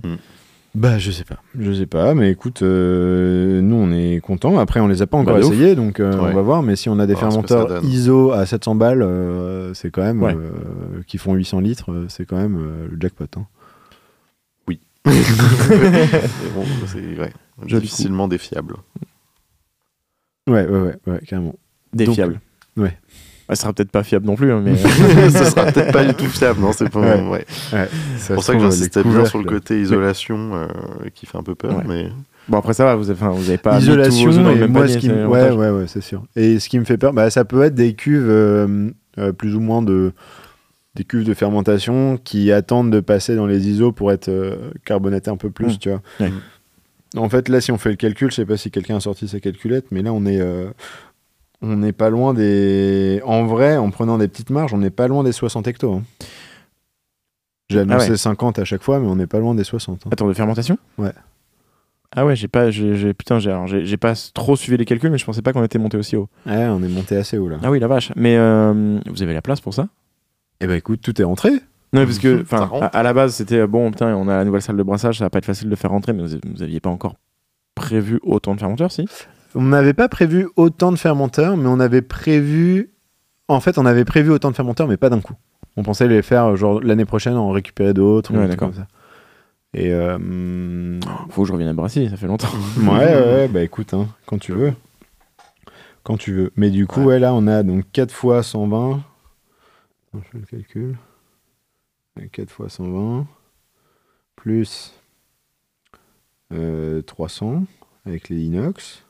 Bah, 0.76 0.98
je 1.00 1.10
sais 1.12 1.24
pas. 1.24 1.38
Je 1.58 1.72
sais 1.72 1.86
pas, 1.86 2.14
mais 2.14 2.30
écoute, 2.32 2.62
euh, 2.62 3.62
nous, 3.62 3.76
on 3.76 3.92
est 3.92 4.20
contents. 4.22 4.60
Après, 4.60 4.80
on 4.80 4.88
les 4.88 5.02
a 5.02 5.08
pas 5.08 5.18
encore 5.18 5.36
Bah, 5.40 5.46
ouf. 5.46 5.54
essayés, 5.54 5.76
donc 5.76 6.00
euh, 6.00 6.12
Ouais. 6.20 6.30
on 6.32 6.36
va 6.36 6.42
voir. 6.42 6.62
Mais 6.64 6.76
si 6.76 6.88
on 6.90 7.00
a 7.00 7.08
des 7.08 7.16
fermenteurs. 7.16 7.84
ISO 7.84 8.32
à 8.32 8.46
700 8.46 8.76
balles, 8.76 9.02
euh, 9.02 9.74
c'est 9.74 9.90
quand 9.90 10.04
même. 10.04 10.22
Ouais. 10.22 10.36
euh, 10.36 11.02
qui 11.08 11.18
font 11.18 11.34
800 11.34 11.60
litres, 11.62 12.06
c'est 12.10 12.26
quand 12.26 12.38
même 12.38 12.58
euh, 12.58 12.88
le 12.92 12.98
jackpot. 13.00 13.26
hein. 13.38 13.46
Mais 15.08 16.50
bon, 16.56 16.64
c'est 16.88 17.68
difficilement 17.68 18.28
défiable. 18.28 18.76
Ouais, 20.48 20.66
ouais, 20.68 20.80
ouais, 20.80 20.96
ouais, 21.08 21.20
carrément. 21.28 21.56
Donc, 21.94 22.16
fiables. 22.16 22.40
ouais. 22.78 22.98
Ça 23.50 23.56
sera 23.56 23.74
peut-être 23.74 23.92
pas 23.92 24.04
fiable 24.04 24.26
non 24.26 24.36
plus, 24.36 24.52
hein, 24.52 24.62
mais. 24.64 24.76
Ce 25.30 25.46
sera 25.46 25.66
peut-être 25.66 25.92
pas 25.92 26.04
du 26.04 26.14
tout 26.16 26.26
fiable, 26.26 26.62
non 26.62 26.72
C'est 26.74 26.90
pas. 26.90 27.00
Ouais. 27.00 27.22
ouais. 27.22 27.46
Ouais. 27.74 27.90
C'est 28.18 28.34
pour 28.34 28.44
ça 28.44 28.54
que 28.54 28.60
j'insistais 28.60 29.04
bien 29.04 29.26
sur 29.26 29.38
le 29.38 29.46
côté 29.46 29.80
isolation 29.80 30.56
euh, 30.56 30.68
qui 31.14 31.26
fait 31.28 31.38
un 31.38 31.44
peu 31.44 31.54
peur, 31.56 31.78
Ouais. 31.78 31.84
mais 31.88 32.10
bon, 32.48 32.58
après, 32.58 32.74
ça 32.74 32.86
va, 32.86 32.96
vous 32.96 33.10
avez, 33.12 33.20
enfin, 33.22 33.30
vous 33.32 33.48
avez 33.50 33.58
pas. 33.60 33.76
mis 33.78 33.84
Isolation, 33.84 34.32
et 34.52 34.56
même 34.56 34.72
moi, 34.72 34.82
panier, 34.82 34.94
ce 34.94 34.98
qui 34.98 35.08
c'est 35.08 35.14
me... 35.14 35.28
ouais, 35.28 35.40
l'avantage. 35.42 35.58
ouais, 35.74 35.80
ouais, 35.82 35.86
c'est 35.88 36.02
sûr. 36.02 36.24
Et 36.36 36.60
ce 36.60 36.70
qui 36.70 36.80
me 36.80 36.86
fait 36.86 36.98
peur, 36.98 37.14
bah, 37.14 37.30
ça 37.30 37.46
peut 37.46 37.62
être 37.64 37.76
des 37.76 37.94
cuves 37.94 38.28
euh, 38.30 38.90
euh, 39.20 39.32
plus 39.32 39.56
ou 39.56 39.60
moins 39.60 39.82
de 39.82 40.12
des 40.96 41.04
cuves 41.04 41.26
de 41.26 41.34
fermentation 41.34 42.18
qui 42.24 42.52
attendent 42.54 42.90
de 42.90 43.02
passer 43.02 43.36
dans 43.36 43.46
les 43.46 43.68
ISO 43.68 43.92
pour 43.92 44.14
être 44.14 44.30
euh, 44.30 44.56
carbonatés 44.86 45.30
un 45.30 45.36
peu 45.38 45.50
plus, 45.50 45.74
Mm. 45.76 45.78
tu 45.78 45.90
vois. 45.90 46.02
Ouais. 46.22 46.32
En 47.18 47.30
fait, 47.30 47.48
là, 47.50 47.60
si 47.62 47.72
on 47.72 47.78
fait 47.78 47.90
le 47.90 47.96
calcul, 47.96 48.32
je 48.32 48.36
sais 48.38 48.46
pas 48.46 48.58
si 48.58 48.72
quelqu'un 48.72 48.96
a 48.96 49.00
sorti 49.02 49.28
sa 49.28 49.40
calculette, 49.42 49.86
mais 49.92 50.02
là, 50.02 50.12
on 50.14 50.26
est 50.26 50.40
euh, 50.42 50.68
on 51.62 51.76
n'est 51.78 51.92
pas 51.94 52.10
loin 52.10 52.34
des. 52.34 53.22
En 53.26 53.46
vrai, 53.46 53.78
en 53.78 53.90
prenant 53.92 54.18
des 54.18 54.28
petites 54.28 54.50
marges, 54.50 54.74
on 54.74 54.78
n'est 54.78 54.90
pas 54.90 55.08
loin 55.08 55.24
des 55.24 55.32
60 55.32 55.68
hectos. 55.68 55.94
hein. 55.94 56.04
J'ai 57.70 57.80
annoncé 57.80 58.08
Ah 58.08 58.12
ouais. 58.12 58.18
50 58.18 58.60
à 58.60 58.66
chaque 58.66 58.84
fois, 58.84 59.00
mais 59.00 59.08
on 59.08 59.16
n'est 59.16 59.26
pas 59.28 59.40
loin 59.40 59.56
des 59.56 59.64
60. 59.64 60.04
hein. 60.06 60.10
Attends, 60.12 60.28
de 60.28 60.34
fermentation? 60.34 60.78
Ouais. 60.98 61.12
Ah 62.16 62.26
ouais, 62.26 62.36
j'ai 62.36 62.48
pas, 62.48 62.70
j'ai, 62.70 63.14
putain, 63.14 63.40
j'ai, 63.40 63.50
alors, 63.50 63.68
j'ai, 63.68 63.86
j'ai 63.86 63.98
pas 63.98 64.14
trop 64.34 64.56
suivi 64.56 64.78
les 64.78 64.86
calculs, 64.86 65.10
mais 65.12 65.18
je 65.18 65.26
pensais 65.26 65.42
pas 65.42 65.52
qu'on 65.52 65.64
était 65.64 65.80
monté 65.80 65.98
aussi 65.98 66.16
haut. 66.16 66.30
Ouais, 66.46 66.66
on 66.68 66.82
est 66.84 66.88
monté 66.88 67.18
assez 67.18 67.38
haut 67.38 67.50
là. 67.50 67.58
Ah 67.64 67.72
oui, 67.72 67.80
la 67.80 67.88
vache. 67.88 68.12
Mais 68.16 68.38
euh, 68.38 69.00
vous 69.08 69.22
avez 69.24 69.34
la 69.34 69.42
place 69.42 69.60
pour 69.60 69.74
ça? 69.74 69.88
Eh 70.62 70.68
ben 70.68 70.76
écoute, 70.76 71.02
tout 71.02 71.20
est 71.20 71.26
rentré. 71.26 71.50
Non, 71.92 72.06
parce 72.06 72.20
que, 72.20 72.42
enfin, 72.42 72.70
à 72.94 73.04
la 73.04 73.14
base, 73.14 73.36
c'était 73.36 73.60
euh, 73.60 73.68
bon, 73.68 73.90
putain, 73.92 74.16
on 74.16 74.28
a 74.30 74.38
la 74.38 74.46
nouvelle 74.46 74.62
salle 74.62 74.78
de 74.78 74.84
brassage, 74.84 75.18
ça 75.18 75.26
va 75.26 75.30
pas 75.30 75.40
être 75.40 75.46
facile 75.46 75.70
de 75.70 75.76
faire 75.76 75.92
rentrer, 75.92 76.14
mais 76.14 76.26
vous, 76.26 76.38
vous 76.56 76.62
aviez 76.64 76.80
pas 76.80 76.90
encore 76.90 77.16
prévu 77.74 78.20
autant 78.24 78.54
de 78.56 78.60
fermenteurs, 78.60 78.92
si? 78.92 79.06
On 79.56 79.64
n'avait 79.64 79.94
pas 79.94 80.10
prévu 80.10 80.48
autant 80.56 80.92
de 80.92 80.98
fermenteurs, 80.98 81.58
mais 81.58 81.68
on 81.68 81.80
avait 81.80 82.02
prévu. 82.02 82.92
En 83.48 83.60
fait, 83.60 83.78
on 83.78 83.86
avait 83.86 84.06
prévu 84.06 84.32
autant 84.32 84.52
de 84.52 84.56
fermenteurs, 84.56 84.88
mais 84.88 84.98
pas 84.98 85.10
d'un 85.10 85.22
coup. 85.22 85.34
On 85.78 85.84
pensait 85.84 86.08
les 86.08 86.22
faire 86.22 86.46
euh, 86.46 86.56
genre 86.56 86.82
l'année 86.82 87.06
prochaine, 87.06 87.36
en 87.36 87.52
récupérer 87.52 87.94
d'autres. 87.94 88.34
ou 88.34 88.38
Ouais, 88.38 88.48
d'accord. 88.48 88.72
Et 89.74 89.92
euh, 89.94 90.16
hum, 90.16 91.00
Faut 91.30 91.42
que 91.44 91.48
je 91.48 91.54
revienne 91.54 91.70
à 91.70 91.74
Brassy, 91.74 92.10
ça 92.10 92.18
fait 92.18 92.28
longtemps. 92.28 92.48
ouais, 92.82 92.88
ouais, 92.98 93.48
bah 93.48 93.62
écoute, 93.62 93.94
hein, 93.94 94.08
quand 94.26 94.38
tu 94.38 94.54
veux, 94.54 94.74
quand 96.04 96.18
tu 96.18 96.34
veux. 96.34 96.52
Mais 96.56 96.70
du 96.70 96.88
coup, 96.88 97.04
ouais, 97.04 97.20
là, 97.20 97.34
on 97.34 97.46
a 97.48 97.64
donc 97.64 97.84
4 97.92 98.12
fois 98.14 98.42
120. 98.44 98.92
Attends, 98.92 99.04
Je 100.14 100.30
fais 100.32 100.38
le 100.38 100.46
calcul. 100.46 100.98
4 102.32 102.50
fois 102.50 102.70
120 102.70 103.26
plus 104.38 104.94
euh, 106.54 107.02
300 107.02 107.64
avec 108.06 108.30
les 108.30 108.44
inox 108.44 109.04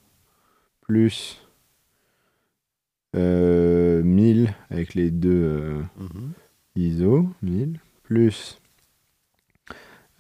plus 0.88 1.42
euh, 3.16 4.04
1000 4.04 4.54
avec 4.70 4.94
les 4.94 5.10
deux 5.12 5.30
euh, 5.44 5.82
Mhm. 5.98 6.32
ISO 6.76 7.28
1000 7.42 7.80
plus 8.04 8.60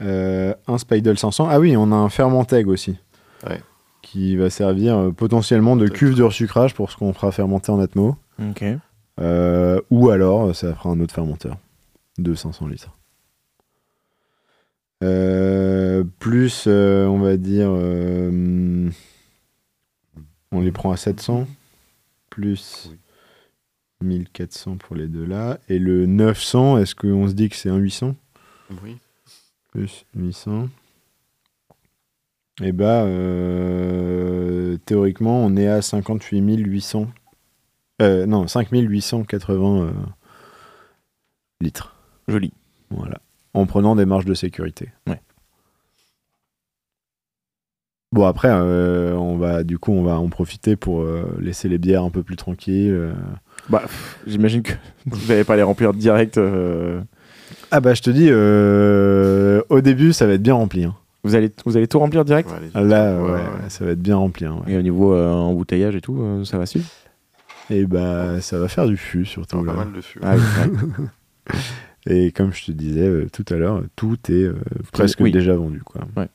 euh, 0.01 0.53
un 0.67 0.77
Spidel 0.77 1.17
500. 1.17 1.47
Ah 1.49 1.59
oui, 1.59 1.75
on 1.77 1.91
a 1.91 1.95
un 1.95 2.09
Fermenteg 2.09 2.67
aussi. 2.67 2.97
Ouais. 3.47 3.61
Qui 4.01 4.35
va 4.35 4.49
servir 4.49 4.97
euh, 4.97 5.11
potentiellement 5.11 5.75
de 5.75 5.87
cuve 5.87 6.15
de 6.15 6.23
resucrage 6.23 6.73
pour 6.73 6.91
ce 6.91 6.97
qu'on 6.97 7.13
fera 7.13 7.31
fermenter 7.31 7.71
en 7.71 7.79
atmo. 7.79 8.15
Ok. 8.39 8.63
Euh, 9.21 9.81
ou 9.91 10.09
alors, 10.09 10.53
ça 10.55 10.73
fera 10.75 10.89
un 10.89 10.99
autre 10.99 11.13
fermenteur 11.13 11.57
de 12.17 12.33
500 12.33 12.67
litres. 12.67 12.91
Euh, 15.03 16.03
plus, 16.19 16.65
euh, 16.67 17.05
on 17.07 17.19
va 17.19 17.37
dire, 17.37 17.67
euh, 17.69 18.89
on 20.55 20.61
les 20.61 20.71
prend 20.71 20.91
à 20.91 20.97
700, 20.97 21.47
plus 22.29 22.89
Oui. 22.91 22.97
1400 24.01 24.77
pour 24.77 24.95
les 24.95 25.07
deux 25.07 25.25
là. 25.25 25.59
Et 25.69 25.79
le 25.79 26.05
900, 26.05 26.77
est-ce 26.77 26.95
qu'on 26.95 27.27
se 27.27 27.33
dit 27.33 27.49
que 27.49 27.55
c'est 27.55 27.69
un 27.69 27.77
800 27.77 28.15
Oui. 28.83 28.97
Plus 29.71 30.05
800. 30.15 30.69
Et 32.61 32.71
bah, 32.71 33.03
euh, 33.03 34.77
théoriquement, 34.85 35.39
on 35.39 35.57
est 35.57 35.67
à 35.67 35.81
58 35.81 36.39
800. 36.57 37.07
Euh, 38.01 38.25
non, 38.25 38.47
5880 38.47 39.81
euh, 39.81 39.91
litres. 41.61 41.95
Joli. 42.27 42.53
Voilà. 42.89 43.19
En 43.53 43.65
prenant 43.65 43.95
des 43.95 44.05
marges 44.05 44.25
de 44.25 44.33
sécurité. 44.33 44.91
Ouais. 45.07 45.21
Bon, 48.15 48.25
après, 48.25 48.47
euh, 48.49 49.13
on 49.15 49.35
va, 49.35 49.63
du 49.65 49.77
coup, 49.77 49.91
on 49.91 50.01
va 50.01 50.17
en 50.17 50.29
profiter 50.29 50.77
pour 50.77 51.01
euh, 51.01 51.25
laisser 51.41 51.67
les 51.67 51.77
bières 51.77 52.01
un 52.03 52.09
peu 52.09 52.23
plus 52.23 52.37
tranquilles. 52.37 52.89
euh. 52.93 53.11
Bah, 53.69 53.81
pff, 53.81 54.19
j'imagine 54.25 54.61
que 54.61 54.71
vous 55.05 55.27
n'allez 55.27 55.43
pas 55.43 55.57
les 55.57 55.63
remplir 55.63 55.93
direct. 55.93 56.37
euh, 56.37 57.01
Ah 57.71 57.81
bah, 57.81 57.93
je 57.93 58.01
te 58.01 58.09
dis, 58.09 58.27
euh, 58.29 59.61
au 59.67 59.81
début, 59.81 60.13
ça 60.13 60.25
va 60.27 60.33
être 60.33 60.41
bien 60.41 60.53
rempli. 60.53 60.85
hein. 60.85 60.95
Vous, 61.25 61.35
allez, 61.35 61.51
vous 61.65 61.75
allez 61.75 61.87
tout 61.89 61.99
remplir 61.99 62.23
direct? 62.23 62.49
Ouais, 62.49 62.69
allez, 62.73 62.87
Là, 62.87 63.15
ouais, 63.17 63.21
ouais, 63.23 63.31
ouais. 63.33 63.69
ça 63.69 63.83
va 63.83 63.91
être 63.91 64.01
bien 64.01 64.15
rempli. 64.15 64.45
hein, 64.45 64.61
ouais. 64.65 64.71
Et 64.73 64.77
au 64.77 64.81
niveau 64.81 65.13
euh, 65.13 65.29
embouteillage 65.33 65.95
et 65.97 66.01
tout, 66.01 66.17
euh, 66.21 66.45
ça 66.45 66.57
va 66.57 66.65
suivre? 66.65 66.85
Et 67.69 67.85
bah, 67.85 68.39
ça 68.39 68.57
va 68.59 68.69
faire 68.69 68.87
du 68.87 68.95
fût, 68.95 69.25
surtout. 69.25 69.59
Pas 69.63 69.73
là. 69.73 69.79
mal 69.79 69.91
de 69.91 69.99
fût. 69.99 70.19
Ah 70.23 70.35
oui, 70.37 70.41
ouais. 70.97 71.55
Et 72.07 72.31
comme 72.31 72.53
je 72.53 72.65
te 72.65 72.71
disais 72.71 73.07
euh, 73.07 73.27
tout 73.33 73.43
à 73.49 73.55
l'heure, 73.55 73.81
tout 73.97 74.17
est 74.29 74.43
euh, 74.43 74.55
presque 74.93 75.19
oui. 75.19 75.31
déjà 75.33 75.55
vendu. 75.55 75.81
Quoi. 75.83 76.01
Ouais. 76.15 76.27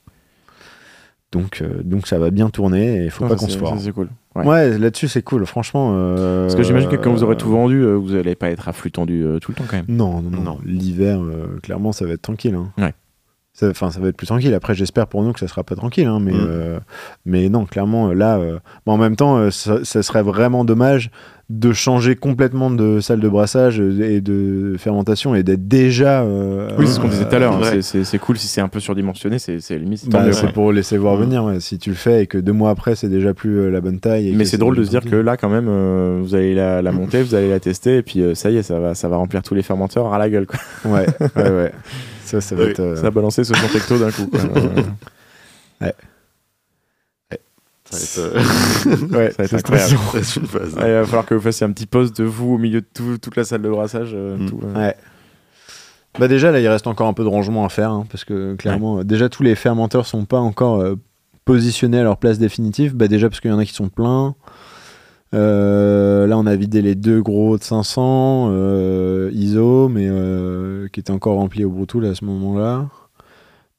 Donc, 1.33 1.61
euh, 1.63 1.83
donc 1.85 2.07
ça 2.09 2.19
va 2.19 2.31
bien 2.31 2.51
tourner 2.51 3.03
et 3.03 3.05
il 3.05 3.11
faut 3.11 3.23
Non, 3.25 3.31
pas 3.31 3.37
qu'on 3.37 3.47
se 3.49 3.57
foire. 3.57 3.75
C'est 3.79 3.93
cool. 3.93 4.09
Ouais. 4.35 4.45
Ouais, 4.47 4.79
là-dessus 4.79 5.07
c'est 5.09 5.23
cool, 5.23 5.47
franchement. 5.47 5.93
euh, 5.95 6.43
Parce 6.47 6.57
que 6.57 6.63
j'imagine 6.65 6.89
que 6.89 6.97
quand 6.97 7.13
vous 7.13 7.23
aurez 7.23 7.37
tout 7.37 7.51
vendu, 7.51 7.83
euh, 7.85 7.95
vous 7.95 8.15
allez 8.17 8.35
pas 8.35 8.51
être 8.51 8.69
à 8.69 8.73
flux 8.73 8.91
tendu 8.91 9.25
euh, 9.25 9.39
tout 9.39 9.53
le 9.53 9.57
temps 9.57 9.65
quand 9.69 9.77
même. 9.77 9.85
Non, 9.89 10.21
non, 10.23 10.31
non. 10.31 10.43
Non. 10.43 10.59
L'hiver, 10.65 11.21
euh, 11.23 11.59
clairement, 11.63 11.93
ça 11.93 12.05
va 12.05 12.13
être 12.13 12.23
tranquille. 12.23 12.55
hein. 12.57 12.73
Ouais. 12.79 12.95
Ça, 13.61 13.69
enfin, 13.69 13.91
ça 13.91 14.01
va 14.01 14.09
être 14.09 14.17
plus 14.17 14.27
tranquille. 14.27 14.55
Après, 14.55 14.75
j'espère 14.75 15.07
pour 15.07 15.23
nous 15.23 15.33
que 15.35 15.41
ça 15.41 15.47
sera 15.49 15.63
pas 15.65 15.75
tranquille. 15.75 16.07
hein, 16.07 16.19
mais, 16.19 16.33
Mm. 16.33 16.47
euh, 16.49 16.79
mais 17.27 17.49
non, 17.51 17.67
clairement, 17.67 18.09
euh, 18.09 18.15
là, 18.15 18.39
euh, 18.39 18.59
en 18.87 18.97
même 18.97 19.17
temps, 19.17 19.37
euh, 19.37 19.51
ça, 19.51 19.81
ça 19.85 20.03
serait 20.03 20.23
vraiment 20.23 20.65
dommage 20.65 21.11
de 21.51 21.73
changer 21.73 22.15
complètement 22.15 22.71
de 22.71 23.01
salle 23.01 23.19
de 23.21 23.29
brassage 23.29 23.81
et 23.81 24.21
de 24.21 24.77
fermentation 24.79 25.35
et 25.35 25.43
d'être 25.43 25.67
déjà. 25.67 26.23
euh, 26.23 26.71
Oui, 26.79 26.87
c'est 26.87 26.95
ce 26.95 27.01
qu'on 27.01 27.09
disait 27.09 27.25
tout 27.29 27.35
à 27.35 27.39
l'heure. 27.41 27.55
hein. 27.55 27.81
C'est- 27.83 28.19
cool 28.19 28.39
si 28.39 28.47
c'est 28.47 28.61
un 28.61 28.69
peu 28.69 28.79
surdimensionné, 28.81 29.39
c'est 29.41 29.59
limite. 29.77 30.09
Bah, 30.09 30.33
c'est 30.33 30.47
ouais. 30.47 30.53
pour 30.53 30.71
laisser 30.73 30.97
voir 30.97 31.17
Mm. 31.17 31.21
venir. 31.23 31.45
ouais. 31.45 31.59
Si 31.61 31.77
tu 31.79 31.91
le 31.91 31.97
fais 31.97 32.23
et 32.23 32.27
que 32.29 32.39
deux 32.39 32.53
mois 32.53 32.71
après, 32.71 32.95
c'est 32.95 33.09
déjà 33.09 33.35
plus 33.35 33.69
la 33.71 33.81
bonne 33.81 33.99
taille. 33.99 34.29
et 34.29 34.33
Mais 34.33 34.45
c'est 34.45 34.59
drôle 34.59 34.77
de 34.77 34.85
se 34.85 34.91
dire 34.91 35.03
que 35.05 35.17
là, 35.17 35.37
quand 35.37 35.49
même, 35.51 35.69
vous 36.23 36.35
allez 36.37 36.55
la, 36.55 36.81
la 36.83 36.93
monter, 36.93 37.23
vous 37.23 37.35
allez 37.35 37.51
la 37.51 37.59
tester, 37.61 37.97
et 37.99 38.03
puis 38.03 38.23
ça 38.35 38.51
y 38.51 38.57
est, 38.57 38.63
ça 38.63 38.79
va, 38.79 38.95
ça 38.95 39.09
va 39.09 39.17
remplir 39.17 39.43
tous 39.43 39.55
les 39.55 39.63
fermenteurs 39.63 40.15
à 40.15 40.19
la 40.19 40.31
gueule. 40.31 40.47
Quoi. 40.47 40.59
Ouais, 40.93 41.07
ouais, 41.37 41.51
ouais. 41.51 41.73
Ça, 42.31 42.41
ça 42.41 42.55
va 42.55 42.65
Oui. 42.65 42.71
être. 42.71 42.81
euh, 42.81 42.97
Ça 42.97 43.11
ce 43.45 43.53
d'un 43.99 44.11
coup. 44.11 44.27
quoi. 44.27 44.41
Euh, 45.83 45.93
Ça 47.91 47.97
va 47.97 48.03
être, 48.03 48.19
euh, 48.19 49.17
ouais, 49.19 49.31
ça 49.37 49.37
va 49.39 49.45
être 49.45 49.55
incroyable. 49.55 49.93
une 50.37 50.47
phase. 50.47 50.75
ouais, 50.75 50.89
il 50.89 50.93
va 50.93 51.05
falloir 51.07 51.27
que 51.27 51.35
vous 51.35 51.41
fassiez 51.41 51.67
un 51.67 51.73
petit 51.73 51.87
poste 51.87 52.17
de 52.21 52.25
vous 52.25 52.55
au 52.55 52.59
milieu 52.59 52.83
de 52.83 52.87
tout- 52.93 53.19
toute 53.19 53.35
la 53.37 53.43
salle 53.45 53.63
de 53.63 53.69
brassage. 53.69 54.11
euh, 54.15 54.37
Mm. 54.37 54.49
tout, 54.49 54.61
euh. 54.63 54.75
Ouais. 54.79 54.95
Bah 56.19 56.27
déjà 56.29 56.51
là 56.51 56.59
il 56.61 56.67
reste 56.69 56.87
encore 56.89 57.07
un 57.07 57.13
peu 57.13 57.23
de 57.23 57.29
rangement 57.29 57.65
à 57.65 57.69
faire 57.69 57.91
hein, 57.93 58.05
parce 58.11 58.25
que 58.25 58.55
clairement 58.57 58.99
euh, 58.99 59.05
déjà 59.05 59.29
tous 59.29 59.45
les 59.45 59.55
fermenteurs 59.55 60.07
sont 60.07 60.25
pas 60.25 60.39
encore 60.41 60.81
euh, 60.81 60.97
positionnés 61.45 61.99
à 62.01 62.03
leur 62.03 62.17
place 62.17 62.39
définitive 62.39 62.97
bah 62.97 63.07
déjà 63.07 63.29
parce 63.29 63.41
qu'il 63.41 63.49
y 63.51 63.55
en 63.55 63.59
a 63.61 63.65
qui 63.65 63.73
sont 63.75 63.89
pleins 63.89 64.35
Euh, 65.33 66.27
là 66.27 66.37
on 66.37 66.47
a 66.47 66.57
vidé 66.57 66.83
les 66.83 66.97
deux 66.97 67.23
gros 67.23 67.57
de 67.57 67.63
500 67.63 68.49
euh, 68.51 69.31
ISO 69.33 69.89
mais 69.89 70.09
euh, 70.09 70.89
qui 70.89 70.99
étaient 70.99 71.13
encore 71.13 71.37
remplis 71.37 71.65
au 71.65 71.71
Brutoul 71.71 72.05
à 72.07 72.17
ce 72.17 72.25
moment 72.25 72.59
là 72.59 72.89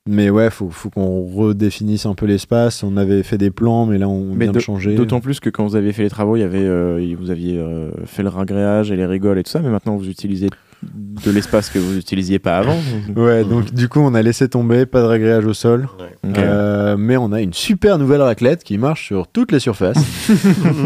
mais 0.08 0.30
ouais 0.30 0.50
faut, 0.50 0.70
faut 0.70 0.90
qu'on 0.90 1.26
redéfinisse 1.26 2.08
un 2.08 2.16
peu 2.16 2.26
l'espace. 2.26 2.82
On 2.82 2.98
avait 2.98 3.22
fait 3.22 3.38
des 3.38 3.52
plans 3.52 3.86
mais 3.86 4.00
là 4.00 4.10
on 4.10 4.34
Mais 4.34 4.46
vient 4.46 4.54
de 4.54 4.60
changer. 4.60 4.96
D'autant 4.96 5.20
plus 5.20 5.40
que 5.40 5.50
quand 5.52 5.64
vous 5.64 5.76
aviez 5.76 5.94
fait 5.94 6.02
les 6.02 6.10
travaux, 6.10 6.38
il 6.38 6.40
y 6.40 6.44
avait, 6.44 7.14
vous 7.14 7.30
aviez 7.30 7.64
fait 8.06 8.24
le 8.24 8.30
ragréage 8.30 8.92
et 8.92 8.96
les 8.96 9.06
rigoles 9.06 9.38
et 9.38 9.44
tout 9.44 9.52
ça, 9.52 9.62
mais 9.62 9.70
maintenant 9.70 9.98
vous 9.98 10.10
utilisez 10.10 10.50
de 10.84 11.32
l'espace 11.32 11.70
que 11.70 11.78
vous 11.80 11.98
utilisiez 11.98 12.40
pas 12.40 12.58
avant. 12.58 12.78
ouais 13.16 13.44
donc 13.44 13.74
du 13.74 13.88
coup 13.88 14.00
on 14.00 14.14
a 14.16 14.22
laissé 14.22 14.50
tomber 14.50 14.86
pas 14.86 15.02
de 15.02 15.06
ragréage 15.06 15.46
au 15.46 15.54
sol 15.54 15.88
Ouais. 16.00 16.34
Euh, 16.38 16.96
mais 16.98 17.18
on 17.18 17.32
a 17.32 17.42
une 17.42 17.54
super 17.54 17.98
nouvelle 17.98 18.22
raclette 18.22 18.64
qui 18.64 18.78
marche 18.78 19.06
sur 19.08 19.28
toutes 19.28 19.52
les 19.52 19.60
surfaces. 19.60 19.98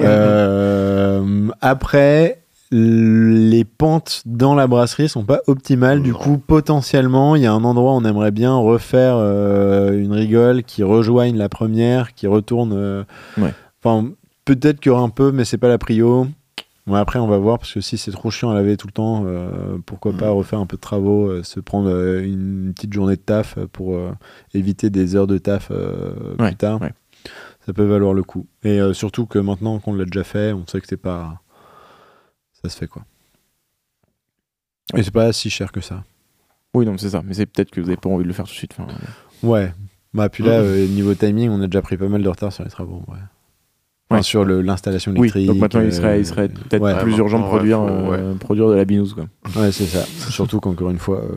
Euh, 0.04 1.48
après, 1.62 2.42
les 2.72 3.64
pentes 3.64 4.22
dans 4.26 4.56
la 4.56 4.68
brasserie 4.68 5.08
sont 5.10 5.24
pas 5.24 5.40
optimales. 5.48 6.02
Du 6.02 6.14
coup, 6.14 6.38
potentiellement, 6.38 7.36
il 7.36 7.44
y 7.44 7.46
a 7.46 7.54
un 7.54 7.64
endroit 7.64 7.94
où 7.94 7.96
on 7.98 8.06
aimerait 8.06 8.32
bien 8.32 8.56
refaire 8.56 9.16
euh, 9.18 9.98
une 10.02 10.12
rigole 10.12 10.64
qui 10.64 10.84
rejoigne 10.84 11.38
la 11.38 11.50
première, 11.50 12.14
qui 12.14 12.28
retourne. 12.28 12.74
euh, 12.76 13.04
Ouais. 13.38 13.54
Enfin, 13.84 14.10
peut-être 14.46 14.80
qu'il 14.80 14.92
y 14.92 14.94
aura 14.94 15.04
un 15.04 15.10
peu, 15.10 15.32
mais 15.32 15.46
c'est 15.46 15.58
pas 15.58 15.68
la 15.70 15.78
prio. 15.78 16.28
Bon, 16.88 16.94
après, 16.96 17.18
on 17.18 17.28
va 17.28 17.38
voir 17.40 17.58
parce 17.58 17.74
que 17.74 17.82
si 17.82 17.98
c'est 17.98 18.12
trop 18.12 18.30
chiant 18.30 18.52
à 18.52 18.54
laver 18.54 18.78
tout 18.78 18.86
le 18.88 18.94
temps, 18.94 19.24
euh, 19.26 19.78
pourquoi 19.86 20.14
pas 20.14 20.28
Mm. 20.30 20.38
refaire 20.38 20.60
un 20.60 20.68
peu 20.68 20.78
de 20.78 20.82
travaux, 20.82 21.28
euh, 21.28 21.42
se 21.44 21.60
prendre 21.60 21.90
euh, 21.90 22.24
une 22.24 22.74
petite 22.76 22.94
journée 22.94 23.16
de 23.16 23.22
taf 23.22 23.58
pour 23.72 23.98
éviter 24.54 24.90
des 24.92 25.16
heures 25.16 25.26
de 25.28 25.38
taf 25.40 25.72
Ouais, 25.72 26.48
plus 26.50 26.56
tard. 26.56 26.80
ouais. 26.82 26.94
Ça 27.66 27.74
peut 27.74 27.86
valoir 27.86 28.14
le 28.14 28.22
coup. 28.22 28.46
Et 28.64 28.80
surtout 28.94 29.26
que 29.26 29.40
maintenant 29.40 29.80
qu'on 29.80 29.96
l'a 29.96 30.06
déjà 30.06 30.24
fait, 30.24 30.54
on 30.54 30.68
sait 30.68 30.80
que 30.80 30.86
c'est 30.88 30.98
pas. 30.98 31.42
Ça 32.62 32.70
se 32.70 32.78
fait 32.78 32.88
quoi. 32.88 33.04
Et 34.96 35.02
c'est 35.02 35.10
pas 35.12 35.34
si 35.34 35.50
cher 35.50 35.72
que 35.72 35.82
ça. 35.82 36.04
Oui, 36.76 36.86
non, 36.86 36.98
c'est 37.00 37.10
ça. 37.10 37.24
Mais 37.26 37.34
c'est 37.34 37.48
peut-être 37.48 37.72
que 37.72 37.82
vous 37.82 37.88
n'avez 37.88 37.98
pas 37.98 38.10
envie 38.10 38.24
de 38.24 38.28
le 38.28 38.34
faire 38.34 38.46
tout 38.46 38.52
de 38.52 38.58
suite. 38.58 38.76
Enfin, 38.78 38.94
Ouais. 39.42 39.74
Bah, 40.14 40.30
puis 40.30 40.44
là, 40.44 40.60
euh, 40.60 40.86
niveau 40.88 41.16
timing, 41.16 41.50
on 41.50 41.62
a 41.62 41.66
déjà 41.68 41.82
pris 41.82 41.98
pas 41.98 42.08
mal 42.08 42.22
de 42.22 42.30
retard 42.30 42.54
sur 42.54 42.64
les 42.64 42.70
travaux. 42.70 43.02
Ouais. 43.08 43.18
Sur 44.24 44.46
l'installation 44.46 45.12
oui, 45.14 45.20
électrique. 45.30 45.48
donc 45.48 45.58
maintenant 45.58 45.82
il 45.82 45.94
serait, 45.94 46.08
euh, 46.16 46.18
il 46.18 46.26
serait 46.26 46.50
peut-être 46.50 46.82
ouais. 46.82 47.00
plus 47.02 47.18
urgent 47.18 47.40
de 47.40 47.46
produire, 47.46 47.82
euh, 47.82 48.34
produire 48.36 48.70
de 48.70 48.74
la 48.74 48.86
binouse. 48.86 49.14
Quoi. 49.14 49.26
Ouais, 49.62 49.72
c'est 49.72 49.86
ça. 49.86 50.04
Surtout 50.30 50.60
qu'encore 50.60 50.90
une 50.90 50.98
fois, 51.00 51.20
euh, 51.20 51.36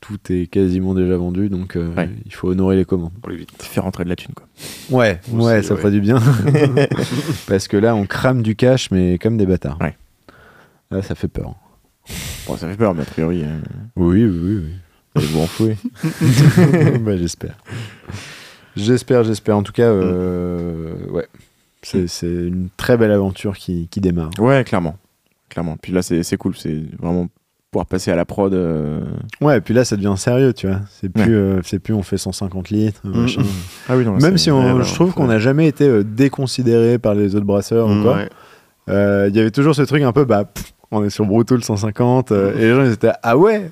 tout 0.00 0.18
est 0.30 0.46
quasiment 0.46 0.94
déjà 0.94 1.16
vendu, 1.16 1.48
donc 1.48 1.76
euh, 1.76 1.94
Ouais. 1.96 2.08
il 2.26 2.32
faut 2.34 2.48
honorer 2.50 2.76
les 2.76 2.84
commandes. 2.84 3.12
Pour 3.20 3.30
les 3.30 3.36
vite. 3.36 3.50
Faire 3.62 3.84
rentrer 3.84 4.04
de 4.04 4.08
la 4.08 4.16
thune. 4.16 4.34
Quoi. 4.34 4.46
Ouais, 4.90 5.20
Aussi, 5.32 5.46
ouais, 5.46 5.62
ça 5.62 5.74
ouais. 5.74 5.80
ferait 5.80 5.92
du 5.92 6.00
bien. 6.00 6.20
Parce 7.48 7.68
que 7.68 7.76
là, 7.76 7.94
on 7.94 8.06
crame 8.06 8.42
du 8.42 8.56
cash, 8.56 8.90
mais 8.90 9.18
comme 9.18 9.36
des 9.36 9.46
bâtards. 9.46 9.78
Ouais. 9.80 9.96
Là, 10.90 11.02
ça 11.02 11.14
fait 11.14 11.28
peur. 11.28 11.54
Bon, 12.46 12.56
ça 12.56 12.66
fait 12.68 12.76
peur, 12.76 12.94
mais 12.94 13.02
a 13.02 13.04
priori, 13.04 13.42
euh, 13.44 13.58
Oui, 13.96 14.24
oui, 14.24 14.62
oui. 14.64 15.22
vous 15.22 15.40
enfouer. 15.40 15.76
bah, 17.00 17.16
j'espère. 17.18 17.56
J'espère, 18.76 19.24
j'espère. 19.24 19.56
En 19.56 19.62
tout 19.62 19.72
cas, 19.72 19.82
euh, 19.90 20.94
ouais. 21.10 21.26
C'est 21.82 22.06
une 22.22 22.68
très 22.76 22.96
belle 22.96 23.12
aventure 23.12 23.56
qui, 23.56 23.88
qui 23.88 24.00
démarre. 24.00 24.30
Ouais, 24.38 24.64
clairement. 24.64 24.96
clairement. 25.48 25.76
Puis 25.80 25.92
là, 25.92 26.02
c'est 26.02 26.36
cool. 26.36 26.54
C'est 26.56 26.82
vraiment 27.00 27.28
pouvoir 27.70 27.86
passer 27.86 28.10
à 28.10 28.16
la 28.16 28.24
prod. 28.24 28.52
euh, 28.54 29.00
Ouais, 29.40 29.58
et 29.58 29.60
puis 29.60 29.74
là, 29.74 29.84
ça 29.84 29.96
devient 29.96 30.14
sérieux, 30.16 30.52
tu 30.54 30.66
vois. 30.66 30.80
C'est 30.90 31.08
plus, 31.10 31.34
euh, 31.36 31.60
c'est 31.62 31.78
plus 31.78 31.92
on 31.94 32.02
fait 32.02 32.16
150 32.18 32.70
litres, 32.70 33.00
Mm, 33.04 33.20
machin. 33.20 33.42
Ah 33.88 33.96
oui, 33.96 34.04
non, 34.04 34.16
Même 34.16 34.38
si 34.38 34.50
on, 34.50 34.78
ouais, 34.78 34.84
je 34.84 34.94
trouve 34.94 35.12
qu'on 35.12 35.26
n'a 35.26 35.38
jamais 35.38 35.68
été 35.68 35.86
euh, 35.86 36.02
déconsidéré 36.02 36.98
par 36.98 37.14
les 37.14 37.34
autres 37.36 37.44
brasseurs 37.46 37.88
ou 37.88 38.02
quoi. 38.02 38.16
Ouais. 38.16 38.28
Euh, 38.88 39.26
Il 39.30 39.36
y 39.36 39.40
avait 39.40 39.50
toujours 39.50 39.74
ce 39.74 39.82
truc 39.82 40.02
un 40.02 40.12
peu, 40.12 40.24
bah, 40.24 40.44
pff, 40.46 40.72
on 40.90 41.04
est 41.04 41.10
sur 41.10 41.26
Brutal 41.26 41.62
150, 41.62 42.32
euh, 42.32 42.54
et 42.56 42.60
les 42.60 42.74
gens 42.74 42.84
ils 42.84 42.92
étaient, 42.92 43.12
ah 43.22 43.36
ouais 43.36 43.70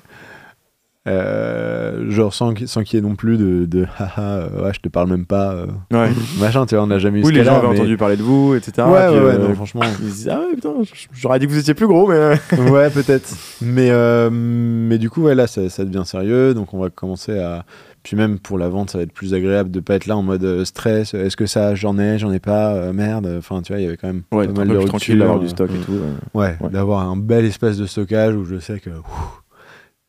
Euh, 1.07 2.09
Genre 2.11 2.33
sans, 2.33 2.53
sans 2.65 2.83
qu'il 2.83 2.97
y 2.97 2.99
ait 3.03 3.07
non 3.07 3.15
plus 3.15 3.37
de, 3.37 3.65
de 3.65 3.85
haha, 3.97 4.21
euh, 4.21 4.65
ouais, 4.65 4.73
je 4.73 4.79
te 4.79 4.89
parle 4.89 5.09
même 5.09 5.25
pas, 5.25 5.51
euh, 5.53 5.65
Ouais. 5.91 6.09
machin, 6.39 6.65
tu 6.65 6.75
vois, 6.75 6.83
on 6.83 6.87
n'a 6.87 6.99
jamais 6.99 7.19
eu 7.19 7.23
Oui, 7.23 7.29
ce 7.33 7.37
les 7.39 7.43
gens 7.43 7.57
avaient 7.57 7.67
mais- 7.69 7.79
entendu 7.79 7.97
parler 7.97 8.17
de 8.17 8.23
vous, 8.23 8.55
etc. 8.55 8.87
Ouais, 8.87 9.07
Puis, 9.09 9.19
ouais, 9.25 9.37
non, 9.37 9.53
franchement. 9.55 9.81
Ils 10.01 10.09
se 10.09 10.13
disaient, 10.15 10.31
ah 10.31 10.39
ouais, 10.39 10.55
putain, 10.55 10.73
j'aurais 11.13 11.39
dit 11.39 11.47
que 11.47 11.51
vous 11.51 11.59
étiez 11.59 11.73
plus 11.73 11.87
gros, 11.87 12.07
mais. 12.07 12.33
ouais, 12.69 12.89
peut-être. 12.89 13.29
Mais, 13.61 13.91
mais 14.29 14.97
du 14.97 15.09
coup, 15.09 15.23
ouais, 15.23 15.35
là, 15.35 15.47
ça, 15.47 15.69
ça 15.69 15.85
devient 15.85 16.03
sérieux. 16.05 16.53
Donc, 16.53 16.73
on 16.73 16.79
va 16.79 16.89
commencer 16.89 17.39
à. 17.39 17.63
Puis, 18.03 18.15
même 18.15 18.39
pour 18.39 18.57
la 18.57 18.69
vente, 18.69 18.91
ça 18.91 18.97
va 18.99 19.03
être 19.03 19.11
plus 19.11 19.33
agréable 19.33 19.69
de 19.69 19.81
pas 19.81 19.95
être 19.95 20.05
là 20.05 20.15
en 20.15 20.23
mode 20.23 20.63
stress. 20.63 21.13
Est-ce 21.13 21.35
que 21.35 21.45
ça, 21.45 21.75
j'en 21.75 21.97
ai, 21.99 22.17
j'en 22.17 22.31
ai 22.31 22.39
pas, 22.39 22.73
euh, 22.73 22.93
merde. 22.93 23.29
Enfin, 23.37 23.61
tu 23.61 23.73
vois, 23.73 23.81
il 23.81 23.83
y 23.83 23.87
avait 23.87 23.97
quand 23.97 24.07
même 24.07 24.21
Ouais, 24.31 24.47
pas 24.47 24.53
mal 24.65 24.67
de 24.69 24.77
plus 24.77 24.85
tranquille 24.85 25.19
d'avoir 25.19 25.39
du 25.39 25.49
stock 25.49 25.69
et 25.69 25.79
tout. 25.85 25.91
euh. 25.93 26.13
Ouais, 26.33 26.55
Ouais. 26.61 26.69
d'avoir 26.69 27.01
un 27.09 27.17
bel 27.17 27.43
espace 27.43 27.77
de 27.77 27.85
stockage 27.85 28.33
où 28.35 28.45
je 28.45 28.59
sais 28.59 28.79
que. 28.79 28.89
ouf, 28.91 29.41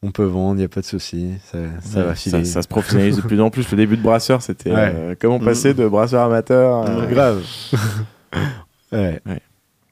on 0.02 0.10
peut 0.10 0.24
vendre, 0.24 0.54
il 0.56 0.58
n'y 0.58 0.64
a 0.64 0.68
pas 0.68 0.80
de 0.80 0.86
souci. 0.86 1.30
Ça, 1.44 1.58
ça 1.80 1.98
Ouais, 2.00 2.06
va 2.06 2.14
filer. 2.14 2.44
Ça, 2.44 2.62
se 2.62 2.68
professionnalise 2.68 3.16
de 3.16 3.22
plus 3.22 3.40
en 3.40 3.50
plus. 3.50 3.70
Le 3.70 3.76
début 3.76 3.96
de 3.96 4.02
brasseur, 4.02 4.42
c'était 4.42 4.70
Ouais. 4.72 4.92
euh, 4.94 5.14
comment 5.20 5.38
Mm. 5.38 5.44
passer 5.44 5.74
de 5.74 5.86
brasseur 5.88 6.22
amateur. 6.24 6.86
à- 6.86 6.98
Ouais. 7.00 7.06
Grave. 7.12 7.42
ouais. 8.92 9.20
Ouais. 9.26 9.40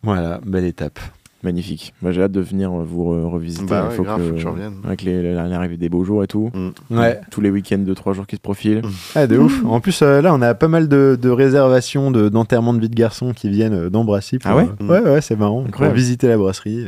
Voilà, 0.02 0.40
belle 0.44 0.64
étape. 0.64 0.98
Magnifique. 1.42 1.92
Moi, 2.02 2.10
j'ai 2.12 2.22
hâte 2.22 2.32
de 2.32 2.40
venir 2.40 2.70
vous 2.70 3.04
re- 3.12 3.24
revisiter. 3.30 3.66
Bah 3.66 3.82
Il 3.84 3.90
ouais, 3.90 3.94
faut 3.96 4.02
grave, 4.02 4.18
que, 4.20 4.28
faut 4.30 4.34
que 4.34 4.40
tu 4.40 4.46
reviennes. 4.48 4.74
Avec 4.84 5.02
l'arrivée 5.04 5.76
des 5.76 5.88
beaux 5.88 6.02
jours 6.02 6.24
et 6.24 6.26
tout. 6.26 6.50
Mm. 6.54 6.98
Ouais. 6.98 7.20
Tous 7.30 7.40
les 7.40 7.50
week-ends 7.50 7.78
de 7.78 7.94
3 7.94 8.14
jours 8.14 8.26
qui 8.26 8.36
se 8.36 8.40
profilent. 8.40 8.82
Ah, 9.14 9.26
de 9.26 9.36
ouf. 9.38 9.62
En 9.64 9.80
plus, 9.80 10.00
euh, 10.02 10.22
là, 10.22 10.34
on 10.34 10.40
a 10.42 10.54
pas 10.54 10.66
mal 10.68 10.88
de, 10.88 11.16
de 11.20 11.28
réservations 11.30 12.10
de- 12.10 12.28
d'enterrement 12.30 12.74
de, 12.74 12.80
vie 12.80 12.88
de 12.88 12.94
garçon 12.96 13.32
qui 13.32 13.48
viennent 13.50 13.74
euh, 13.74 13.90
dans 13.90 14.04
Brassy. 14.04 14.38
pour, 14.38 14.50
Ah 14.50 14.56
ouais 14.56 14.68
euh, 14.80 14.86
Ouais, 15.02 15.10
ouais, 15.10 15.20
c'est 15.20 15.36
marrant. 15.36 15.58
Pour 15.60 15.68
Incroyable. 15.68 15.96
visiter 15.98 16.26
la 16.26 16.38
brasserie. 16.38 16.86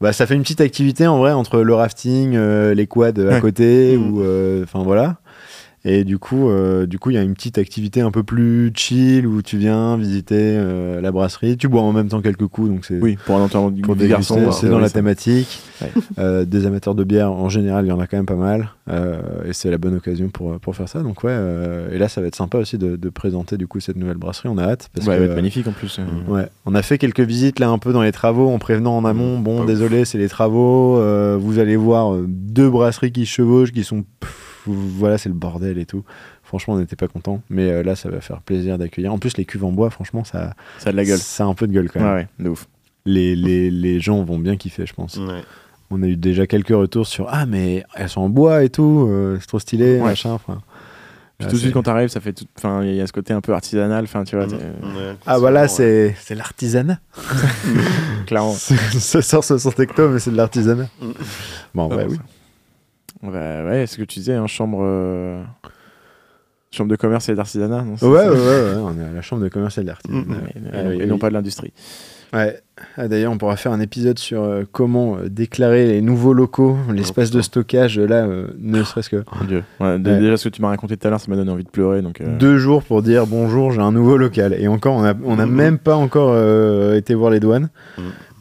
Euh. 0.00 0.04
Bah, 0.04 0.12
ça 0.12 0.26
fait 0.26 0.34
une 0.34 0.42
petite 0.42 0.60
activité 0.60 1.06
en 1.06 1.18
vrai 1.18 1.32
entre 1.32 1.60
le 1.60 1.74
rafting, 1.74 2.34
euh, 2.36 2.74
les 2.74 2.86
quads 2.86 3.08
à 3.18 3.34
Ouais. 3.34 3.40
côté, 3.40 3.96
Mhm. 3.96 4.12
ou 4.12 4.22
euh, 4.22 4.62
enfin 4.64 4.82
voilà. 4.82 5.16
Et 5.88 6.02
du 6.02 6.18
coup, 6.18 6.50
euh, 6.50 6.84
du 6.86 6.98
coup, 6.98 7.10
il 7.10 7.14
y 7.14 7.16
a 7.16 7.22
une 7.22 7.34
petite 7.34 7.58
activité 7.58 8.00
un 8.00 8.10
peu 8.10 8.24
plus 8.24 8.72
chill 8.74 9.24
où 9.24 9.40
tu 9.40 9.56
viens 9.56 9.96
visiter 9.96 10.34
euh, 10.36 11.00
la 11.00 11.12
brasserie. 11.12 11.56
Tu 11.56 11.68
bois 11.68 11.80
en 11.82 11.92
même 11.92 12.08
temps 12.08 12.20
quelques 12.20 12.48
coups, 12.48 12.68
donc 12.70 12.84
c'est 12.84 12.98
Oui, 13.00 13.16
pour 13.24 13.36
un 13.36 13.42
enterrement 13.42 13.70
du 13.70 13.82
pour 13.82 13.94
du 13.94 14.08
déguster, 14.08 14.34
garçon. 14.34 14.50
c'est 14.50 14.68
dans 14.68 14.80
la 14.80 14.88
ça- 14.88 14.94
thématique. 14.94 15.60
Ouais. 15.80 15.92
Euh, 16.18 16.44
des 16.44 16.66
amateurs 16.66 16.96
de 16.96 17.04
bière, 17.04 17.30
en 17.30 17.48
général, 17.48 17.84
il 17.84 17.88
y 17.90 17.92
en 17.92 18.00
a 18.00 18.08
quand 18.08 18.16
même 18.16 18.26
pas 18.26 18.34
mal. 18.34 18.70
Et 19.48 19.52
c'est 19.52 19.70
la 19.70 19.78
bonne 19.78 19.94
occasion 19.94 20.28
pour, 20.28 20.58
pour 20.58 20.74
faire 20.74 20.88
ça. 20.88 21.02
Donc, 21.02 21.22
ouais. 21.22 21.36
et 21.92 21.98
là, 21.98 22.08
ça 22.08 22.20
va 22.20 22.26
être 22.26 22.34
sympa 22.36 22.58
aussi 22.58 22.78
de, 22.78 22.96
de 22.96 23.08
présenter 23.08 23.56
du 23.56 23.66
coup 23.68 23.78
cette 23.78 23.96
nouvelle 23.96 24.16
brasserie. 24.16 24.48
On 24.48 24.58
a 24.58 24.64
hâte. 24.64 24.88
Parce 24.92 25.06
Ouais, 25.06 25.14
elle 25.14 25.20
que, 25.20 25.24
va 25.26 25.30
être 25.32 25.36
magnifique 25.36 25.68
en 25.68 25.72
plus. 25.72 25.98
euh. 26.00 26.32
Ouais, 26.32 26.48
on 26.66 26.74
a 26.74 26.82
fait 26.82 26.98
quelques 26.98 27.20
visites 27.20 27.60
là 27.60 27.68
un 27.68 27.78
peu 27.78 27.92
dans 27.92 28.02
les 28.02 28.12
travaux 28.12 28.48
en 28.48 28.58
prévenant 28.58 28.96
en 28.96 29.04
amont. 29.04 29.38
Bon, 29.38 29.60
Pas 29.60 29.66
désolé, 29.66 30.04
c'est 30.04 30.18
les 30.18 30.28
travaux. 30.28 31.00
vous 31.38 31.58
allez 31.60 31.76
voir 31.76 32.16
deux 32.26 32.68
brasseries 32.70 33.12
qui 33.12 33.24
chevauchent, 33.24 33.70
qui 33.72 33.84
sont. 33.84 34.02
pff, 34.20 34.42
voilà, 34.72 35.18
c'est 35.18 35.28
le 35.28 35.34
bordel 35.34 35.78
et 35.78 35.86
tout. 35.86 36.04
Franchement, 36.42 36.74
on 36.74 36.78
n'était 36.78 36.96
pas 36.96 37.08
contents. 37.08 37.42
Mais 37.50 37.70
euh, 37.70 37.82
là, 37.82 37.96
ça 37.96 38.08
va 38.10 38.20
faire 38.20 38.40
plaisir 38.40 38.78
d'accueillir. 38.78 39.12
En 39.12 39.18
plus, 39.18 39.36
les 39.36 39.44
cuves 39.44 39.64
en 39.64 39.72
bois, 39.72 39.90
franchement, 39.90 40.24
ça, 40.24 40.54
Ça 40.78 40.88
a 40.90 40.92
de 40.92 40.96
la 40.96 41.04
gueule. 41.04 41.18
ça 41.18 41.44
a 41.44 41.46
un 41.46 41.54
peu 41.54 41.66
de 41.66 41.72
gueule 41.72 41.90
quand 41.90 42.00
Ouais, 42.00 42.06
même. 42.06 42.14
ouais, 42.16 42.44
de 42.44 42.48
ouf. 42.50 42.66
Les, 43.04 43.36
les, 43.36 43.70
les 43.70 44.00
gens 44.00 44.22
vont 44.24 44.38
bien 44.38 44.56
kiffer, 44.56 44.86
je 44.86 44.94
pense. 44.94 45.16
Ouais. 45.16 45.42
On 45.90 46.02
a 46.02 46.06
eu 46.06 46.16
déjà 46.16 46.46
quelques 46.48 46.68
retours 46.70 47.06
sur 47.06 47.26
Ah, 47.30 47.46
mais 47.46 47.84
elles 47.94 48.08
sont 48.08 48.20
en 48.22 48.28
bois 48.28 48.64
et 48.64 48.68
tout, 48.70 49.06
euh, 49.08 49.38
c'est 49.40 49.46
trop 49.46 49.58
stylé, 49.60 49.98
Ouais. 50.00 50.08
machin. 50.08 50.30
enfin. 50.32 50.60
Puis 51.38 51.44
Là, 51.44 51.50
tout 51.50 51.56
de 51.56 51.60
suite, 51.60 51.68
c'est- 51.70 51.74
quand 51.74 51.82
t'arrives, 51.82 52.08
ça 52.08 52.20
fait 52.20 52.32
tout. 52.32 52.46
Enfin, 52.56 52.82
il 52.82 52.94
y 52.94 53.00
a 53.00 53.06
ce 53.06 53.12
côté 53.12 53.34
un 53.34 53.42
peu 53.42 53.52
artisanal. 53.52 54.04
Enfin, 54.04 54.24
tu 54.24 54.36
vois, 54.36 54.46
t'es- 54.46 54.54
Ouais, 54.56 55.14
Ah, 55.26 55.38
voilà, 55.38 55.62
ouais. 55.62 55.68
c'est 55.68 56.16
c'est 56.18 56.34
l'artisanat. 56.34 56.98
clairement. 58.26 58.54
ça 58.98 59.22
sort 59.22 59.44
60 59.44 59.78
hectos, 59.80 60.08
mais 60.08 60.18
c'est 60.18 60.30
de 60.30 60.36
l'artisanat. 60.36 60.88
Mm. 61.00 61.10
Bon, 61.74 61.88
Ah, 61.92 61.96
ouais, 61.96 62.04
bon, 62.06 62.10
oui. 62.12 62.16
ça. 62.16 62.22
Bah, 63.32 63.64
ouais, 63.64 63.86
ce 63.86 63.96
que 63.96 64.02
tu 64.02 64.18
disais, 64.20 64.34
hein, 64.34 64.46
chambre. 64.46 64.78
euh, 64.82 65.42
Chambre 66.72 66.90
de 66.90 66.96
commerce 66.96 67.28
et 67.30 67.34
d'artisanat. 67.34 67.84
Ouais, 68.02 68.08
ouais, 68.08 68.28
ouais, 68.28 68.28
ouais, 68.28 68.74
on 68.82 69.00
est 69.00 69.04
à 69.08 69.12
la 69.14 69.22
chambre 69.22 69.40
de 69.42 69.48
commerce 69.48 69.78
et 69.78 69.82
de 69.82 69.86
l'artisanat. 69.86 70.20
Mm, 70.20 70.30
mm. 70.32 70.34
Et, 70.34 70.60
Ah, 70.74 70.82
et- 70.82 70.88
oui, 70.98 71.06
non 71.06 71.16
pas 71.16 71.28
de 71.28 71.34
l'industrie. 71.34 71.72
Ouais. 72.34 72.58
Ah, 72.98 73.08
D'ailleurs, 73.08 73.32
on 73.32 73.38
pourra 73.38 73.56
faire 73.56 73.72
un 73.72 73.80
épisode 73.80 74.18
sur 74.18 74.42
euh, 74.42 74.64
comment 74.70 75.16
euh, 75.16 75.28
déclarer 75.30 75.86
les 75.86 76.02
nouveaux 76.02 76.34
locaux, 76.34 76.76
l'espace 76.92 77.30
de 77.30 77.40
stockage, 77.40 77.98
là, 77.98 78.26
euh, 78.26 78.48
ne 78.58 78.82
serait-ce 78.82 79.08
que 79.08 79.22
Mon 79.38 79.46
Dieu. 79.46 79.62
Ouais, 79.80 79.98
d- 79.98 80.10
Ouais. 80.10 80.18
Déjà, 80.18 80.36
ce 80.36 80.48
que 80.48 80.54
tu 80.54 80.60
m'as 80.60 80.68
raconté 80.68 80.96
tout 80.98 81.06
à 81.06 81.10
l'heure, 81.10 81.20
ça 81.20 81.30
m'a 81.30 81.36
donné 81.36 81.50
envie 81.50 81.64
de 81.64 81.70
pleurer. 81.70 82.02
Donc, 82.02 82.20
deux 82.38 82.58
jours 82.58 82.82
pour 82.82 83.00
dire 83.00 83.26
bonjour, 83.26 83.70
j'ai 83.70 83.80
un 83.80 83.92
nouveau 83.92 84.18
local. 84.18 84.54
Et 84.58 84.66
encore, 84.68 84.96
on 84.96 85.02
n'a 85.02 85.14
on 85.24 85.38
a 85.38 85.46
même 85.46 85.78
pas 85.78 85.94
encore 85.96 86.34
été 86.94 87.14
voir 87.14 87.30
les 87.30 87.40
douanes. 87.40 87.70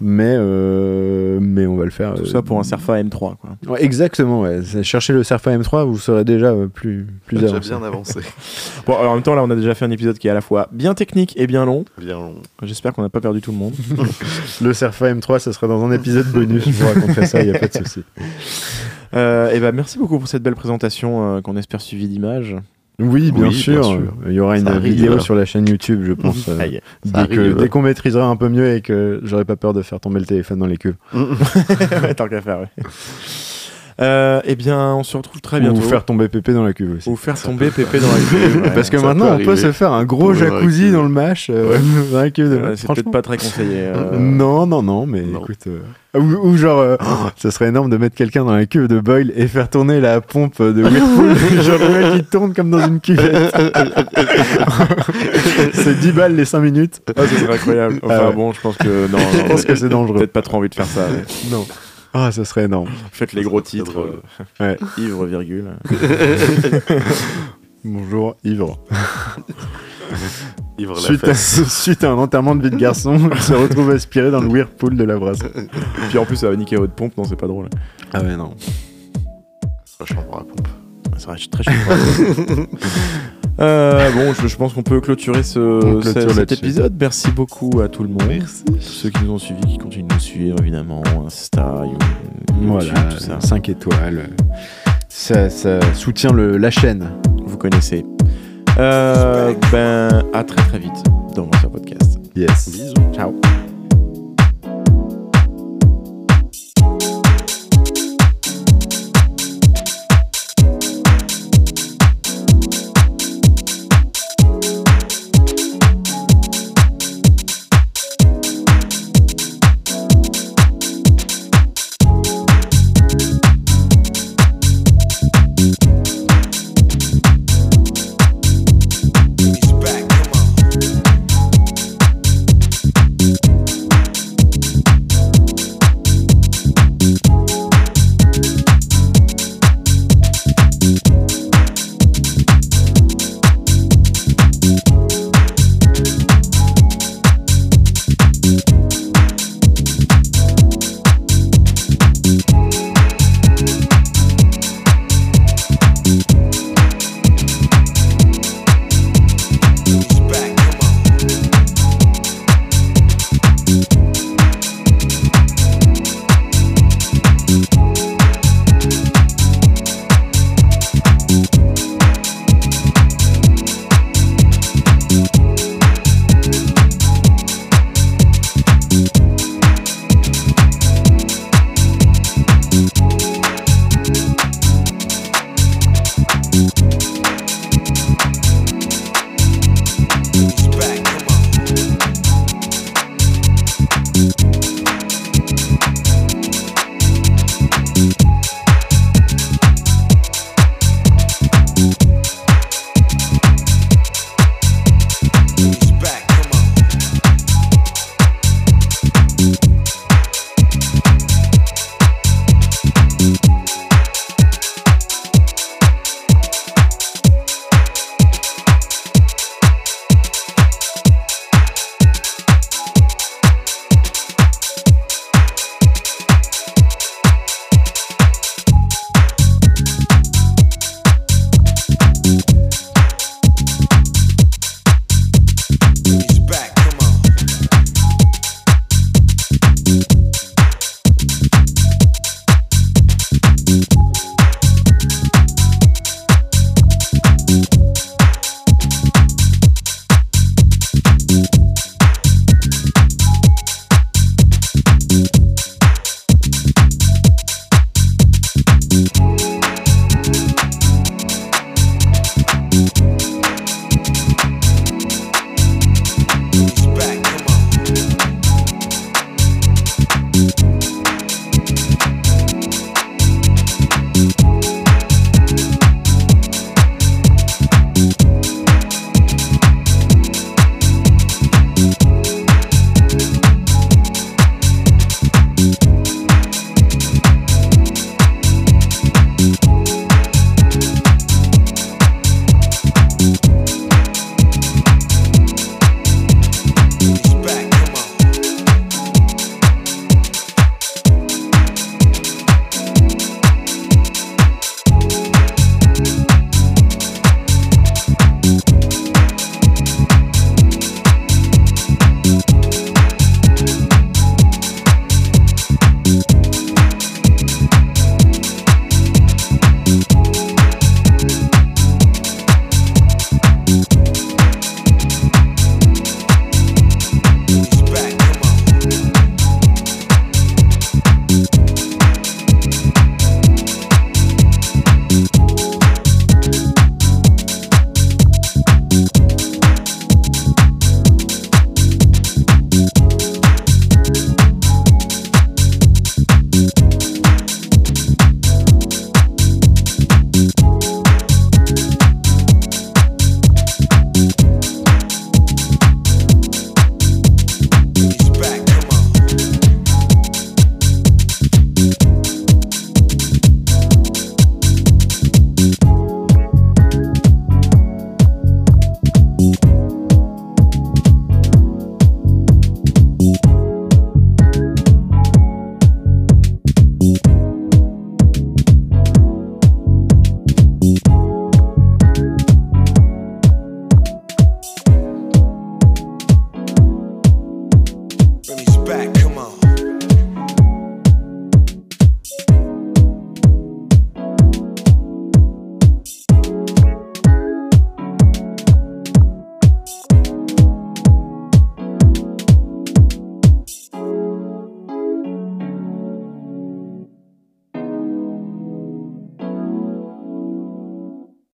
Mais, 0.01 0.35
euh, 0.37 1.39
mais 1.41 1.65
on 1.65 1.75
va 1.75 1.85
le 1.85 1.91
faire. 1.91 2.15
Tout 2.15 2.23
euh, 2.23 2.25
ça 2.25 2.41
pour 2.41 2.59
un 2.59 2.63
Serfa 2.63 3.01
M3. 3.01 3.09
Quoi. 3.37 3.37
Ouais, 3.67 3.83
exactement, 3.83 4.41
ouais. 4.41 4.61
Cherchez 4.83 5.13
le 5.13 5.23
Serfa 5.23 5.57
M3, 5.57 5.85
vous 5.85 5.97
serez 5.97 6.25
déjà 6.25 6.47
euh, 6.47 6.67
plus, 6.67 7.07
plus 7.25 7.37
Déjà 7.37 7.55
avancé. 7.55 7.69
bien 7.69 7.83
avancé. 7.83 8.19
Bon, 8.85 8.97
alors, 8.97 9.11
en 9.11 9.15
même 9.15 9.23
temps, 9.23 9.35
là, 9.35 9.43
on 9.43 9.49
a 9.49 9.55
déjà 9.55 9.73
fait 9.73 9.85
un 9.85 9.91
épisode 9.91 10.17
qui 10.17 10.27
est 10.27 10.31
à 10.31 10.35
la 10.35 10.41
fois 10.41 10.67
bien 10.71 10.93
technique 10.93 11.33
et 11.37 11.47
bien 11.47 11.65
long. 11.65 11.85
Bien 11.97 12.15
long. 12.19 12.35
J'espère 12.61 12.93
qu'on 12.93 13.01
n'a 13.01 13.09
pas 13.09 13.21
perdu 13.21 13.41
tout 13.41 13.51
le 13.51 13.57
monde. 13.57 13.73
Le 14.61 14.73
Serfa 14.73 15.11
M3, 15.13 15.39
ça 15.39 15.53
sera 15.53 15.67
dans 15.67 15.83
un 15.83 15.91
épisode 15.91 16.27
bonus. 16.27 16.65
Je 16.65 16.71
vous 16.71 16.87
raconterai 16.87 17.25
ça, 17.25 17.41
il 17.41 17.49
n'y 17.49 17.55
a 17.55 17.59
pas 17.59 17.67
de 17.67 17.73
souci. 17.73 18.03
Euh, 19.13 19.51
et 19.51 19.61
ben 19.61 19.73
merci 19.73 19.97
beaucoup 19.97 20.19
pour 20.19 20.27
cette 20.27 20.43
belle 20.43 20.55
présentation 20.55 21.37
euh, 21.37 21.41
qu'on 21.41 21.55
espère 21.55 21.79
suivie 21.79 22.09
d'images. 22.09 22.57
Oui, 22.99 23.31
bien, 23.31 23.47
Oui, 23.47 23.53
sûr. 23.53 23.81
bien 23.81 23.83
sûr. 23.83 24.13
Il 24.27 24.31
y 24.33 24.39
aura 24.39 24.57
une 24.57 24.65
Ça 24.65 24.71
arrive. 24.71 24.93
vidéo 24.93 25.19
sur 25.19 25.35
la 25.35 25.43
chaîne 25.45 25.67
YouTube, 25.67 26.01
je 26.05 26.13
pense. 26.13 26.47
euh, 26.47 26.57
dès 27.03 27.27
que- 27.27 27.53
dès 27.59 27.67
qu'on 27.69 27.81
maîtrisera 27.81 28.25
un 28.27 28.35
peu 28.37 28.47
mieux 28.49 28.73
et 28.75 28.81
que 28.81 29.19
j'aurai 29.23 29.43
pas 29.45 29.55
peur 29.57 29.73
de 29.73 29.81
faire 29.81 29.99
tomber 29.99 30.19
le 30.19 30.25
téléphone 30.25 30.59
dans 30.59 30.65
les 30.67 30.77
queues. 30.77 30.95
Ouais, 31.13 32.13
Tant 32.13 32.27
qu'à 32.29 32.41
faire, 32.41 32.59
ouais. 32.61 32.83
Euh, 34.01 34.41
eh 34.43 34.55
bien, 34.57 34.93
on 34.95 35.03
se 35.03 35.15
retrouve 35.15 35.39
très 35.39 35.57
Ou 35.57 35.61
bientôt. 35.61 35.79
faire 35.79 36.03
tomber 36.03 36.27
Pépé 36.27 36.51
dans 36.53 36.63
la 36.63 36.73
cuve 36.73 36.97
aussi. 36.97 37.07
Ou 37.09 37.15
faire 37.15 37.41
tomber 37.41 37.69
Pépé 37.71 37.99
dans 37.99 38.07
la 38.11 38.17
cuve. 38.17 38.61
ouais. 38.63 38.71
Parce 38.75 38.89
que 38.89 38.97
ça 38.97 39.05
maintenant, 39.05 39.37
peut 39.37 39.43
on 39.43 39.45
peut 39.45 39.55
se 39.55 39.71
faire 39.71 39.93
un 39.93 40.03
gros 40.03 40.31
Ouais, 40.33 40.35
jacuzzi 40.37 40.91
dans 40.91 41.03
le 41.03 41.07
mash, 41.09 41.49
euh, 41.49 41.77
dans 42.11 42.19
la 42.19 42.29
cuve 42.29 42.49
de 42.49 42.55
Euh, 42.57 42.59
c'est 42.75 42.87
peut-être 42.87 42.95
Franchement. 43.03 43.11
pas 43.11 43.21
très 43.21 43.37
conseillé. 43.37 43.77
euh. 43.85 44.17
Non, 44.19 44.65
non, 44.67 44.83
non, 44.83 45.05
mais 45.05 45.21
Non. 45.21 45.39
écoute. 45.43 45.67
euh, 45.67 46.19
Ou, 46.19 46.49
ou 46.49 46.57
genre, 46.57 46.79
euh, 46.79 46.97
oh, 46.99 47.29
ça 47.37 47.51
serait 47.51 47.67
énorme 47.69 47.89
de 47.89 47.95
mettre 47.95 48.15
quelqu'un 48.17 48.43
dans 48.43 48.53
la 48.53 48.65
cuve 48.65 48.89
de 48.89 48.99
Boyle 48.99 49.31
et 49.37 49.47
faire 49.47 49.69
tourner 49.69 50.01
la 50.01 50.19
pompe 50.19 50.61
de 50.61 50.81
Whirlpool. 50.83 51.61
genre 51.63 51.79
le 51.79 51.89
mec 52.11 52.13
qui 52.17 52.23
tourne 52.29 52.53
comme 52.53 52.71
dans 52.71 52.85
une 52.85 52.99
cuvette. 52.99 53.55
c'est 55.73 55.99
10 55.99 56.11
balles 56.11 56.35
les 56.35 56.43
5 56.45 56.59
minutes. 56.59 57.01
Ah, 57.15 57.21
serait 57.27 57.53
incroyable. 57.53 57.99
Enfin 58.03 58.17
Ah 58.19 58.27
ouais. 58.29 58.35
bon, 58.35 58.51
je 58.51 58.59
pense 58.59 58.75
que 58.77 59.07
non. 59.09 59.19
Je 59.33 59.47
pense 59.47 59.63
que 59.63 59.75
c'est 59.75 59.87
dangereux. 59.89 60.17
Peut-être 60.17 60.33
pas 60.33 60.41
trop 60.41 60.57
envie 60.57 60.69
de 60.69 60.75
faire 60.75 60.85
ça. 60.85 61.07
mais 61.11 61.23
Non. 61.49 61.65
Ah, 62.17 62.31
ça 62.31 62.45
serait 62.45 62.63
énorme. 62.63 62.87
Faites 63.11 63.33
les 63.33 63.43
gros 63.43 63.59
C'est 63.59 63.71
titres. 63.77 63.99
euh, 63.99 64.21
Ouais. 64.61 64.77
Ivre, 64.97 65.25
virgule. 65.25 65.71
Bonjour, 67.83 68.35
ivre. 68.43 68.79
Ivre 70.77 70.95
la 70.95 71.01
Suite 71.01 71.23
à, 71.25 71.33
suite 71.35 72.03
à 72.03 72.11
un 72.11 72.17
enterrement 72.17 72.55
de 72.55 72.63
vie 72.63 72.69
de 72.71 72.75
garçon, 72.77 73.29
il 73.33 73.41
se 73.41 73.53
retrouve 73.53 73.91
aspiré 73.91 74.31
dans 74.31 74.41
le 74.41 74.47
Whirlpool 74.47 74.95
de 74.95 75.03
la 75.03 75.17
brasserie. 75.17 75.67
Puis 76.09 76.17
en 76.17 76.25
plus, 76.25 76.35
ça 76.37 76.49
va 76.49 76.55
niquer 76.55 76.77
votre 76.77 76.93
pompe. 76.93 77.15
Non, 77.17 77.23
c'est 77.25 77.35
pas 77.35 77.47
drôle. 77.47 77.69
Ah 78.13 78.21
ouais, 78.21 78.35
non. 78.35 78.55
La 79.99 80.05
chambre 80.05 80.37
à 80.37 80.43
pompe. 80.43 80.67
Ça 81.17 81.27
va 81.27 81.35
être 81.35 81.49
très 81.49 81.63
chiant. 81.63 81.73
Euh, 83.59 84.11
bon, 84.11 84.33
je, 84.33 84.47
je 84.47 84.55
pense 84.57 84.73
qu'on 84.73 84.83
peut 84.83 84.99
clôturer 84.99 85.43
ce, 85.43 85.79
clôture 86.01 86.33
cet 86.33 86.51
épisode. 86.51 86.93
Merci 86.99 87.31
beaucoup 87.31 87.79
à 87.81 87.87
tout 87.87 88.03
le 88.03 88.09
monde. 88.09 88.21
Tous 88.65 88.81
ceux 88.81 89.09
qui 89.09 89.23
nous 89.23 89.31
ont 89.31 89.37
suivis, 89.37 89.61
qui 89.65 89.77
continuent 89.77 90.07
de 90.07 90.13
nous 90.13 90.19
suivre, 90.19 90.57
évidemment. 90.59 91.03
Insta, 91.25 91.83
You- 91.85 91.91
YouTube, 91.91 92.67
Voilà, 92.67 92.93
tout 93.11 93.19
ça. 93.19 93.39
5 93.39 93.69
étoiles. 93.69 94.29
Ça, 95.07 95.49
ça 95.49 95.79
soutient 95.93 96.31
le, 96.33 96.57
la 96.57 96.69
chaîne. 96.71 97.07
Vous 97.45 97.57
connaissez. 97.57 98.05
Euh, 98.77 99.53
ben, 99.71 100.25
à 100.33 100.43
très 100.43 100.61
très 100.67 100.79
vite 100.79 101.03
dans 101.35 101.43
votre 101.45 101.69
podcast. 101.69 102.19
Yes. 102.35 102.69
Bisous. 102.69 102.93
Ciao. 103.15 103.33